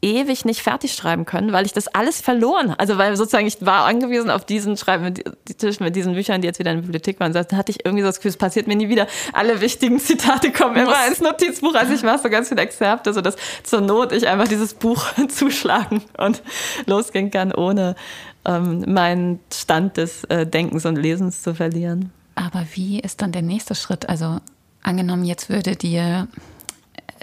ewig 0.00 0.44
nicht 0.44 0.62
fertig 0.62 0.94
schreiben 0.94 1.24
können, 1.24 1.52
weil 1.52 1.66
ich 1.66 1.72
das 1.72 1.88
alles 1.88 2.20
verloren. 2.20 2.74
Also 2.78 2.98
weil 2.98 3.16
sozusagen 3.16 3.46
ich 3.46 3.64
war 3.64 3.84
angewiesen 3.86 4.30
auf 4.30 4.44
diesen 4.44 4.76
Schreiben 4.76 5.04
mit 5.04 5.24
die 5.48 5.54
Tisch 5.54 5.80
mit 5.80 5.96
diesen 5.96 6.14
Büchern, 6.14 6.40
die 6.40 6.46
jetzt 6.46 6.58
wieder 6.58 6.72
in 6.72 6.78
der 6.78 6.82
Bibliothek 6.82 7.20
waren. 7.20 7.32
Da 7.32 7.44
hatte 7.56 7.70
ich 7.70 7.84
irgendwie 7.84 8.02
so 8.02 8.08
das 8.08 8.16
Gefühl, 8.16 8.30
es 8.30 8.36
passiert 8.36 8.66
mir 8.66 8.76
nie 8.76 8.88
wieder. 8.88 9.06
Alle 9.32 9.60
wichtigen 9.60 9.98
Zitate 9.98 10.52
kommen 10.52 10.76
immer 10.76 11.06
ins 11.06 11.20
Notizbuch. 11.20 11.74
Also 11.74 11.92
ich 11.94 12.02
mache 12.02 12.18
so 12.18 12.28
ganz 12.28 12.48
viele 12.48 12.60
Exzerpte, 12.60 13.12
sodass 13.12 13.36
zur 13.62 13.80
Not 13.80 14.12
ich 14.12 14.26
einfach 14.28 14.48
dieses 14.48 14.74
Buch 14.74 15.04
zuschlagen 15.28 16.02
und 16.18 16.42
losgehen 16.86 17.30
kann, 17.30 17.52
ohne 17.52 17.96
ähm, 18.44 18.84
meinen 18.86 19.40
Stand 19.52 19.96
des 19.96 20.24
äh, 20.24 20.46
Denkens 20.46 20.86
und 20.86 20.96
Lesens 20.96 21.42
zu 21.42 21.54
verlieren. 21.54 22.10
Aber 22.34 22.66
wie 22.74 23.00
ist 23.00 23.22
dann 23.22 23.32
der 23.32 23.42
nächste 23.42 23.74
Schritt? 23.74 24.08
Also 24.08 24.38
angenommen, 24.82 25.24
jetzt 25.24 25.48
würde 25.48 25.76
dir, 25.76 26.28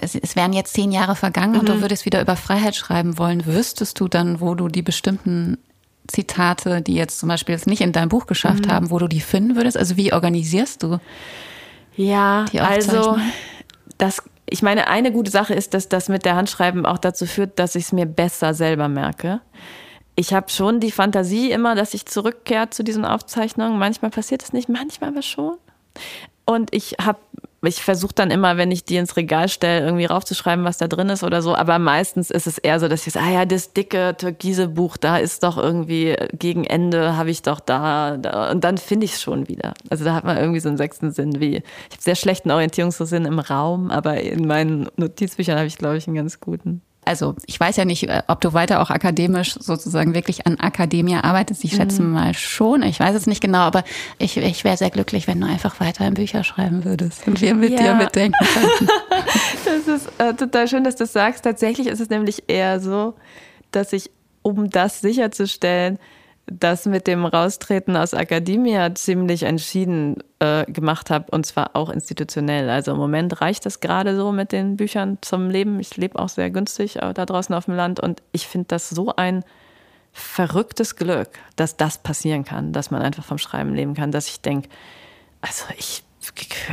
es, 0.00 0.14
es 0.14 0.36
wären 0.36 0.52
jetzt 0.52 0.74
zehn 0.74 0.92
Jahre 0.92 1.16
vergangen 1.16 1.52
mhm. 1.52 1.60
und 1.60 1.68
du 1.68 1.74
mhm. 1.74 1.80
würdest 1.82 2.04
wieder 2.04 2.20
über 2.20 2.36
Freiheit 2.36 2.76
schreiben 2.76 3.18
wollen, 3.18 3.46
wüsstest 3.46 3.98
du 4.00 4.08
dann, 4.08 4.40
wo 4.40 4.54
du 4.54 4.68
die 4.68 4.82
bestimmten 4.82 5.58
Zitate, 6.08 6.82
die 6.82 6.94
jetzt 6.94 7.18
zum 7.18 7.28
Beispiel 7.28 7.54
jetzt 7.54 7.66
nicht 7.66 7.80
in 7.80 7.92
deinem 7.92 8.08
Buch 8.08 8.26
geschafft 8.26 8.66
mhm. 8.66 8.72
haben, 8.72 8.90
wo 8.90 8.98
du 8.98 9.08
die 9.08 9.20
finden 9.20 9.56
würdest? 9.56 9.76
Also 9.76 9.96
wie 9.96 10.12
organisierst 10.12 10.82
du? 10.82 10.98
Ja, 11.96 12.46
also 12.58 13.18
das, 13.98 14.22
ich 14.48 14.62
meine, 14.62 14.88
eine 14.88 15.12
gute 15.12 15.30
Sache 15.30 15.54
ist, 15.54 15.74
dass 15.74 15.88
das 15.88 16.08
mit 16.08 16.24
der 16.24 16.36
Handschreiben 16.36 16.86
auch 16.86 16.98
dazu 16.98 17.26
führt, 17.26 17.58
dass 17.58 17.74
ich 17.74 17.84
es 17.84 17.92
mir 17.92 18.06
besser 18.06 18.54
selber 18.54 18.88
merke 18.88 19.40
ich 20.20 20.34
habe 20.34 20.50
schon 20.50 20.80
die 20.80 20.92
Fantasie 20.92 21.50
immer, 21.50 21.74
dass 21.74 21.94
ich 21.94 22.04
zurückkehre 22.04 22.68
zu 22.68 22.84
diesen 22.84 23.06
Aufzeichnungen. 23.06 23.78
Manchmal 23.78 24.10
passiert 24.10 24.42
es 24.42 24.52
nicht, 24.52 24.68
manchmal 24.68 25.10
aber 25.10 25.22
schon. 25.22 25.56
Und 26.44 26.74
ich 26.74 26.96
habe, 27.00 27.18
ich 27.62 27.82
versuche 27.82 28.14
dann 28.14 28.30
immer, 28.30 28.56
wenn 28.56 28.70
ich 28.70 28.84
die 28.84 28.96
ins 28.96 29.16
Regal 29.16 29.48
stelle, 29.48 29.84
irgendwie 29.84 30.06
raufzuschreiben, 30.06 30.64
was 30.64 30.78
da 30.78 30.88
drin 30.88 31.10
ist 31.10 31.22
oder 31.22 31.42
so. 31.42 31.54
Aber 31.54 31.78
meistens 31.78 32.30
ist 32.30 32.46
es 32.46 32.58
eher 32.58 32.80
so, 32.80 32.88
dass 32.88 33.06
ich 33.06 33.12
sage, 33.12 33.26
ah 33.26 33.32
ja, 33.32 33.44
das 33.44 33.72
dicke 33.72 34.14
türkise 34.16 34.68
Buch, 34.68 34.96
da 34.96 35.18
ist 35.18 35.42
doch 35.42 35.58
irgendwie 35.58 36.16
gegen 36.32 36.64
Ende 36.64 37.16
habe 37.16 37.30
ich 37.30 37.42
doch 37.42 37.60
da, 37.60 38.16
da. 38.16 38.50
und 38.50 38.64
dann 38.64 38.78
finde 38.78 39.04
ich 39.04 39.14
es 39.14 39.22
schon 39.22 39.48
wieder. 39.48 39.74
Also 39.90 40.04
da 40.04 40.14
hat 40.14 40.24
man 40.24 40.38
irgendwie 40.38 40.60
so 40.60 40.68
einen 40.68 40.78
sechsten 40.78 41.10
Sinn, 41.10 41.40
wie 41.40 41.56
ich 41.58 41.62
habe 41.92 42.02
sehr 42.02 42.16
schlechten 42.16 42.50
Orientierungssinn 42.50 43.26
im 43.26 43.38
Raum, 43.38 43.90
aber 43.90 44.20
in 44.20 44.46
meinen 44.46 44.88
Notizbüchern 44.96 45.56
habe 45.56 45.66
ich, 45.66 45.76
glaube 45.76 45.98
ich, 45.98 46.06
einen 46.06 46.16
ganz 46.16 46.40
guten 46.40 46.82
also 47.04 47.34
ich 47.46 47.58
weiß 47.58 47.76
ja 47.76 47.84
nicht, 47.84 48.08
äh, 48.08 48.22
ob 48.28 48.40
du 48.40 48.52
weiter 48.52 48.80
auch 48.80 48.90
akademisch 48.90 49.54
sozusagen 49.58 50.14
wirklich 50.14 50.46
an 50.46 50.60
Akademie 50.60 51.16
arbeitest. 51.16 51.64
Ich 51.64 51.74
schätze 51.74 52.02
mhm. 52.02 52.12
mal 52.12 52.34
schon. 52.34 52.82
Ich 52.82 53.00
weiß 53.00 53.14
es 53.14 53.26
nicht 53.26 53.40
genau, 53.40 53.60
aber 53.60 53.84
ich, 54.18 54.36
ich 54.36 54.64
wäre 54.64 54.76
sehr 54.76 54.90
glücklich, 54.90 55.26
wenn 55.26 55.40
du 55.40 55.46
einfach 55.46 55.80
weiter 55.80 56.06
in 56.06 56.14
Bücher 56.14 56.44
schreiben 56.44 56.84
würdest 56.84 57.26
und 57.26 57.40
wir 57.40 57.54
mit 57.54 57.72
ja. 57.72 57.82
dir 57.82 57.94
mitdenken 57.94 58.44
könnten. 58.44 58.88
das 59.64 59.88
ist 59.88 60.12
äh, 60.18 60.34
total 60.34 60.68
schön, 60.68 60.84
dass 60.84 60.96
du 60.96 61.04
das 61.04 61.12
sagst. 61.12 61.44
Tatsächlich 61.44 61.86
ist 61.86 62.00
es 62.00 62.10
nämlich 62.10 62.44
eher 62.48 62.80
so, 62.80 63.14
dass 63.70 63.92
ich, 63.92 64.10
um 64.42 64.68
das 64.68 65.00
sicherzustellen, 65.00 65.98
das 66.50 66.86
mit 66.86 67.06
dem 67.06 67.24
Raustreten 67.24 67.96
aus 67.96 68.12
Akademia 68.12 68.94
ziemlich 68.94 69.44
entschieden 69.44 70.16
äh, 70.40 70.64
gemacht 70.70 71.10
habe 71.10 71.26
und 71.30 71.46
zwar 71.46 71.76
auch 71.76 71.90
institutionell. 71.90 72.68
Also 72.68 72.92
im 72.92 72.98
Moment 72.98 73.40
reicht 73.40 73.66
das 73.66 73.80
gerade 73.80 74.16
so 74.16 74.32
mit 74.32 74.52
den 74.52 74.76
Büchern 74.76 75.18
zum 75.20 75.48
Leben. 75.48 75.78
Ich 75.80 75.96
lebe 75.96 76.18
auch 76.18 76.28
sehr 76.28 76.50
günstig 76.50 76.96
äh, 76.96 77.14
da 77.14 77.24
draußen 77.24 77.54
auf 77.54 77.66
dem 77.66 77.74
Land 77.74 78.00
und 78.00 78.22
ich 78.32 78.46
finde 78.46 78.68
das 78.68 78.90
so 78.90 79.14
ein 79.14 79.44
verrücktes 80.12 80.96
Glück, 80.96 81.30
dass 81.54 81.76
das 81.76 81.98
passieren 81.98 82.44
kann, 82.44 82.72
dass 82.72 82.90
man 82.90 83.00
einfach 83.00 83.24
vom 83.24 83.38
Schreiben 83.38 83.74
leben 83.74 83.94
kann, 83.94 84.10
dass 84.10 84.26
ich 84.26 84.40
denke, 84.40 84.68
also 85.40 85.64
ich 85.78 86.02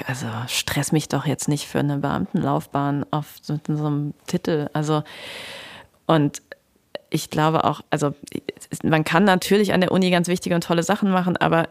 also 0.07 0.27
stress 0.47 0.91
mich 0.91 1.07
doch 1.07 1.25
jetzt 1.25 1.47
nicht 1.47 1.67
für 1.67 1.79
eine 1.79 1.97
Beamtenlaufbahn 1.97 3.05
auf 3.11 3.35
so, 3.41 3.57
so 3.67 3.85
einem 3.85 4.13
Titel. 4.27 4.69
Also 4.73 5.03
und 6.05 6.41
ich 7.09 7.29
glaube 7.29 7.63
auch, 7.63 7.81
also 7.89 8.13
man 8.83 9.03
kann 9.03 9.23
natürlich 9.23 9.73
an 9.73 9.81
der 9.81 9.91
Uni 9.91 10.09
ganz 10.09 10.27
wichtige 10.27 10.55
und 10.55 10.63
tolle 10.63 10.83
Sachen 10.83 11.09
machen, 11.09 11.37
aber 11.37 11.69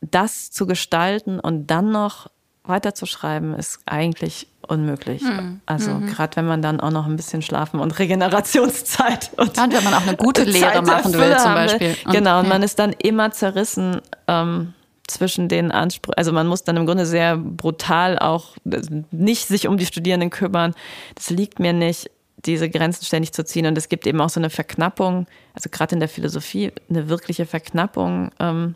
das 0.00 0.50
zu 0.50 0.66
gestalten 0.66 1.38
und 1.40 1.70
dann 1.70 1.90
noch 1.90 2.28
weiterzuschreiben, 2.64 3.54
ist 3.54 3.80
eigentlich 3.86 4.46
unmöglich. 4.66 5.22
Mhm. 5.22 5.60
Also 5.66 5.92
mhm. 5.92 6.06
gerade 6.06 6.36
wenn 6.36 6.46
man 6.46 6.62
dann 6.62 6.80
auch 6.80 6.90
noch 6.90 7.06
ein 7.06 7.16
bisschen 7.16 7.42
Schlafen 7.42 7.80
und 7.80 7.98
Regenerationszeit 7.98 9.30
und, 9.36 9.56
ja, 9.56 9.64
und 9.64 9.72
wenn 9.74 9.84
man 9.84 9.94
auch 9.94 10.06
eine 10.06 10.16
gute 10.16 10.44
Lehre 10.44 10.82
machen 10.82 11.12
will 11.12 11.36
zum 11.36 11.54
Beispiel. 11.54 11.96
Und, 12.04 12.12
genau, 12.12 12.38
und 12.38 12.44
ja. 12.44 12.50
man 12.50 12.62
ist 12.62 12.78
dann 12.78 12.92
immer 12.92 13.32
zerrissen 13.32 14.00
ähm, 14.28 14.74
zwischen 15.08 15.48
den 15.48 15.72
Ansprüchen. 15.72 16.16
Also 16.16 16.32
man 16.32 16.46
muss 16.46 16.62
dann 16.62 16.76
im 16.76 16.86
Grunde 16.86 17.04
sehr 17.04 17.36
brutal 17.36 18.18
auch 18.18 18.56
nicht 19.10 19.48
sich 19.48 19.66
um 19.66 19.76
die 19.76 19.86
Studierenden 19.86 20.30
kümmern. 20.30 20.74
Das 21.16 21.30
liegt 21.30 21.58
mir 21.58 21.72
nicht 21.72 22.10
diese 22.46 22.70
Grenzen 22.70 23.04
ständig 23.04 23.32
zu 23.32 23.44
ziehen. 23.44 23.66
Und 23.66 23.76
es 23.76 23.88
gibt 23.88 24.06
eben 24.06 24.20
auch 24.20 24.30
so 24.30 24.40
eine 24.40 24.50
Verknappung, 24.50 25.26
also 25.54 25.68
gerade 25.70 25.94
in 25.94 26.00
der 26.00 26.08
Philosophie, 26.08 26.72
eine 26.88 27.08
wirkliche 27.08 27.46
Verknappung 27.46 28.30
ähm, 28.38 28.74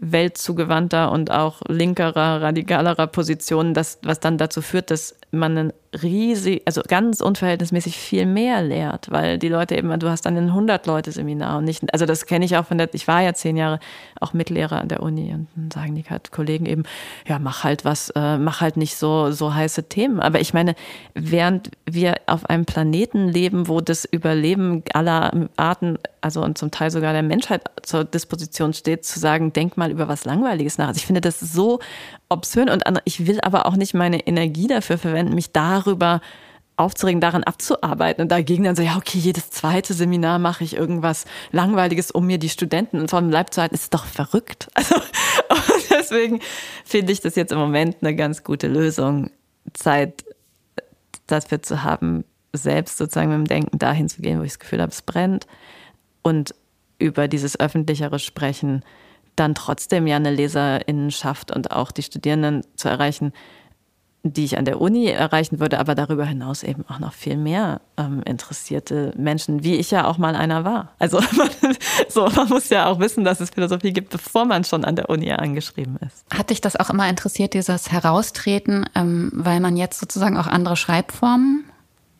weltzugewandter 0.00 1.10
und 1.10 1.30
auch 1.30 1.60
linkerer, 1.66 2.42
radikalerer 2.42 3.06
Positionen, 3.08 3.74
das, 3.74 3.98
was 4.02 4.20
dann 4.20 4.38
dazu 4.38 4.62
führt, 4.62 4.90
dass 4.90 5.16
man 5.30 5.72
riesig, 6.02 6.62
also 6.66 6.82
ganz 6.86 7.20
unverhältnismäßig 7.20 7.96
viel 7.96 8.26
mehr 8.26 8.62
lehrt, 8.62 9.10
weil 9.10 9.38
die 9.38 9.48
Leute 9.48 9.76
eben, 9.76 9.98
du 9.98 10.08
hast 10.08 10.26
dann 10.26 10.36
ein 10.36 10.50
100-Leute-Seminar 10.50 11.58
und 11.58 11.64
nicht, 11.64 11.92
also 11.92 12.04
das 12.04 12.26
kenne 12.26 12.44
ich 12.44 12.56
auch 12.56 12.66
von 12.66 12.78
der, 12.78 12.92
ich 12.92 13.08
war 13.08 13.22
ja 13.22 13.32
zehn 13.32 13.56
Jahre 13.56 13.78
auch 14.20 14.32
Mitlehrer 14.32 14.80
an 14.80 14.88
der 14.88 15.02
Uni 15.02 15.32
und 15.32 15.48
dann 15.54 15.70
sagen 15.70 15.94
die 15.94 16.04
halt 16.04 16.30
Kollegen 16.30 16.66
eben, 16.66 16.82
ja, 17.26 17.38
mach 17.38 17.64
halt 17.64 17.84
was, 17.84 18.10
äh, 18.10 18.38
mach 18.38 18.60
halt 18.60 18.76
nicht 18.76 18.96
so, 18.96 19.30
so 19.30 19.54
heiße 19.54 19.84
Themen. 19.84 20.20
Aber 20.20 20.40
ich 20.40 20.52
meine, 20.52 20.74
während 21.14 21.70
wir 21.86 22.16
auf 22.26 22.46
einem 22.46 22.64
Planeten 22.64 23.28
leben, 23.28 23.68
wo 23.68 23.80
das 23.80 24.04
Überleben 24.04 24.82
aller 24.92 25.48
Arten, 25.56 25.98
also 26.20 26.42
und 26.42 26.58
zum 26.58 26.70
Teil 26.70 26.90
sogar 26.90 27.12
der 27.12 27.22
Menschheit 27.22 27.62
zur 27.82 28.04
Disposition 28.04 28.72
steht, 28.72 29.04
zu 29.04 29.18
sagen, 29.18 29.52
denk 29.52 29.76
mal 29.76 29.90
über 29.90 30.08
was 30.08 30.24
Langweiliges 30.24 30.78
nach. 30.78 30.88
Also 30.88 30.98
ich 30.98 31.06
finde 31.06 31.20
das 31.20 31.40
so 31.40 31.78
obszön 32.28 32.68
und 32.68 32.84
ich 33.04 33.26
will 33.26 33.40
aber 33.40 33.66
auch 33.66 33.76
nicht 33.76 33.94
meine 33.94 34.26
Energie 34.26 34.66
dafür 34.66 34.98
verwenden, 34.98 35.17
mich 35.24 35.52
darüber 35.52 36.20
aufzuregen, 36.78 37.20
daran 37.20 37.44
abzuarbeiten. 37.44 38.22
Und 38.22 38.28
dagegen 38.30 38.64
dann 38.64 38.76
so, 38.76 38.82
ja, 38.82 38.96
okay, 38.96 39.18
jedes 39.18 39.50
zweite 39.50 39.94
Seminar 39.94 40.38
mache 40.38 40.64
ich 40.64 40.76
irgendwas 40.76 41.24
Langweiliges, 41.50 42.10
um 42.10 42.26
mir 42.26 42.38
die 42.38 42.48
Studenten 42.48 43.08
vom 43.08 43.30
Leib 43.30 43.52
zu 43.52 43.60
halten, 43.60 43.74
ist 43.74 43.92
doch 43.94 44.06
verrückt. 44.06 44.68
Also 45.50 45.72
deswegen 45.90 46.40
finde 46.84 47.10
ich 47.10 47.22
das 47.22 47.34
jetzt 47.34 47.52
im 47.52 47.58
Moment 47.58 47.96
eine 48.02 48.14
ganz 48.14 48.44
gute 48.44 48.68
Lösung, 48.68 49.30
Zeit 49.72 50.24
dafür 51.26 51.62
zu 51.62 51.82
haben, 51.82 52.24
selbst 52.52 52.98
sozusagen 52.98 53.30
mit 53.30 53.38
dem 53.38 53.46
Denken 53.46 53.78
dahin 53.78 54.10
zu 54.10 54.20
gehen, 54.20 54.38
wo 54.38 54.42
ich 54.42 54.52
das 54.52 54.58
Gefühl 54.58 54.82
habe, 54.82 54.92
es 54.92 55.00
brennt. 55.00 55.46
Und 56.22 56.54
über 56.98 57.28
dieses 57.28 57.58
öffentlichere 57.58 58.18
Sprechen 58.18 58.84
dann 59.36 59.54
trotzdem 59.54 60.06
ja 60.06 60.16
eine 60.16 60.30
Leserinnenschaft 60.30 61.54
und 61.54 61.70
auch 61.70 61.92
die 61.92 62.02
Studierenden 62.02 62.62
zu 62.76 62.88
erreichen, 62.88 63.32
die 64.24 64.44
ich 64.44 64.58
an 64.58 64.64
der 64.64 64.80
Uni 64.80 65.06
erreichen 65.06 65.60
würde, 65.60 65.78
aber 65.78 65.94
darüber 65.94 66.24
hinaus 66.24 66.62
eben 66.62 66.84
auch 66.88 66.98
noch 66.98 67.12
viel 67.12 67.36
mehr 67.36 67.80
ähm, 67.96 68.22
interessierte 68.24 69.12
Menschen, 69.16 69.62
wie 69.62 69.76
ich 69.76 69.90
ja 69.90 70.06
auch 70.06 70.18
mal 70.18 70.34
einer 70.34 70.64
war. 70.64 70.92
Also 70.98 71.20
man, 71.36 71.48
so, 72.08 72.28
man 72.28 72.48
muss 72.48 72.68
ja 72.68 72.86
auch 72.86 72.98
wissen, 72.98 73.24
dass 73.24 73.40
es 73.40 73.50
Philosophie 73.50 73.92
gibt, 73.92 74.10
bevor 74.10 74.44
man 74.44 74.64
schon 74.64 74.84
an 74.84 74.96
der 74.96 75.08
Uni 75.08 75.30
angeschrieben 75.30 75.98
ist. 76.04 76.24
Hat 76.34 76.50
dich 76.50 76.60
das 76.60 76.76
auch 76.76 76.90
immer 76.90 77.08
interessiert, 77.08 77.54
dieses 77.54 77.92
Heraustreten, 77.92 78.86
ähm, 78.94 79.30
weil 79.34 79.60
man 79.60 79.76
jetzt 79.76 80.00
sozusagen 80.00 80.36
auch 80.36 80.46
andere 80.46 80.76
Schreibformen 80.76 81.64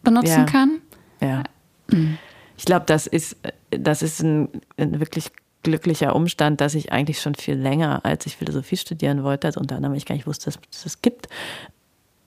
benutzen 0.03 0.41
ja. 0.41 0.45
kann? 0.45 0.79
Ja. 1.21 1.43
Mhm. 1.91 2.19
Ich 2.57 2.65
glaube, 2.65 2.87
das 2.87 3.07
ist, 3.07 3.37
das 3.71 4.03
ist 4.03 4.21
ein, 4.21 4.49
ein 4.77 5.01
wirklich 5.01 5.31
glücklicher 5.63 6.15
Umstand, 6.15 6.61
dass 6.61 6.75
ich 6.75 6.93
eigentlich 6.93 7.21
schon 7.21 7.35
viel 7.35 7.55
länger, 7.55 8.05
als 8.05 8.27
ich 8.27 8.37
Philosophie 8.37 8.77
studieren 8.77 9.25
wollte, 9.25 9.49
also 9.49 9.61
unter 9.61 9.77
anderem 9.77 9.95
ich 9.95 10.07
gar 10.07 10.15
nicht 10.15 10.27
wusste, 10.27 10.47
dass 10.47 10.59
es 10.71 10.83
das 10.85 11.03
gibt, 11.03 11.29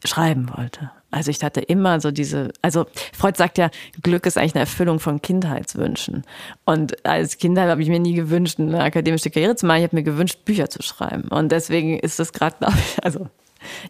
schreiben 0.05 0.49
wollte. 0.55 0.91
Also 1.11 1.29
ich 1.29 1.43
hatte 1.43 1.59
immer 1.59 1.99
so 1.99 2.11
diese, 2.11 2.53
also 2.61 2.85
Freud 3.13 3.37
sagt 3.37 3.57
ja, 3.57 3.69
Glück 4.01 4.25
ist 4.25 4.37
eigentlich 4.37 4.55
eine 4.55 4.61
Erfüllung 4.61 4.99
von 4.99 5.21
Kindheitswünschen. 5.21 6.23
Und 6.63 7.05
als 7.05 7.37
Kind 7.37 7.59
habe 7.59 7.81
ich 7.81 7.89
mir 7.89 7.99
nie 7.99 8.13
gewünscht, 8.13 8.59
eine 8.59 8.81
akademische 8.81 9.29
Karriere 9.29 9.55
zu 9.55 9.65
machen. 9.65 9.79
Ich 9.79 9.83
habe 9.83 9.95
mir 9.97 10.03
gewünscht, 10.03 10.45
Bücher 10.45 10.69
zu 10.69 10.81
schreiben. 10.81 11.27
Und 11.27 11.51
deswegen 11.51 11.99
ist 11.99 12.19
das 12.19 12.31
gerade, 12.31 12.55
also 13.01 13.27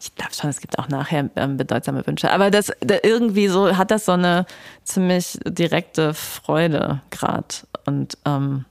ich 0.02 0.14
glaube 0.16 0.34
schon, 0.34 0.50
es 0.50 0.60
gibt 0.60 0.80
auch 0.80 0.90
nachher 0.90 1.30
ähm, 1.36 1.58
bedeutsame 1.58 2.06
Wünsche. 2.06 2.32
Aber 2.32 2.50
das, 2.52 2.72
da 2.82 2.96
irgendwie 3.04 3.48
so 3.48 3.78
hat 3.78 3.92
das 3.92 4.06
so 4.06 4.14
eine 4.14 4.46
ziemlich 4.84 5.40
direkte 5.46 6.14
Freude 6.14 7.02
gerade. 7.12 7.56
Und 7.86 8.18
ähm, 8.26 8.66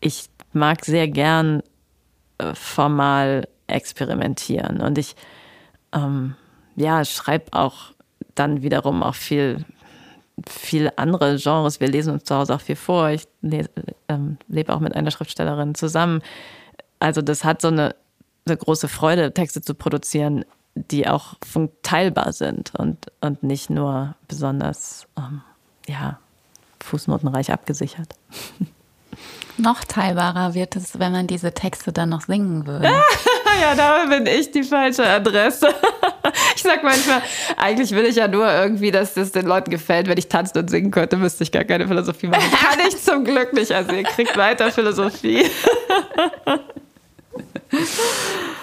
ich 0.00 0.28
mag 0.52 0.84
sehr 0.84 1.08
gern 1.08 1.62
äh, 2.38 2.54
formal 2.54 3.48
experimentieren 3.66 4.82
und 4.82 4.98
ich 4.98 5.16
ähm, 5.94 6.36
ja 6.76 7.04
schreibe 7.04 7.52
auch 7.52 7.92
dann 8.34 8.62
wiederum 8.62 9.02
auch 9.02 9.14
viel 9.14 9.64
viele 10.48 10.98
andere 10.98 11.36
Genres. 11.36 11.80
Wir 11.80 11.88
lesen 11.88 12.12
uns 12.12 12.24
zu 12.24 12.34
Hause 12.34 12.54
auch 12.54 12.60
viel 12.60 12.76
vor. 12.76 13.08
Ich 13.10 13.28
ähm, 14.08 14.38
lebe 14.48 14.74
auch 14.74 14.80
mit 14.80 14.94
einer 14.94 15.10
Schriftstellerin 15.10 15.74
zusammen. 15.74 16.22
Also 16.98 17.22
das 17.22 17.44
hat 17.44 17.62
so 17.62 17.68
eine, 17.68 17.94
eine 18.46 18.56
große 18.56 18.88
Freude, 18.88 19.32
Texte 19.32 19.62
zu 19.62 19.74
produzieren, 19.74 20.44
die 20.74 21.06
auch 21.06 21.34
teilbar 21.82 22.32
sind 22.32 22.74
und, 22.74 23.12
und 23.20 23.42
nicht 23.42 23.70
nur 23.70 24.16
besonders 24.26 25.06
ähm, 25.16 25.42
ja, 25.86 26.18
fußnotenreich 26.80 27.52
abgesichert. 27.52 28.14
Noch 29.56 29.84
teilbarer 29.84 30.54
wird 30.54 30.74
es, 30.74 30.98
wenn 30.98 31.12
man 31.12 31.26
diese 31.28 31.52
Texte 31.52 31.92
dann 31.92 32.08
noch 32.08 32.22
singen 32.22 32.66
würde. 32.66 32.86
ja, 33.60 33.74
da 33.76 34.04
bin 34.06 34.26
ich 34.26 34.50
die 34.50 34.64
falsche 34.64 35.06
Adresse. 35.06 35.68
Ich 36.56 36.62
sag 36.62 36.82
manchmal, 36.82 37.20
eigentlich 37.58 37.90
will 37.90 38.06
ich 38.06 38.16
ja 38.16 38.26
nur 38.26 38.50
irgendwie, 38.50 38.90
dass 38.90 39.14
das 39.14 39.32
den 39.32 39.44
Leuten 39.44 39.70
gefällt. 39.70 40.08
Wenn 40.08 40.16
ich 40.16 40.28
tanzen 40.28 40.58
und 40.58 40.70
singen 40.70 40.90
könnte, 40.90 41.16
müsste 41.16 41.44
ich 41.44 41.52
gar 41.52 41.64
keine 41.64 41.86
Philosophie 41.86 42.28
machen. 42.28 42.50
Kann 42.50 42.78
ich 42.88 42.96
zum 43.02 43.24
Glück 43.24 43.52
nicht. 43.52 43.70
Also 43.72 43.92
ihr 43.92 44.04
kriegt 44.04 44.36
weiter 44.36 44.72
Philosophie. 44.72 45.44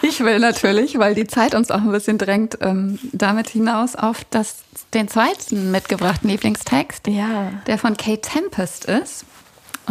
Ich 0.01 0.19
will 0.21 0.39
natürlich, 0.39 0.97
weil 0.97 1.13
die 1.13 1.27
Zeit 1.27 1.53
uns 1.53 1.69
auch 1.69 1.81
ein 1.81 1.91
bisschen 1.91 2.17
drängt, 2.17 2.57
ähm, 2.61 2.97
damit 3.11 3.49
hinaus 3.49 3.95
auf 3.95 4.25
das, 4.31 4.63
den 4.93 5.07
zweiten 5.07 5.69
mitgebrachten 5.71 6.29
Lieblingstext, 6.29 7.07
ja. 7.07 7.51
der 7.67 7.77
von 7.77 7.95
Kate 7.95 8.21
Tempest 8.21 8.85
ist 8.85 9.25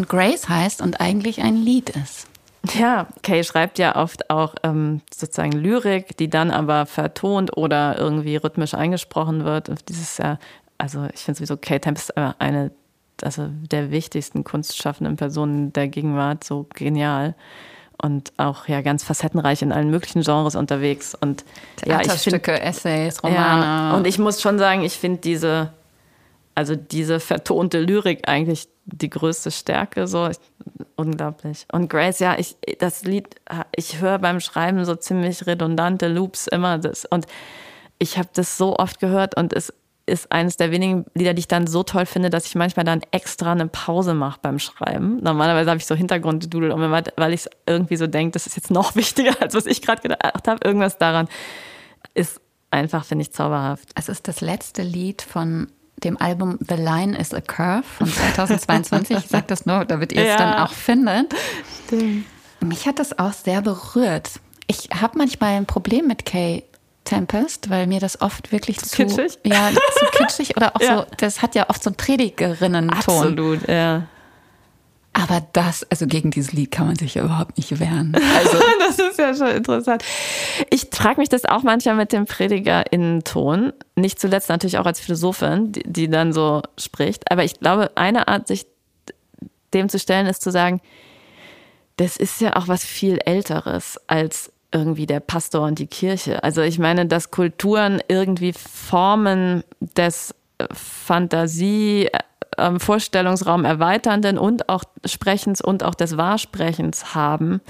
und 0.01 0.09
Grace 0.09 0.49
heißt 0.49 0.81
und 0.81 0.99
eigentlich 0.99 1.43
ein 1.43 1.57
Lied 1.57 1.91
ist. 1.91 2.27
Ja, 2.73 3.07
Kay 3.23 3.45
schreibt 3.45 3.79
ja 3.79 3.97
oft 3.97 4.31
auch 4.31 4.55
ähm, 4.63 5.03
sozusagen 5.15 5.53
Lyrik, 5.53 6.17
die 6.17 6.31
dann 6.31 6.51
aber 6.51 6.87
vertont 6.87 7.55
oder 7.59 7.99
irgendwie 7.99 8.37
rhythmisch 8.37 8.73
eingesprochen 8.73 9.45
wird. 9.45 9.69
Und 9.69 9.91
dieses 9.91 10.17
ja, 10.17 10.39
also 10.79 11.07
ich 11.13 11.21
finde 11.21 11.37
sowieso 11.37 11.59
Kay 11.59 11.81
Tempest 11.81 12.17
eine 12.17 12.71
also 13.23 13.51
der 13.71 13.91
wichtigsten 13.91 14.43
kunstschaffenden 14.43 15.17
Personen 15.17 15.75
der 15.75 15.89
Gegenwart, 15.89 16.45
so 16.45 16.67
genial 16.75 17.35
und 18.03 18.33
auch 18.39 18.69
ja 18.69 18.81
ganz 18.81 19.05
facettenreich 19.05 19.61
in 19.61 19.71
allen 19.71 19.91
möglichen 19.91 20.23
Genres 20.23 20.57
unterwegs 20.57 21.15
und 21.15 21.45
ja, 21.85 22.01
ich 22.01 22.11
find, 22.11 22.49
Essays, 22.49 23.23
Romane. 23.23 23.63
Ja, 23.63 23.95
und 23.95 24.07
ich 24.07 24.19
muss 24.19 24.41
schon 24.41 24.59
sagen, 24.59 24.83
ich 24.83 24.95
finde 24.95 25.21
diese 25.21 25.75
also 26.55 26.75
diese 26.77 27.21
vertonte 27.21 27.81
Lyrik 27.81 28.27
eigentlich 28.27 28.69
die 28.93 29.11
größte 29.11 29.51
Stärke 29.51 30.07
so 30.07 30.29
ich, 30.29 30.39
unglaublich. 30.97 31.67
Und 31.73 31.89
Grace, 31.89 32.19
ja, 32.19 32.39
ich 32.39 32.57
das 32.79 33.05
Lied 33.05 33.37
ich 33.75 34.01
höre 34.01 34.19
beim 34.19 34.41
Schreiben 34.41 34.85
so 34.85 34.95
ziemlich 34.95 35.47
redundante 35.47 36.09
Loops 36.09 36.47
immer 36.47 36.79
das 36.79 37.05
und 37.05 37.27
ich 37.99 38.19
habe 38.19 38.29
das 38.33 38.57
so 38.57 38.77
oft 38.77 38.99
gehört 38.99 39.37
und 39.37 39.53
es 39.53 39.73
ist 40.07 40.33
eines 40.33 40.57
der 40.57 40.71
wenigen 40.71 41.07
Lieder, 41.15 41.35
die 41.35 41.41
ich 41.41 41.49
dann 41.49 41.67
so 41.67 41.83
toll 41.83 42.05
finde, 42.05 42.31
dass 42.31 42.47
ich 42.47 42.55
manchmal 42.55 42.85
dann 42.85 43.03
extra 43.13 43.53
eine 43.53 43.69
Pause 43.69 44.15
mache 44.15 44.41
beim 44.43 44.59
Schreiben. 44.59 45.23
Normalerweise 45.23 45.71
habe 45.71 45.79
ich 45.79 45.87
so 45.87 45.95
Hintergrunddudel, 45.95 46.73
weil 47.17 47.33
ich 47.33 47.47
irgendwie 47.67 47.97
so 47.97 48.07
denke, 48.07 48.33
das 48.33 48.47
ist 48.47 48.57
jetzt 48.57 48.71
noch 48.71 48.97
wichtiger, 48.97 49.41
als 49.41 49.55
was 49.55 49.67
ich 49.67 49.83
gerade 49.83 50.03
gedacht 50.03 50.49
habe. 50.49 50.67
Irgendwas 50.67 50.99
daran 50.99 51.29
ist 52.15 52.41
einfach, 52.71 53.05
finde 53.05 53.23
ich, 53.23 53.33
zauberhaft. 53.33 53.91
Es 53.95 54.09
ist 54.09 54.29
das 54.29 54.41
letzte 54.41 54.83
Lied 54.83 55.23
von 55.23 55.71
dem 56.05 56.21
Album 56.21 56.59
The 56.61 56.75
Line 56.75 57.19
is 57.19 57.33
a 57.35 57.41
Curve 57.41 57.85
von 57.85 58.09
2022. 58.09 59.17
ich 59.17 59.27
sage 59.27 59.45
das 59.47 59.67
nur, 59.67 59.85
damit 59.85 60.13
ihr 60.13 60.23
es 60.23 60.29
ja. 60.29 60.37
dann 60.37 60.55
auch 60.55 60.73
findet. 60.73 61.35
Stimmt. 61.87 62.27
Mich 62.61 62.87
hat 62.87 62.99
das 62.99 63.19
auch 63.19 63.33
sehr 63.33 63.63
berührt. 63.63 64.31
Ich 64.67 64.89
habe 65.01 65.19
manchmal 65.19 65.57
ein 65.57 65.67
Problem 65.67 66.07
mit 66.07 66.25
Kay 66.25 66.65
Tempest, 67.05 67.71
weil 67.71 67.87
mir 67.87 67.99
das 67.99 68.21
oft 68.21 68.53
wirklich 68.53 68.79
zu, 68.79 68.89
zu 68.89 68.97
kitschig, 68.97 69.39
ja, 69.45 69.71
zu 69.71 70.07
kitschig 70.13 70.57
oder 70.57 70.77
auch 70.77 70.81
ja. 70.83 70.99
so, 70.99 71.07
das 71.17 71.43
hat 71.43 71.55
ja 71.55 71.69
oft 71.69 71.83
so 71.83 71.91
einen 71.91 71.97
Predigerinnen-Ton. 71.97 72.93
Absolut, 72.99 73.69
ja. 73.69 74.07
Aber 75.21 75.47
das, 75.53 75.87
also 75.91 76.07
gegen 76.07 76.31
dieses 76.31 76.53
Lied 76.53 76.71
kann 76.71 76.87
man 76.87 76.97
sich 76.97 77.15
ja 77.15 77.25
überhaupt 77.25 77.59
nicht 77.59 77.79
wehren. 77.79 78.17
Also. 78.37 78.59
das 78.79 78.99
ist 78.99 79.19
ja 79.19 79.35
schon 79.35 79.57
interessant. 79.57 80.03
Ich 80.71 80.89
frage 80.91 81.21
mich 81.21 81.29
das 81.29 81.45
auch 81.45 81.63
manchmal 81.63 81.95
mit 81.95 82.13
dem 82.13 82.25
PredigerInnen-Ton. 82.25 83.73
Nicht 83.97 84.19
zuletzt 84.19 84.49
natürlich 84.49 84.79
auch 84.79 84.87
als 84.87 85.01
Philosophin, 85.01 85.73
die, 85.73 85.83
die 85.85 86.09
dann 86.09 86.33
so 86.33 86.63
spricht. 86.79 87.31
Aber 87.31 87.45
ich 87.45 87.61
glaube, 87.61 87.91
eine 87.97 88.29
Art, 88.29 88.49
sich 88.49 88.67
dem 89.75 89.89
zu 89.89 89.99
stellen, 89.99 90.27
ist 90.27 90.43
zu 90.43 90.51
sagen, 90.51 90.81
das 91.97 92.17
ist 92.17 92.41
ja 92.41 92.57
auch 92.57 92.67
was 92.67 92.83
viel 92.83 93.19
Älteres 93.25 94.01
als 94.07 94.51
irgendwie 94.73 95.07
der 95.07 95.21
Pastor 95.21 95.67
und 95.67 95.79
die 95.79 95.87
Kirche. 95.87 96.43
Also 96.43 96.63
ich 96.63 96.79
meine, 96.79 97.07
dass 97.07 97.31
Kulturen 97.31 98.01
irgendwie 98.09 98.53
Formen 98.53 99.65
des 99.97 100.35
Fantasie, 100.73 102.09
äh, 102.57 102.79
Vorstellungsraum 102.79 103.65
erweiternden 103.65 104.39
und 104.39 104.69
auch 104.69 104.85
Sprechens 105.05 105.61
und 105.61 105.85
auch 105.85 105.95
des 105.95 106.17
Wahrsprechens 106.17 107.15
haben. 107.15 107.61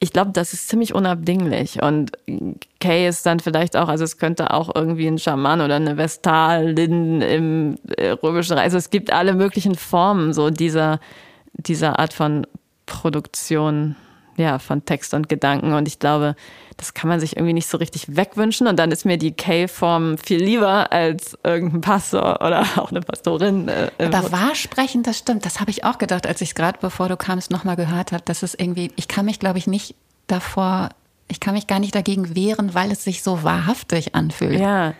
Ich 0.00 0.12
glaube, 0.12 0.30
das 0.30 0.52
ist 0.52 0.68
ziemlich 0.68 0.94
unabdinglich. 0.94 1.82
Und 1.82 2.12
Kay 2.78 3.08
ist 3.08 3.26
dann 3.26 3.40
vielleicht 3.40 3.76
auch, 3.76 3.88
also 3.88 4.04
es 4.04 4.16
könnte 4.16 4.52
auch 4.52 4.70
irgendwie 4.74 5.08
ein 5.08 5.18
Schaman 5.18 5.60
oder 5.60 5.74
eine 5.74 5.96
Vestalin 5.96 7.20
im 7.20 7.78
äh, 7.96 8.10
römischen 8.10 8.52
Reich. 8.52 8.64
Also 8.64 8.78
es 8.78 8.90
gibt 8.90 9.12
alle 9.12 9.34
möglichen 9.34 9.74
Formen 9.74 10.32
so 10.32 10.50
dieser, 10.50 11.00
dieser 11.52 11.98
Art 11.98 12.12
von 12.12 12.46
Produktion 12.86 13.96
ja, 14.38 14.58
von 14.58 14.84
Text 14.84 15.12
und 15.12 15.28
Gedanken. 15.28 15.74
Und 15.74 15.86
ich 15.88 15.98
glaube, 15.98 16.36
das 16.76 16.94
kann 16.94 17.08
man 17.08 17.20
sich 17.20 17.36
irgendwie 17.36 17.52
nicht 17.52 17.68
so 17.68 17.76
richtig 17.76 18.16
wegwünschen. 18.16 18.66
Und 18.68 18.78
dann 18.78 18.90
ist 18.92 19.04
mir 19.04 19.18
die 19.18 19.32
K-Form 19.32 20.16
viel 20.16 20.42
lieber 20.42 20.92
als 20.92 21.36
irgendein 21.42 21.80
Pastor 21.80 22.40
oder 22.40 22.64
auch 22.76 22.90
eine 22.90 23.00
Pastorin. 23.00 23.68
Äh, 23.68 23.90
Aber 23.98 24.32
wahrsprechen, 24.32 25.02
das 25.02 25.18
stimmt. 25.18 25.44
Das 25.44 25.60
habe 25.60 25.70
ich 25.70 25.84
auch 25.84 25.98
gedacht, 25.98 26.26
als 26.26 26.40
ich 26.40 26.50
es 26.50 26.54
gerade, 26.54 26.78
bevor 26.80 27.08
du 27.08 27.16
kamst, 27.16 27.50
nochmal 27.50 27.76
gehört 27.76 28.12
habe. 28.12 28.22
Das 28.24 28.42
ist 28.42 28.58
irgendwie, 28.58 28.92
ich 28.96 29.08
kann 29.08 29.26
mich, 29.26 29.40
glaube 29.40 29.58
ich, 29.58 29.66
nicht 29.66 29.94
davor 30.28 30.90
ich 31.30 31.40
kann 31.40 31.52
mich 31.52 31.66
gar 31.66 31.78
nicht 31.78 31.94
dagegen 31.94 32.34
wehren, 32.34 32.72
weil 32.72 32.90
es 32.90 33.04
sich 33.04 33.22
so 33.22 33.42
wahrhaftig 33.42 34.14
anfühlt. 34.14 34.58
Ja, 34.58 34.94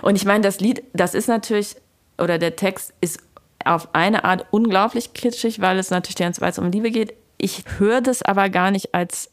und 0.00 0.16
ich 0.16 0.24
meine, 0.24 0.40
das 0.42 0.58
Lied, 0.60 0.82
das 0.94 1.14
ist 1.14 1.28
natürlich, 1.28 1.76
oder 2.16 2.38
der 2.38 2.56
Text 2.56 2.94
ist 3.02 3.20
auf 3.64 3.94
eine 3.94 4.24
Art 4.24 4.46
unglaublich 4.50 5.14
kitschig, 5.14 5.60
weil 5.60 5.78
es 5.78 5.90
natürlich 5.90 6.16
ganze 6.16 6.40
Zeit 6.40 6.58
um 6.58 6.70
Liebe 6.70 6.90
geht. 6.90 7.14
Ich 7.38 7.64
höre 7.78 8.00
das 8.00 8.22
aber 8.22 8.48
gar 8.48 8.70
nicht 8.70 8.94
als 8.94 9.30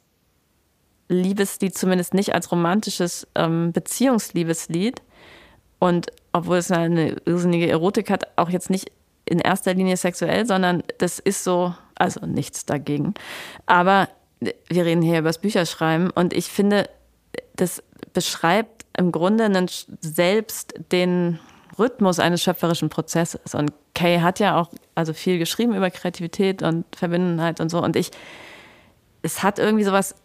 Liebeslied, 1.08 1.78
zumindest 1.78 2.14
nicht 2.14 2.34
als 2.34 2.52
romantisches 2.52 3.28
ähm, 3.36 3.72
Beziehungsliebeslied. 3.74 5.02
Und 5.80 6.08
obwohl 6.32 6.58
es 6.58 6.72
eine 6.72 7.18
irrsinnige 7.26 7.70
Erotik 7.70 8.10
hat, 8.10 8.38
auch 8.38 8.50
jetzt 8.50 8.70
nicht 8.70 8.92
in 9.26 9.40
erster 9.40 9.74
Linie 9.74 9.98
sexuell, 9.98 10.46
sondern 10.46 10.84
das 10.98 11.20
ist 11.20 11.44
so, 11.44 11.74
also 11.96 12.26
nichts 12.26 12.66
dagegen. 12.66 13.14
Aber 13.66 14.10
wir 14.40 14.86
reden 14.86 15.02
hier 15.02 15.20
über 15.20 15.30
das 15.30 15.40
Bücherschreiben 15.40 16.10
und 16.10 16.34
ich 16.34 16.48
finde, 16.48 16.90
das 17.56 17.84
beschreibt 18.14 18.86
im 18.98 19.12
Grunde 19.12 19.50
selbst 20.02 20.74
den 20.92 21.40
Rhythmus 21.82 22.20
eines 22.20 22.42
schöpferischen 22.42 22.90
Prozesses. 22.90 23.54
Und 23.54 23.74
Kay 23.94 24.20
hat 24.20 24.40
ja 24.40 24.58
auch 24.58 24.70
also 24.96 25.14
viel 25.14 25.40
geschrieben 25.40 25.76
über 25.76 25.90
Kreativität 25.90 26.62
und 26.62 26.86
Verbundenheit 26.96 27.60
und 27.60 27.70
so. 27.70 27.84
Und 27.84 27.96
ich, 27.96 28.12
es 29.22 29.44
hat 29.44 29.60
irgendwie 29.60 29.84
sowas, 29.84 30.16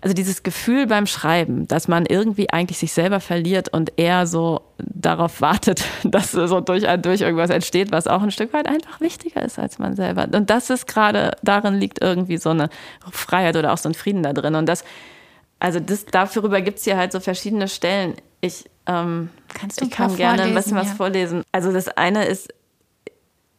also 0.00 0.14
dieses 0.14 0.42
Gefühl 0.42 0.86
beim 0.86 1.06
Schreiben, 1.06 1.66
dass 1.66 1.88
man 1.88 2.06
irgendwie 2.06 2.50
eigentlich 2.50 2.78
sich 2.78 2.92
selber 2.92 3.20
verliert 3.20 3.68
und 3.70 3.92
eher 3.96 4.26
so 4.26 4.60
darauf 4.78 5.40
wartet, 5.40 5.84
dass 6.04 6.32
so 6.32 6.60
durch, 6.60 6.84
durch 7.02 7.20
irgendwas 7.20 7.50
entsteht, 7.50 7.92
was 7.92 8.06
auch 8.06 8.22
ein 8.22 8.30
Stück 8.30 8.52
weit 8.52 8.68
einfach 8.68 9.00
wichtiger 9.00 9.42
ist 9.42 9.58
als 9.58 9.78
man 9.78 9.96
selber. 9.96 10.28
Und 10.32 10.50
das 10.50 10.70
ist 10.70 10.86
gerade, 10.86 11.32
darin 11.42 11.74
liegt 11.74 12.02
irgendwie 12.02 12.36
so 12.36 12.50
eine 12.50 12.68
Freiheit 13.10 13.56
oder 13.56 13.72
auch 13.72 13.78
so 13.78 13.88
ein 13.88 13.94
Frieden 13.94 14.22
da 14.22 14.32
drin. 14.32 14.54
Und 14.54 14.66
das, 14.66 14.84
also 15.58 15.80
das, 15.80 16.04
darüber 16.06 16.60
gibt 16.60 16.78
es 16.78 16.84
hier 16.84 16.96
halt 16.96 17.12
so 17.12 17.20
verschiedene 17.20 17.68
Stellen. 17.68 18.14
Ich, 18.46 18.70
ähm, 18.86 19.30
Kannst 19.48 19.80
du 19.80 19.84
ich 19.84 19.90
kann 19.90 20.16
gerne 20.16 20.42
ein 20.42 20.54
bisschen 20.54 20.76
ja. 20.76 20.82
was 20.82 20.92
vorlesen. 20.92 21.42
Also 21.52 21.72
das 21.72 21.88
eine 21.88 22.24
ist, 22.24 22.52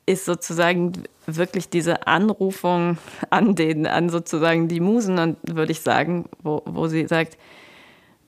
ist 0.05 0.25
sozusagen 0.25 0.93
wirklich 1.25 1.69
diese 1.69 2.07
Anrufung 2.07 2.97
an 3.29 3.55
den, 3.55 3.85
an 3.85 4.09
sozusagen 4.09 4.67
die 4.67 4.79
Musen, 4.79 5.19
und 5.19 5.37
würde 5.43 5.71
ich 5.71 5.81
sagen, 5.81 6.29
wo, 6.41 6.61
wo 6.65 6.87
sie 6.87 7.05
sagt, 7.07 7.37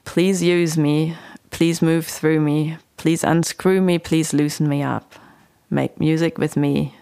please 0.03 0.43
use 0.43 0.79
me, 0.79 1.15
please 1.49 1.83
move 1.83 2.05
through 2.05 2.41
me, 2.41 2.77
please 2.97 3.25
unscrew 3.25 3.81
me, 3.81 3.99
please 3.99 4.35
loosen 4.35 4.67
me 4.67 4.85
up, 4.85 5.15
make 5.69 5.99
music 5.99 6.37
with 6.37 6.57
me, 6.57 6.93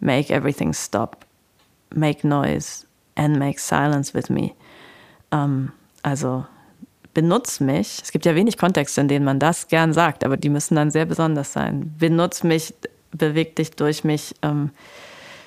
make 0.00 0.30
everything 0.30 0.72
stop, 0.72 1.24
make 1.92 2.22
noise 2.24 2.86
and 3.16 3.38
make 3.38 3.58
silence 3.58 4.14
with 4.14 4.30
me. 4.30 4.54
Um, 5.32 5.72
also 6.04 6.46
benutz 7.14 7.60
mich. 7.60 8.00
Es 8.02 8.12
gibt 8.12 8.26
ja 8.26 8.34
wenig 8.34 8.58
Kontexte, 8.58 9.00
in 9.00 9.08
denen 9.08 9.24
man 9.24 9.38
das 9.38 9.68
gern 9.68 9.92
sagt, 9.92 10.24
aber 10.24 10.36
die 10.36 10.50
müssen 10.50 10.74
dann 10.74 10.90
sehr 10.90 11.06
besonders 11.06 11.52
sein. 11.52 11.94
Benutz 11.98 12.42
mich, 12.42 12.74
beweg 13.12 13.56
dich 13.56 13.70
durch 13.70 14.04
mich, 14.04 14.34
ähm, 14.42 14.70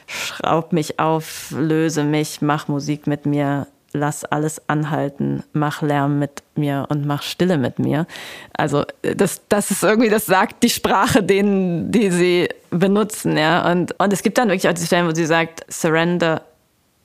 schraub 0.08 0.74
mich 0.74 1.00
auf, 1.00 1.52
löse 1.52 2.04
mich, 2.04 2.42
mach 2.42 2.68
Musik 2.68 3.08
mit 3.08 3.26
mir, 3.26 3.68
lass 3.94 4.24
alles 4.26 4.62
anhalten, 4.70 5.44
mach 5.54 5.82
Lärm 5.82 6.20
mit 6.20 6.44
mir 6.56 6.86
und 6.90 7.06
mach 7.06 7.22
Stille 7.24 7.58
mit 7.58 7.80
mir. 7.80 8.08
Also 8.54 8.86
das, 9.02 9.42
das 9.50 9.72
ist 9.72 9.84
irgendwie, 9.84 10.10
das 10.10 10.26
sagt 10.26 10.64
die 10.64 10.70
Sprache 10.70 11.24
denen, 11.24 11.92
die 11.92 12.12
sie 12.12 12.50
benutzen, 12.70 13.38
ja. 13.38 13.70
Und, 13.70 14.00
und 14.00 14.14
es 14.14 14.24
gibt 14.24 14.38
dann 14.38 14.50
wirklich 14.50 14.70
auch 14.70 14.74
die 14.74 14.86
Stellen, 14.86 15.08
wo 15.08 15.14
sie 15.14 15.26
sagt, 15.26 15.66
surrender, 15.72 16.42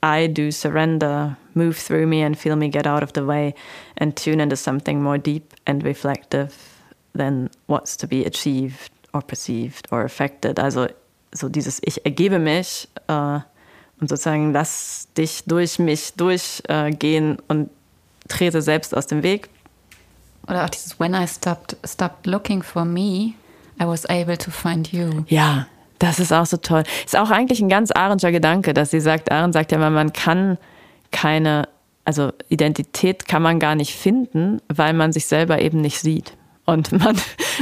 I 0.04 0.32
do 0.32 0.50
surrender, 0.50 1.36
move 1.54 1.76
through 1.76 2.06
me 2.06 2.22
and 2.22 2.36
feel 2.36 2.56
me 2.56 2.68
get 2.68 2.86
out 2.86 3.02
of 3.02 3.12
the 3.14 3.26
way 3.26 3.54
and 3.96 4.16
tune 4.16 4.40
into 4.40 4.56
something 4.56 5.02
more 5.02 5.18
deep 5.18 5.52
and 5.66 5.84
reflective 5.84 6.54
than 7.14 7.50
what's 7.66 7.96
to 7.96 8.06
be 8.06 8.24
achieved 8.24 8.90
or 9.12 9.22
perceived 9.22 9.88
or 9.90 10.02
affected. 10.02 10.58
Also 10.58 10.88
so 11.32 11.48
dieses 11.48 11.80
Ich 11.84 12.04
ergebe 12.04 12.38
mich 12.38 12.88
äh, 13.08 13.40
und 14.00 14.08
sozusagen 14.08 14.52
lass 14.52 15.08
dich 15.16 15.44
durch 15.46 15.78
mich 15.78 16.14
durchgehen 16.14 17.38
äh, 17.38 17.42
und 17.48 17.70
trete 18.28 18.62
selbst 18.62 18.96
aus 18.96 19.06
dem 19.06 19.22
Weg. 19.22 19.48
Oder 20.48 20.64
auch 20.64 20.70
dieses 20.70 20.98
When 20.98 21.14
I 21.14 21.26
stopped, 21.26 21.76
stopped 21.84 22.26
looking 22.26 22.62
for 22.62 22.84
me, 22.84 23.34
I 23.80 23.86
was 23.86 24.06
able 24.06 24.36
to 24.38 24.50
find 24.50 24.92
you. 24.92 25.24
Ja, 25.28 25.66
das 25.98 26.18
ist 26.18 26.32
auch 26.32 26.46
so 26.46 26.56
toll. 26.56 26.82
Ist 27.04 27.16
auch 27.16 27.30
eigentlich 27.30 27.60
ein 27.60 27.68
ganz 27.68 27.92
Ahrenscher 27.92 28.32
Gedanke, 28.32 28.74
dass 28.74 28.90
sie 28.90 29.00
sagt, 29.00 29.30
Arendt 29.30 29.54
sagt 29.54 29.70
ja 29.70 29.78
immer, 29.78 29.90
man 29.90 30.12
kann 30.12 30.58
keine, 31.12 31.68
also 32.04 32.32
Identität 32.48 33.28
kann 33.28 33.42
man 33.42 33.58
gar 33.58 33.74
nicht 33.74 33.94
finden, 33.94 34.60
weil 34.68 34.92
man 34.92 35.12
sich 35.12 35.26
selber 35.26 35.60
eben 35.60 35.80
nicht 35.80 36.00
sieht. 36.00 36.36
Und 36.64 36.92
man, 36.98 37.16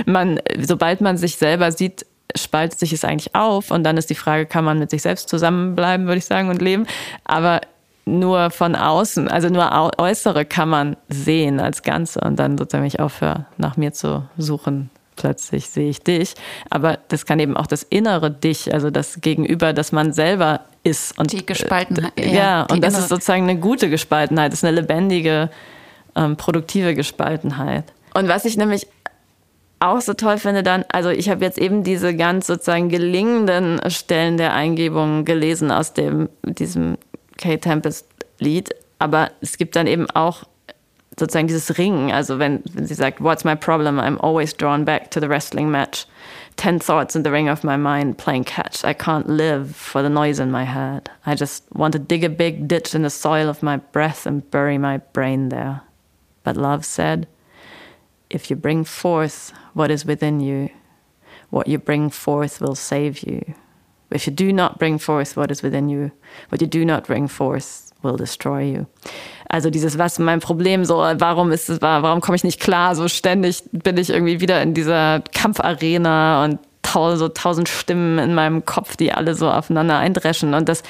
man, 0.06 0.40
sobald 0.60 1.00
man 1.00 1.16
sich 1.16 1.36
selber 1.36 1.72
sieht, 1.72 2.06
spaltet 2.36 2.78
sich 2.78 2.92
es 2.92 3.04
eigentlich 3.04 3.34
auf 3.34 3.70
und 3.70 3.82
dann 3.84 3.96
ist 3.96 4.08
die 4.08 4.14
Frage, 4.14 4.46
kann 4.46 4.64
man 4.64 4.78
mit 4.78 4.90
sich 4.90 5.02
selbst 5.02 5.28
zusammenbleiben, 5.28 6.06
würde 6.06 6.18
ich 6.18 6.26
sagen, 6.26 6.48
und 6.48 6.62
leben. 6.62 6.86
Aber 7.24 7.60
nur 8.04 8.50
von 8.50 8.76
außen, 8.76 9.28
also 9.28 9.48
nur 9.48 9.92
Äußere 9.98 10.44
kann 10.44 10.68
man 10.68 10.96
sehen 11.08 11.60
als 11.60 11.82
Ganze 11.82 12.20
und 12.20 12.38
dann 12.38 12.56
sozusagen, 12.56 12.86
ich 12.86 13.00
aufhöre, 13.00 13.46
nach 13.56 13.76
mir 13.76 13.92
zu 13.92 14.24
suchen, 14.36 14.90
plötzlich 15.20 15.68
sehe 15.68 15.90
ich 15.90 16.00
dich. 16.00 16.34
Aber 16.70 16.98
das 17.08 17.26
kann 17.26 17.38
eben 17.38 17.56
auch 17.56 17.66
das 17.66 17.82
innere 17.82 18.30
Dich, 18.30 18.72
also 18.72 18.90
das 18.90 19.20
Gegenüber, 19.20 19.72
das 19.74 19.92
man 19.92 20.14
selber 20.14 20.62
ist. 20.82 21.18
Und, 21.18 21.32
die 21.32 21.44
Gespaltenheit. 21.44 22.12
Äh, 22.16 22.28
ja, 22.28 22.34
ja 22.34 22.62
und 22.70 22.82
das 22.82 22.98
ist 22.98 23.10
sozusagen 23.10 23.42
eine 23.42 23.58
gute 23.58 23.90
Gespaltenheit, 23.90 24.52
das 24.52 24.60
ist 24.60 24.64
eine 24.64 24.80
lebendige, 24.80 25.50
ähm, 26.16 26.36
produktive 26.36 26.94
Gespaltenheit. 26.94 27.84
Und 28.14 28.28
was 28.28 28.46
ich 28.46 28.56
nämlich 28.56 28.86
auch 29.78 30.00
so 30.00 30.14
toll 30.14 30.38
finde 30.38 30.62
dann, 30.62 30.84
also 30.88 31.10
ich 31.10 31.28
habe 31.28 31.44
jetzt 31.44 31.58
eben 31.58 31.84
diese 31.84 32.16
ganz 32.16 32.46
sozusagen 32.46 32.88
gelingenden 32.88 33.80
Stellen 33.90 34.38
der 34.38 34.54
Eingebung 34.54 35.24
gelesen 35.24 35.70
aus 35.70 35.92
dem, 35.92 36.28
diesem 36.44 36.96
Kay 37.36 37.58
Tempest 37.58 38.06
Lied, 38.38 38.74
aber 38.98 39.30
es 39.42 39.58
gibt 39.58 39.76
dann 39.76 39.86
eben 39.86 40.08
auch 40.10 40.44
sozusagen 41.18 41.48
dieses 41.48 41.76
Ringen, 41.76 42.12
also 42.12 42.38
wenn, 42.38 42.62
wenn 42.72 42.86
sie 42.86 42.94
sagt, 42.94 43.20
what's 43.20 43.44
my 43.44 43.54
problem, 43.54 43.98
I'm 43.98 44.18
always 44.20 44.54
drawn 44.54 44.84
back 44.84 45.10
to 45.10 45.20
the 45.20 45.28
wrestling 45.28 45.70
match. 45.70 46.06
Ten 46.56 46.78
thoughts 46.78 47.16
in 47.16 47.22
the 47.22 47.30
ring 47.30 47.48
of 47.48 47.64
my 47.64 47.76
mind 47.76 48.18
playing 48.18 48.44
catch. 48.44 48.84
I 48.84 48.92
can't 48.92 49.28
live 49.28 49.74
for 49.74 50.02
the 50.02 50.10
noise 50.10 50.38
in 50.38 50.50
my 50.50 50.64
head. 50.64 51.10
I 51.24 51.34
just 51.34 51.64
want 51.72 51.92
to 51.92 51.98
dig 51.98 52.22
a 52.22 52.28
big 52.28 52.68
ditch 52.68 52.94
in 52.94 53.02
the 53.02 53.10
soil 53.10 53.48
of 53.48 53.62
my 53.62 53.78
breath 53.78 54.26
and 54.26 54.48
bury 54.50 54.78
my 54.78 54.98
brain 54.98 55.48
there. 55.48 55.82
But 56.42 56.56
love 56.56 56.84
said, 56.84 57.26
if 58.28 58.50
you 58.50 58.56
bring 58.56 58.84
forth 58.84 59.52
what 59.74 59.90
is 59.90 60.04
within 60.04 60.40
you, 60.40 60.70
what 61.50 61.66
you 61.66 61.78
bring 61.78 62.10
forth 62.10 62.60
will 62.60 62.74
save 62.74 63.20
you. 63.20 63.54
If 64.10 64.26
you 64.26 64.32
do 64.32 64.52
not 64.52 64.78
bring 64.78 64.98
forth 64.98 65.36
what 65.36 65.50
is 65.50 65.62
within 65.62 65.88
you, 65.88 66.12
what 66.48 66.60
you 66.60 66.66
do 66.66 66.84
not 66.84 67.06
bring 67.06 67.28
forth 67.28 67.89
will 68.02 68.16
destroy 68.16 68.62
you. 68.62 68.84
Also 69.48 69.70
dieses, 69.70 69.98
was 69.98 70.18
mein 70.18 70.40
Problem 70.40 70.84
so, 70.84 70.98
warum 70.98 71.50
ist 71.50 71.68
es, 71.68 71.82
warum 71.82 72.20
komme 72.20 72.36
ich 72.36 72.44
nicht 72.44 72.60
klar? 72.60 72.94
So 72.94 73.08
ständig 73.08 73.64
bin 73.72 73.96
ich 73.96 74.10
irgendwie 74.10 74.40
wieder 74.40 74.62
in 74.62 74.74
dieser 74.74 75.22
Kampfarena 75.32 76.44
und 76.44 76.58
so 77.16 77.28
tausend 77.28 77.68
Stimmen 77.68 78.18
in 78.18 78.34
meinem 78.34 78.64
Kopf, 78.64 78.96
die 78.96 79.12
alle 79.12 79.34
so 79.34 79.48
aufeinander 79.48 79.98
eindreschen. 79.98 80.54
Und 80.54 80.68
das 80.68 80.82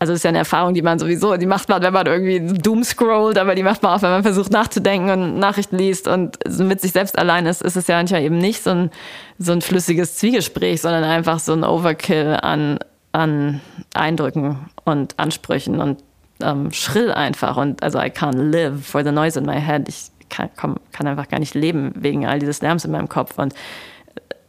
also 0.00 0.14
ist 0.14 0.24
ja 0.24 0.30
eine 0.30 0.38
Erfahrung, 0.38 0.72
die 0.72 0.80
man 0.80 0.98
sowieso, 0.98 1.36
die 1.36 1.44
macht 1.44 1.68
man, 1.68 1.82
wenn 1.82 1.92
man 1.92 2.06
irgendwie 2.06 2.40
doom 2.40 2.82
scrollt, 2.84 3.36
aber 3.36 3.54
die 3.54 3.62
macht 3.62 3.82
man 3.82 3.92
auch, 3.92 4.02
wenn 4.02 4.10
man 4.10 4.22
versucht 4.22 4.50
nachzudenken 4.50 5.10
und 5.10 5.38
Nachrichten 5.38 5.76
liest 5.76 6.08
und 6.08 6.38
mit 6.58 6.80
sich 6.80 6.92
selbst 6.92 7.18
allein 7.18 7.44
ist, 7.44 7.60
ist 7.60 7.76
es 7.76 7.86
ja 7.86 7.96
manchmal 7.96 8.22
eben 8.22 8.38
nicht 8.38 8.62
so 8.62 8.70
ein, 8.70 8.90
so 9.38 9.52
ein 9.52 9.60
flüssiges 9.60 10.16
Zwiegespräch, 10.16 10.80
sondern 10.80 11.04
einfach 11.04 11.38
so 11.38 11.52
ein 11.52 11.64
Overkill 11.64 12.38
an, 12.40 12.78
an 13.12 13.60
Eindrücken 13.92 14.70
und 14.84 15.18
Ansprüchen 15.18 15.80
und 15.80 16.02
ähm, 16.42 16.72
schrill 16.72 17.12
einfach 17.12 17.56
und 17.56 17.82
also 17.82 17.98
I 17.98 18.06
can't 18.06 18.36
live 18.36 18.86
for 18.86 19.04
the 19.04 19.12
noise 19.12 19.38
in 19.38 19.46
my 19.46 19.60
head. 19.60 19.88
Ich 19.88 20.10
kann, 20.28 20.48
komm, 20.56 20.76
kann 20.92 21.06
einfach 21.06 21.28
gar 21.28 21.40
nicht 21.40 21.54
leben 21.54 21.92
wegen 21.96 22.26
all 22.26 22.38
dieses 22.38 22.62
Lärms 22.62 22.84
in 22.84 22.92
meinem 22.92 23.08
Kopf 23.08 23.38
und 23.38 23.54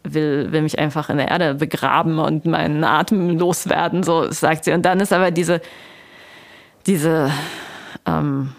will, 0.04 0.52
will 0.52 0.62
mich 0.62 0.80
einfach 0.80 1.10
in 1.10 1.18
der 1.18 1.28
Erde 1.30 1.56
begraben 1.56 2.20
und 2.20 2.46
meinen 2.46 2.84
Atem 2.84 3.38
loswerden, 3.38 4.04
so 4.04 4.32
sagt 4.32 4.66
sie. 4.66 4.72
Und 4.72 4.84
dann 4.84 5.00
ist 5.00 5.14
aber 5.14 5.32
diese, 5.32 5.62
diese, 6.86 7.32
ähm, 8.06 8.54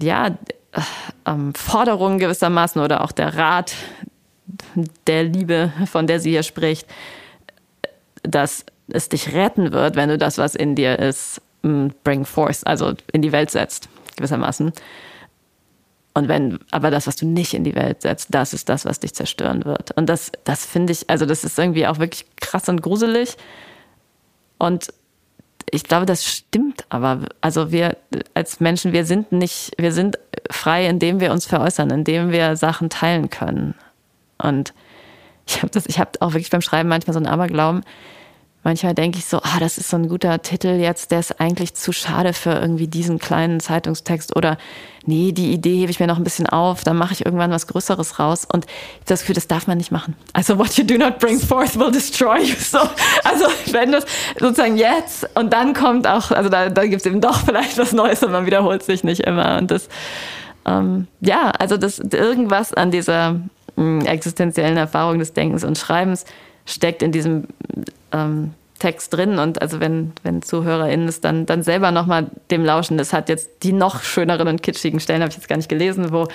ja, 0.00 0.26
äh, 0.26 0.80
ähm, 1.26 1.54
Forderung 1.54 2.18
gewissermaßen 2.18 2.80
oder 2.82 3.02
auch 3.02 3.12
der 3.12 3.36
Rat 3.36 3.74
der 5.06 5.24
Liebe, 5.24 5.72
von 5.90 6.06
der 6.06 6.20
sie 6.20 6.30
hier 6.30 6.42
spricht, 6.42 6.86
dass 8.22 8.64
es 8.88 9.08
dich 9.08 9.32
retten 9.32 9.72
wird, 9.72 9.96
wenn 9.96 10.08
du 10.08 10.18
das, 10.18 10.38
was 10.38 10.54
in 10.54 10.74
dir 10.74 10.98
ist, 10.98 11.40
bring 12.04 12.24
forth, 12.24 12.66
also 12.66 12.94
in 13.12 13.22
die 13.22 13.32
Welt 13.32 13.50
setzt, 13.50 13.88
gewissermaßen. 14.16 14.72
Und 16.16 16.28
wenn, 16.28 16.60
aber 16.70 16.90
das, 16.92 17.08
was 17.08 17.16
du 17.16 17.26
nicht 17.26 17.54
in 17.54 17.64
die 17.64 17.74
Welt 17.74 18.02
setzt, 18.02 18.28
das 18.32 18.54
ist 18.54 18.68
das, 18.68 18.84
was 18.84 19.00
dich 19.00 19.14
zerstören 19.14 19.64
wird. 19.64 19.90
Und 19.92 20.06
das, 20.06 20.30
das 20.44 20.64
finde 20.64 20.92
ich, 20.92 21.10
also 21.10 21.26
das 21.26 21.42
ist 21.42 21.58
irgendwie 21.58 21.86
auch 21.88 21.98
wirklich 21.98 22.26
krass 22.36 22.68
und 22.68 22.82
gruselig. 22.82 23.36
Und 24.58 24.92
ich 25.70 25.84
glaube, 25.84 26.06
das 26.06 26.24
stimmt 26.24 26.84
aber. 26.88 27.22
Also 27.40 27.72
wir 27.72 27.96
als 28.34 28.60
Menschen, 28.60 28.92
wir 28.92 29.04
sind 29.04 29.32
nicht, 29.32 29.72
wir 29.76 29.90
sind 29.90 30.18
frei, 30.50 30.86
indem 30.86 31.18
wir 31.18 31.32
uns 31.32 31.46
veräußern, 31.46 31.90
indem 31.90 32.30
wir 32.30 32.54
Sachen 32.54 32.90
teilen 32.90 33.28
können. 33.28 33.74
Und 34.38 34.72
ich 35.46 35.62
habe 35.62 35.70
das, 35.70 35.86
ich 35.86 35.98
habe 35.98 36.12
auch 36.20 36.32
wirklich 36.32 36.50
beim 36.50 36.62
Schreiben 36.62 36.88
manchmal 36.88 37.14
so 37.14 37.18
einen 37.18 37.26
Aberglauben, 37.26 37.82
manchmal 38.64 38.94
denke 38.94 39.18
ich 39.18 39.26
so, 39.26 39.38
ah, 39.42 39.60
das 39.60 39.78
ist 39.78 39.90
so 39.90 39.96
ein 39.96 40.08
guter 40.08 40.42
Titel 40.42 40.68
jetzt, 40.68 41.10
der 41.10 41.20
ist 41.20 41.38
eigentlich 41.38 41.74
zu 41.74 41.92
schade 41.92 42.32
für 42.32 42.50
irgendwie 42.50 42.88
diesen 42.88 43.18
kleinen 43.18 43.60
Zeitungstext 43.60 44.34
oder 44.34 44.58
nee, 45.06 45.32
die 45.32 45.52
Idee 45.52 45.80
hebe 45.80 45.90
ich 45.90 46.00
mir 46.00 46.06
noch 46.06 46.16
ein 46.16 46.24
bisschen 46.24 46.46
auf, 46.46 46.82
dann 46.82 46.96
mache 46.96 47.12
ich 47.12 47.26
irgendwann 47.26 47.50
was 47.50 47.66
Größeres 47.66 48.18
raus 48.18 48.46
und 48.50 48.66
das 49.04 49.20
Gefühl, 49.20 49.34
das 49.34 49.46
darf 49.46 49.66
man 49.66 49.76
nicht 49.76 49.92
machen. 49.92 50.16
Also 50.32 50.58
what 50.58 50.76
you 50.78 50.84
do 50.84 50.96
not 50.96 51.18
bring 51.18 51.38
forth 51.38 51.78
will 51.78 51.90
destroy 51.90 52.38
you. 52.40 52.54
So, 52.58 52.78
also 53.22 53.44
wenn 53.70 53.92
das 53.92 54.06
sozusagen 54.40 54.76
jetzt 54.76 55.28
und 55.36 55.52
dann 55.52 55.74
kommt 55.74 56.06
auch, 56.06 56.30
also 56.30 56.48
da, 56.48 56.70
da 56.70 56.86
gibt 56.86 57.02
es 57.02 57.06
eben 57.06 57.20
doch 57.20 57.40
vielleicht 57.44 57.76
was 57.76 57.92
Neues 57.92 58.22
und 58.22 58.32
man 58.32 58.46
wiederholt 58.46 58.82
sich 58.82 59.04
nicht 59.04 59.20
immer 59.20 59.58
und 59.58 59.70
das, 59.70 59.88
ähm, 60.64 61.06
ja, 61.20 61.50
also 61.50 61.76
das 61.76 61.98
irgendwas 61.98 62.72
an 62.72 62.90
dieser 62.90 63.32
mh, 63.76 63.82
mm, 63.84 64.06
existenziellen 64.06 64.78
Erfahrung 64.78 65.18
des 65.18 65.34
Denkens 65.34 65.64
und 65.64 65.76
Schreibens 65.76 66.24
steckt 66.66 67.02
in 67.02 67.12
diesem 67.12 67.44
ähm, 68.12 68.54
Text 68.78 69.14
drin. 69.14 69.38
Und 69.38 69.62
also 69.62 69.80
wenn, 69.80 70.12
wenn 70.22 70.42
ZuhörerInnen 70.42 71.08
es 71.08 71.20
dann, 71.20 71.46
dann 71.46 71.62
selber 71.62 71.90
nochmal 71.90 72.26
dem 72.50 72.64
lauschen, 72.64 72.98
das 72.98 73.12
hat 73.12 73.28
jetzt 73.28 73.62
die 73.62 73.72
noch 73.72 74.02
schöneren 74.02 74.48
und 74.48 74.62
kitschigen 74.62 75.00
Stellen, 75.00 75.22
habe 75.22 75.30
ich 75.30 75.36
jetzt 75.36 75.48
gar 75.48 75.56
nicht 75.56 75.68
gelesen, 75.68 76.12
wo, 76.12 76.28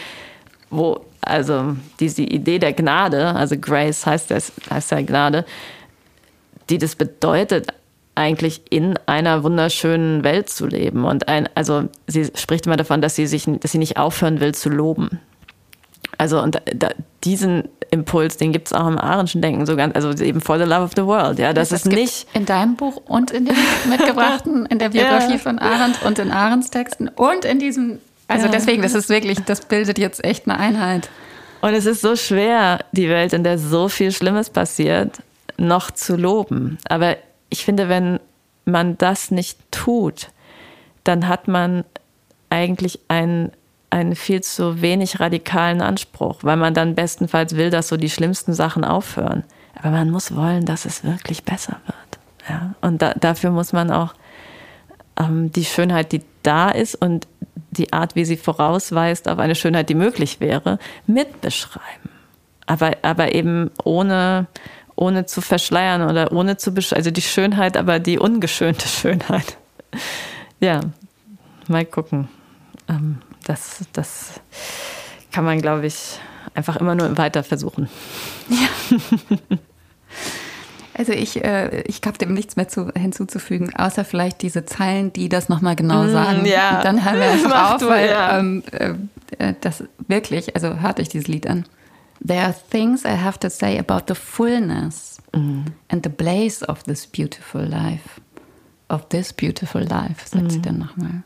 wo 0.70 1.06
also 1.22 1.76
diese 2.00 2.24
Idee 2.24 2.60
der 2.60 2.74
Gnade, 2.74 3.36
also 3.36 3.56
Grace 3.58 4.06
heißt, 4.06 4.32
das, 4.32 4.52
heißt 4.70 4.92
ja 4.92 5.02
Gnade, 5.02 5.46
die 6.70 6.78
das 6.78 6.96
bedeutet, 6.96 7.68
eigentlich 8.16 8.64
in 8.70 9.00
einer 9.06 9.44
wunderschönen 9.44 10.24
Welt 10.24 10.50
zu 10.50 10.68
leben. 10.68 11.06
Und 11.06 11.28
ein, 11.30 11.48
also 11.56 11.88
sie 12.06 12.30
spricht 12.36 12.66
immer 12.66 12.76
davon, 12.76 13.02
dass 13.02 13.16
sie 13.16 13.28
sich, 13.28 13.46
dass 13.46 13.72
sie 13.72 13.78
nicht 13.78 13.98
aufhören 13.98 14.42
will 14.42 14.54
zu 14.54 14.70
loben. 14.70 15.20
Also 16.20 16.42
und 16.42 16.62
da, 16.76 16.90
diesen 17.24 17.70
Impuls, 17.92 18.36
den 18.36 18.52
gibt 18.52 18.68
es 18.68 18.74
auch 18.74 18.88
im 18.88 18.98
Ahrenschen 18.98 19.42
Denken 19.42 19.66
so 19.66 19.78
ganz, 19.78 19.96
also 19.96 20.12
eben 20.22 20.42
for 20.42 20.60
the 20.60 20.66
love 20.66 20.84
of 20.84 20.92
the 20.96 21.06
world. 21.06 21.40
Ja, 21.40 21.54
das, 21.54 21.70
das 21.70 21.86
ist 21.86 21.92
nicht 21.92 22.28
in 22.34 22.46
deinem 22.46 22.76
Buch 22.76 23.02
und 23.08 23.32
in 23.32 23.46
dem 23.46 23.56
mitgebrachten, 23.90 24.66
in 24.66 24.80
der 24.80 24.90
Biografie 24.90 25.34
ja. 25.34 25.38
von 25.38 25.60
Arendt 25.60 26.04
und 26.04 26.20
in 26.20 26.32
Arendts 26.32 26.70
Texten 26.72 27.08
und 27.08 27.46
in 27.46 27.60
diesem. 27.60 28.00
Also 28.28 28.48
ja. 28.48 28.52
deswegen, 28.52 28.82
das 28.82 28.94
ist 28.94 29.08
wirklich, 29.10 29.40
das 29.46 29.62
bildet 29.62 29.98
jetzt 29.98 30.24
echt 30.24 30.48
eine 30.48 30.60
Einheit. 30.60 31.10
Und 31.62 31.74
es 31.74 31.86
ist 31.86 32.02
so 32.02 32.18
schwer, 32.18 32.80
die 32.92 33.10
Welt, 33.10 33.32
in 33.32 33.46
der 33.46 33.58
so 33.58 33.88
viel 33.88 34.12
Schlimmes 34.12 34.50
passiert, 34.50 35.22
noch 35.58 35.90
zu 35.90 36.18
loben. 36.18 36.78
Aber 36.90 37.16
ich 37.50 37.64
finde, 37.64 37.88
wenn 37.88 38.20
man 38.66 38.98
das 38.98 39.32
nicht 39.32 39.58
tut, 39.72 40.28
dann 41.06 41.30
hat 41.30 41.48
man 41.48 41.86
eigentlich 42.50 43.00
ein 43.08 43.52
einen 43.90 44.16
viel 44.16 44.42
zu 44.42 44.82
wenig 44.82 45.20
radikalen 45.20 45.82
Anspruch, 45.82 46.40
weil 46.42 46.58
man 46.58 46.74
dann 46.74 46.96
bestenfalls 46.96 47.56
will, 47.56 47.70
dass 47.70 47.88
so 47.88 47.98
die 47.98 48.10
schlimmsten 48.10 48.54
Sachen 48.54 48.84
aufhören. 48.84 49.44
Aber 49.76 49.92
man 49.92 50.12
muss 50.12 50.36
wollen, 50.36 50.66
dass 50.66 50.86
es 50.86 51.04
wirklich 51.04 51.44
besser 51.44 51.78
wird. 51.86 52.20
Ja? 52.50 52.76
Und 52.82 53.02
da, 53.02 53.14
dafür 53.14 53.52
muss 53.52 53.74
man 53.74 53.92
auch 53.92 54.14
ähm, 55.20 55.52
die 55.52 55.66
Schönheit, 55.66 56.12
die 56.12 56.22
da 56.44 56.70
ist 56.70 56.96
und 56.96 57.28
die 57.72 57.94
Art, 57.94 58.16
wie 58.16 58.26
sie 58.26 58.38
vorausweist 58.38 59.28
auf 59.28 59.40
eine 59.40 59.56
Schönheit, 59.56 59.90
die 59.90 59.96
möglich 59.96 60.40
wäre, 60.40 60.80
mitbeschreiben. 61.08 62.10
Aber, 62.66 62.98
aber 63.02 63.34
eben 63.34 63.72
ohne, 63.84 64.48
ohne 64.96 65.26
zu 65.26 65.42
verschleiern 65.42 66.08
oder 66.08 66.32
ohne 66.32 66.58
zu 66.58 66.74
beschreiben, 66.74 67.00
also 67.00 67.12
die 67.12 67.22
Schönheit, 67.22 67.78
aber 67.78 68.00
die 68.00 68.20
ungeschönte 68.20 68.88
Schönheit. 68.88 69.58
Ja, 70.60 70.82
mal 71.68 71.86
gucken. 71.86 72.28
Ähm, 72.88 73.20
das, 73.46 73.82
das 73.94 74.42
kann 75.32 75.46
man, 75.46 75.62
glaube 75.62 75.86
ich, 75.88 76.20
einfach 76.54 76.78
immer 76.78 76.96
nur 76.96 77.18
weiter 77.18 77.44
versuchen. 77.44 77.90
Ja. 78.50 78.68
Also 81.00 81.14
ich, 81.14 81.42
äh, 81.46 81.84
ich 81.84 82.02
habe 82.06 82.18
dem 82.18 82.34
nichts 82.34 82.58
mehr 82.58 82.68
zu, 82.68 82.92
hinzuzufügen, 82.94 83.74
außer 83.74 84.04
vielleicht 84.04 84.42
diese 84.42 84.66
Zeilen, 84.66 85.14
die 85.14 85.30
das 85.30 85.48
nochmal 85.48 85.78
genau 85.78 86.04
mm, 86.04 86.12
sagen. 86.12 86.46
Ja. 86.46 86.78
Und 86.78 86.84
dann 86.84 87.06
hören 87.06 87.20
wir 87.22 87.30
einfach 87.30 87.76
auf, 87.76 87.82
weil 87.88 88.10
ja. 88.10 88.38
ähm, 88.38 88.64
äh, 88.74 88.96
äh, 89.38 89.54
das 89.62 89.86
wirklich, 90.10 90.56
also 90.56 90.82
hört 90.82 91.00
euch 91.00 91.08
dieses 91.08 91.30
Lied 91.30 91.48
an. 91.48 91.64
There 92.28 92.42
are 92.42 92.54
things 92.70 93.06
I 93.06 93.16
have 93.16 93.40
to 93.40 93.50
say 93.50 93.80
about 93.80 94.14
the 94.14 94.14
fullness 94.14 95.22
mm. 95.32 95.68
and 95.88 96.04
the 96.04 96.10
blaze 96.10 96.68
of 96.68 96.84
this 96.84 97.08
beautiful 97.08 97.62
life. 97.62 98.20
Of 98.90 99.08
this 99.08 99.32
beautiful 99.32 99.82
life, 99.82 100.26
sagt 100.26 100.48
mm. 100.48 100.50
sie 100.50 100.62
dann 100.62 100.80
nochmal. 100.80 101.24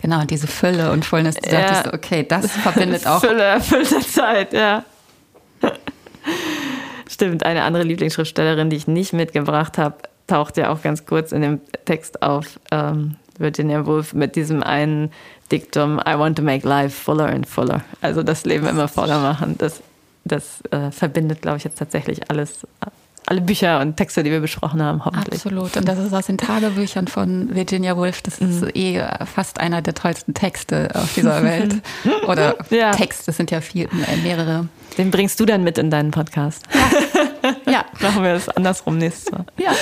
Genau, 0.00 0.24
diese 0.24 0.46
Fülle 0.46 0.92
und 0.92 1.04
Fullness, 1.04 1.34
du 1.36 1.50
ja. 1.50 1.60
dachtest, 1.60 1.94
okay, 1.94 2.24
das 2.26 2.50
verbindet 2.52 3.06
auch. 3.06 3.20
Fülle, 3.20 3.42
erfüllte 3.42 4.00
Zeit, 4.00 4.52
ja. 4.52 4.84
Stimmt, 7.08 7.44
eine 7.44 7.62
andere 7.62 7.82
Lieblingsschriftstellerin, 7.82 8.70
die 8.70 8.76
ich 8.76 8.86
nicht 8.86 9.12
mitgebracht 9.12 9.78
habe, 9.78 9.96
taucht 10.26 10.56
ja 10.56 10.70
auch 10.70 10.82
ganz 10.82 11.06
kurz 11.06 11.32
in 11.32 11.42
dem 11.42 11.60
Text 11.84 12.22
auf. 12.22 12.60
Ähm, 12.70 13.16
Virginia 13.38 13.86
Woolf 13.86 14.14
mit 14.14 14.36
diesem 14.36 14.62
einen 14.62 15.10
Diktum, 15.50 16.00
I 16.00 16.18
want 16.18 16.36
to 16.36 16.42
make 16.42 16.66
life 16.68 16.90
fuller 16.90 17.26
and 17.26 17.46
fuller. 17.46 17.82
Also 18.00 18.22
das 18.22 18.44
Leben 18.44 18.66
immer 18.66 18.88
voller 18.88 19.20
machen. 19.20 19.56
Das, 19.58 19.80
das 20.24 20.60
äh, 20.70 20.90
verbindet, 20.90 21.42
glaube 21.42 21.58
ich, 21.58 21.64
jetzt 21.64 21.78
tatsächlich 21.78 22.30
alles 22.30 22.66
alle 23.28 23.40
Bücher 23.40 23.80
und 23.80 23.96
Texte, 23.96 24.22
die 24.22 24.30
wir 24.30 24.40
besprochen 24.40 24.82
haben, 24.82 25.04
hoffentlich. 25.04 25.44
Absolut. 25.44 25.76
Und 25.76 25.86
das 25.86 25.98
ist 25.98 26.12
aus 26.12 26.26
den 26.26 26.38
Tagebüchern 26.38 27.06
von 27.08 27.54
Virginia 27.54 27.96
Woolf. 27.96 28.22
Das 28.22 28.38
ist 28.38 28.62
mhm. 28.62 28.70
eh 28.74 29.02
fast 29.26 29.60
einer 29.60 29.82
der 29.82 29.94
tollsten 29.94 30.34
Texte 30.34 30.90
auf 30.94 31.14
dieser 31.14 31.42
Welt. 31.44 31.76
Oder 32.26 32.56
ja. 32.70 32.92
Texte 32.92 33.32
sind 33.32 33.50
ja 33.50 33.60
viel, 33.60 33.88
mehrere. 34.22 34.68
Den 34.96 35.10
bringst 35.10 35.38
du 35.40 35.44
dann 35.44 35.62
mit 35.62 35.78
in 35.78 35.90
deinen 35.90 36.10
Podcast. 36.10 36.64
Ja. 36.72 37.56
ja. 37.72 37.84
Machen 38.00 38.22
wir 38.22 38.34
das 38.34 38.48
andersrum 38.48 38.98
nächstes 38.98 39.30
Mal. 39.30 39.44
Ja. 39.58 39.72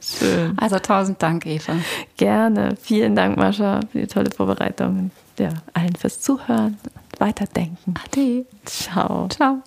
Schön. 0.00 0.56
Also 0.58 0.78
tausend 0.78 1.22
Dank, 1.22 1.46
Eva. 1.46 1.74
Gerne. 2.16 2.74
Vielen 2.80 3.14
Dank, 3.14 3.36
Mascha, 3.36 3.80
für 3.92 4.00
die 4.00 4.06
tolle 4.06 4.30
Vorbereitung. 4.30 5.10
Ja, 5.38 5.50
allen 5.74 5.94
fürs 5.96 6.20
Zuhören, 6.20 6.78
weiterdenken. 7.18 7.94
Ade. 8.04 8.44
Ciao. 8.64 9.28
Ciao. 9.28 9.62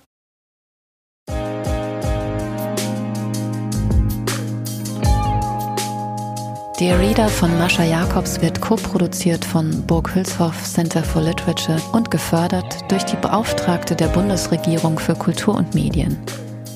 Dear 6.77 6.99
Reader 6.99 7.29
von 7.29 7.57
Mascha 7.57 7.83
Jacobs 7.83 8.41
wird 8.41 8.59
co-produziert 8.59 9.45
von 9.45 9.87
Burg 9.87 10.13
Hülshoff 10.13 10.61
Center 10.65 11.01
for 11.01 11.21
Literature 11.21 11.81
und 11.93 12.11
gefördert 12.11 12.91
durch 12.91 13.05
die 13.05 13.15
Beauftragte 13.15 13.95
der 13.95 14.07
Bundesregierung 14.07 14.99
für 14.99 15.15
Kultur 15.15 15.55
und 15.55 15.73
Medien. 15.73 16.17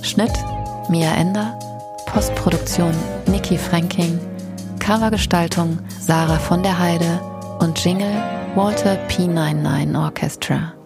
Schnitt 0.01 0.31
Mia 0.89 1.13
Ender, 1.15 1.59
Postproduktion 2.05 2.93
Niki 3.25 3.57
Franking, 3.57 4.17
Covergestaltung 4.79 5.79
Sarah 5.99 6.39
von 6.39 6.63
der 6.63 6.79
Heide 6.79 7.19
und 7.59 7.83
Jingle 7.83 8.23
Walter 8.55 8.97
P99 9.09 10.01
Orchestra. 10.01 10.78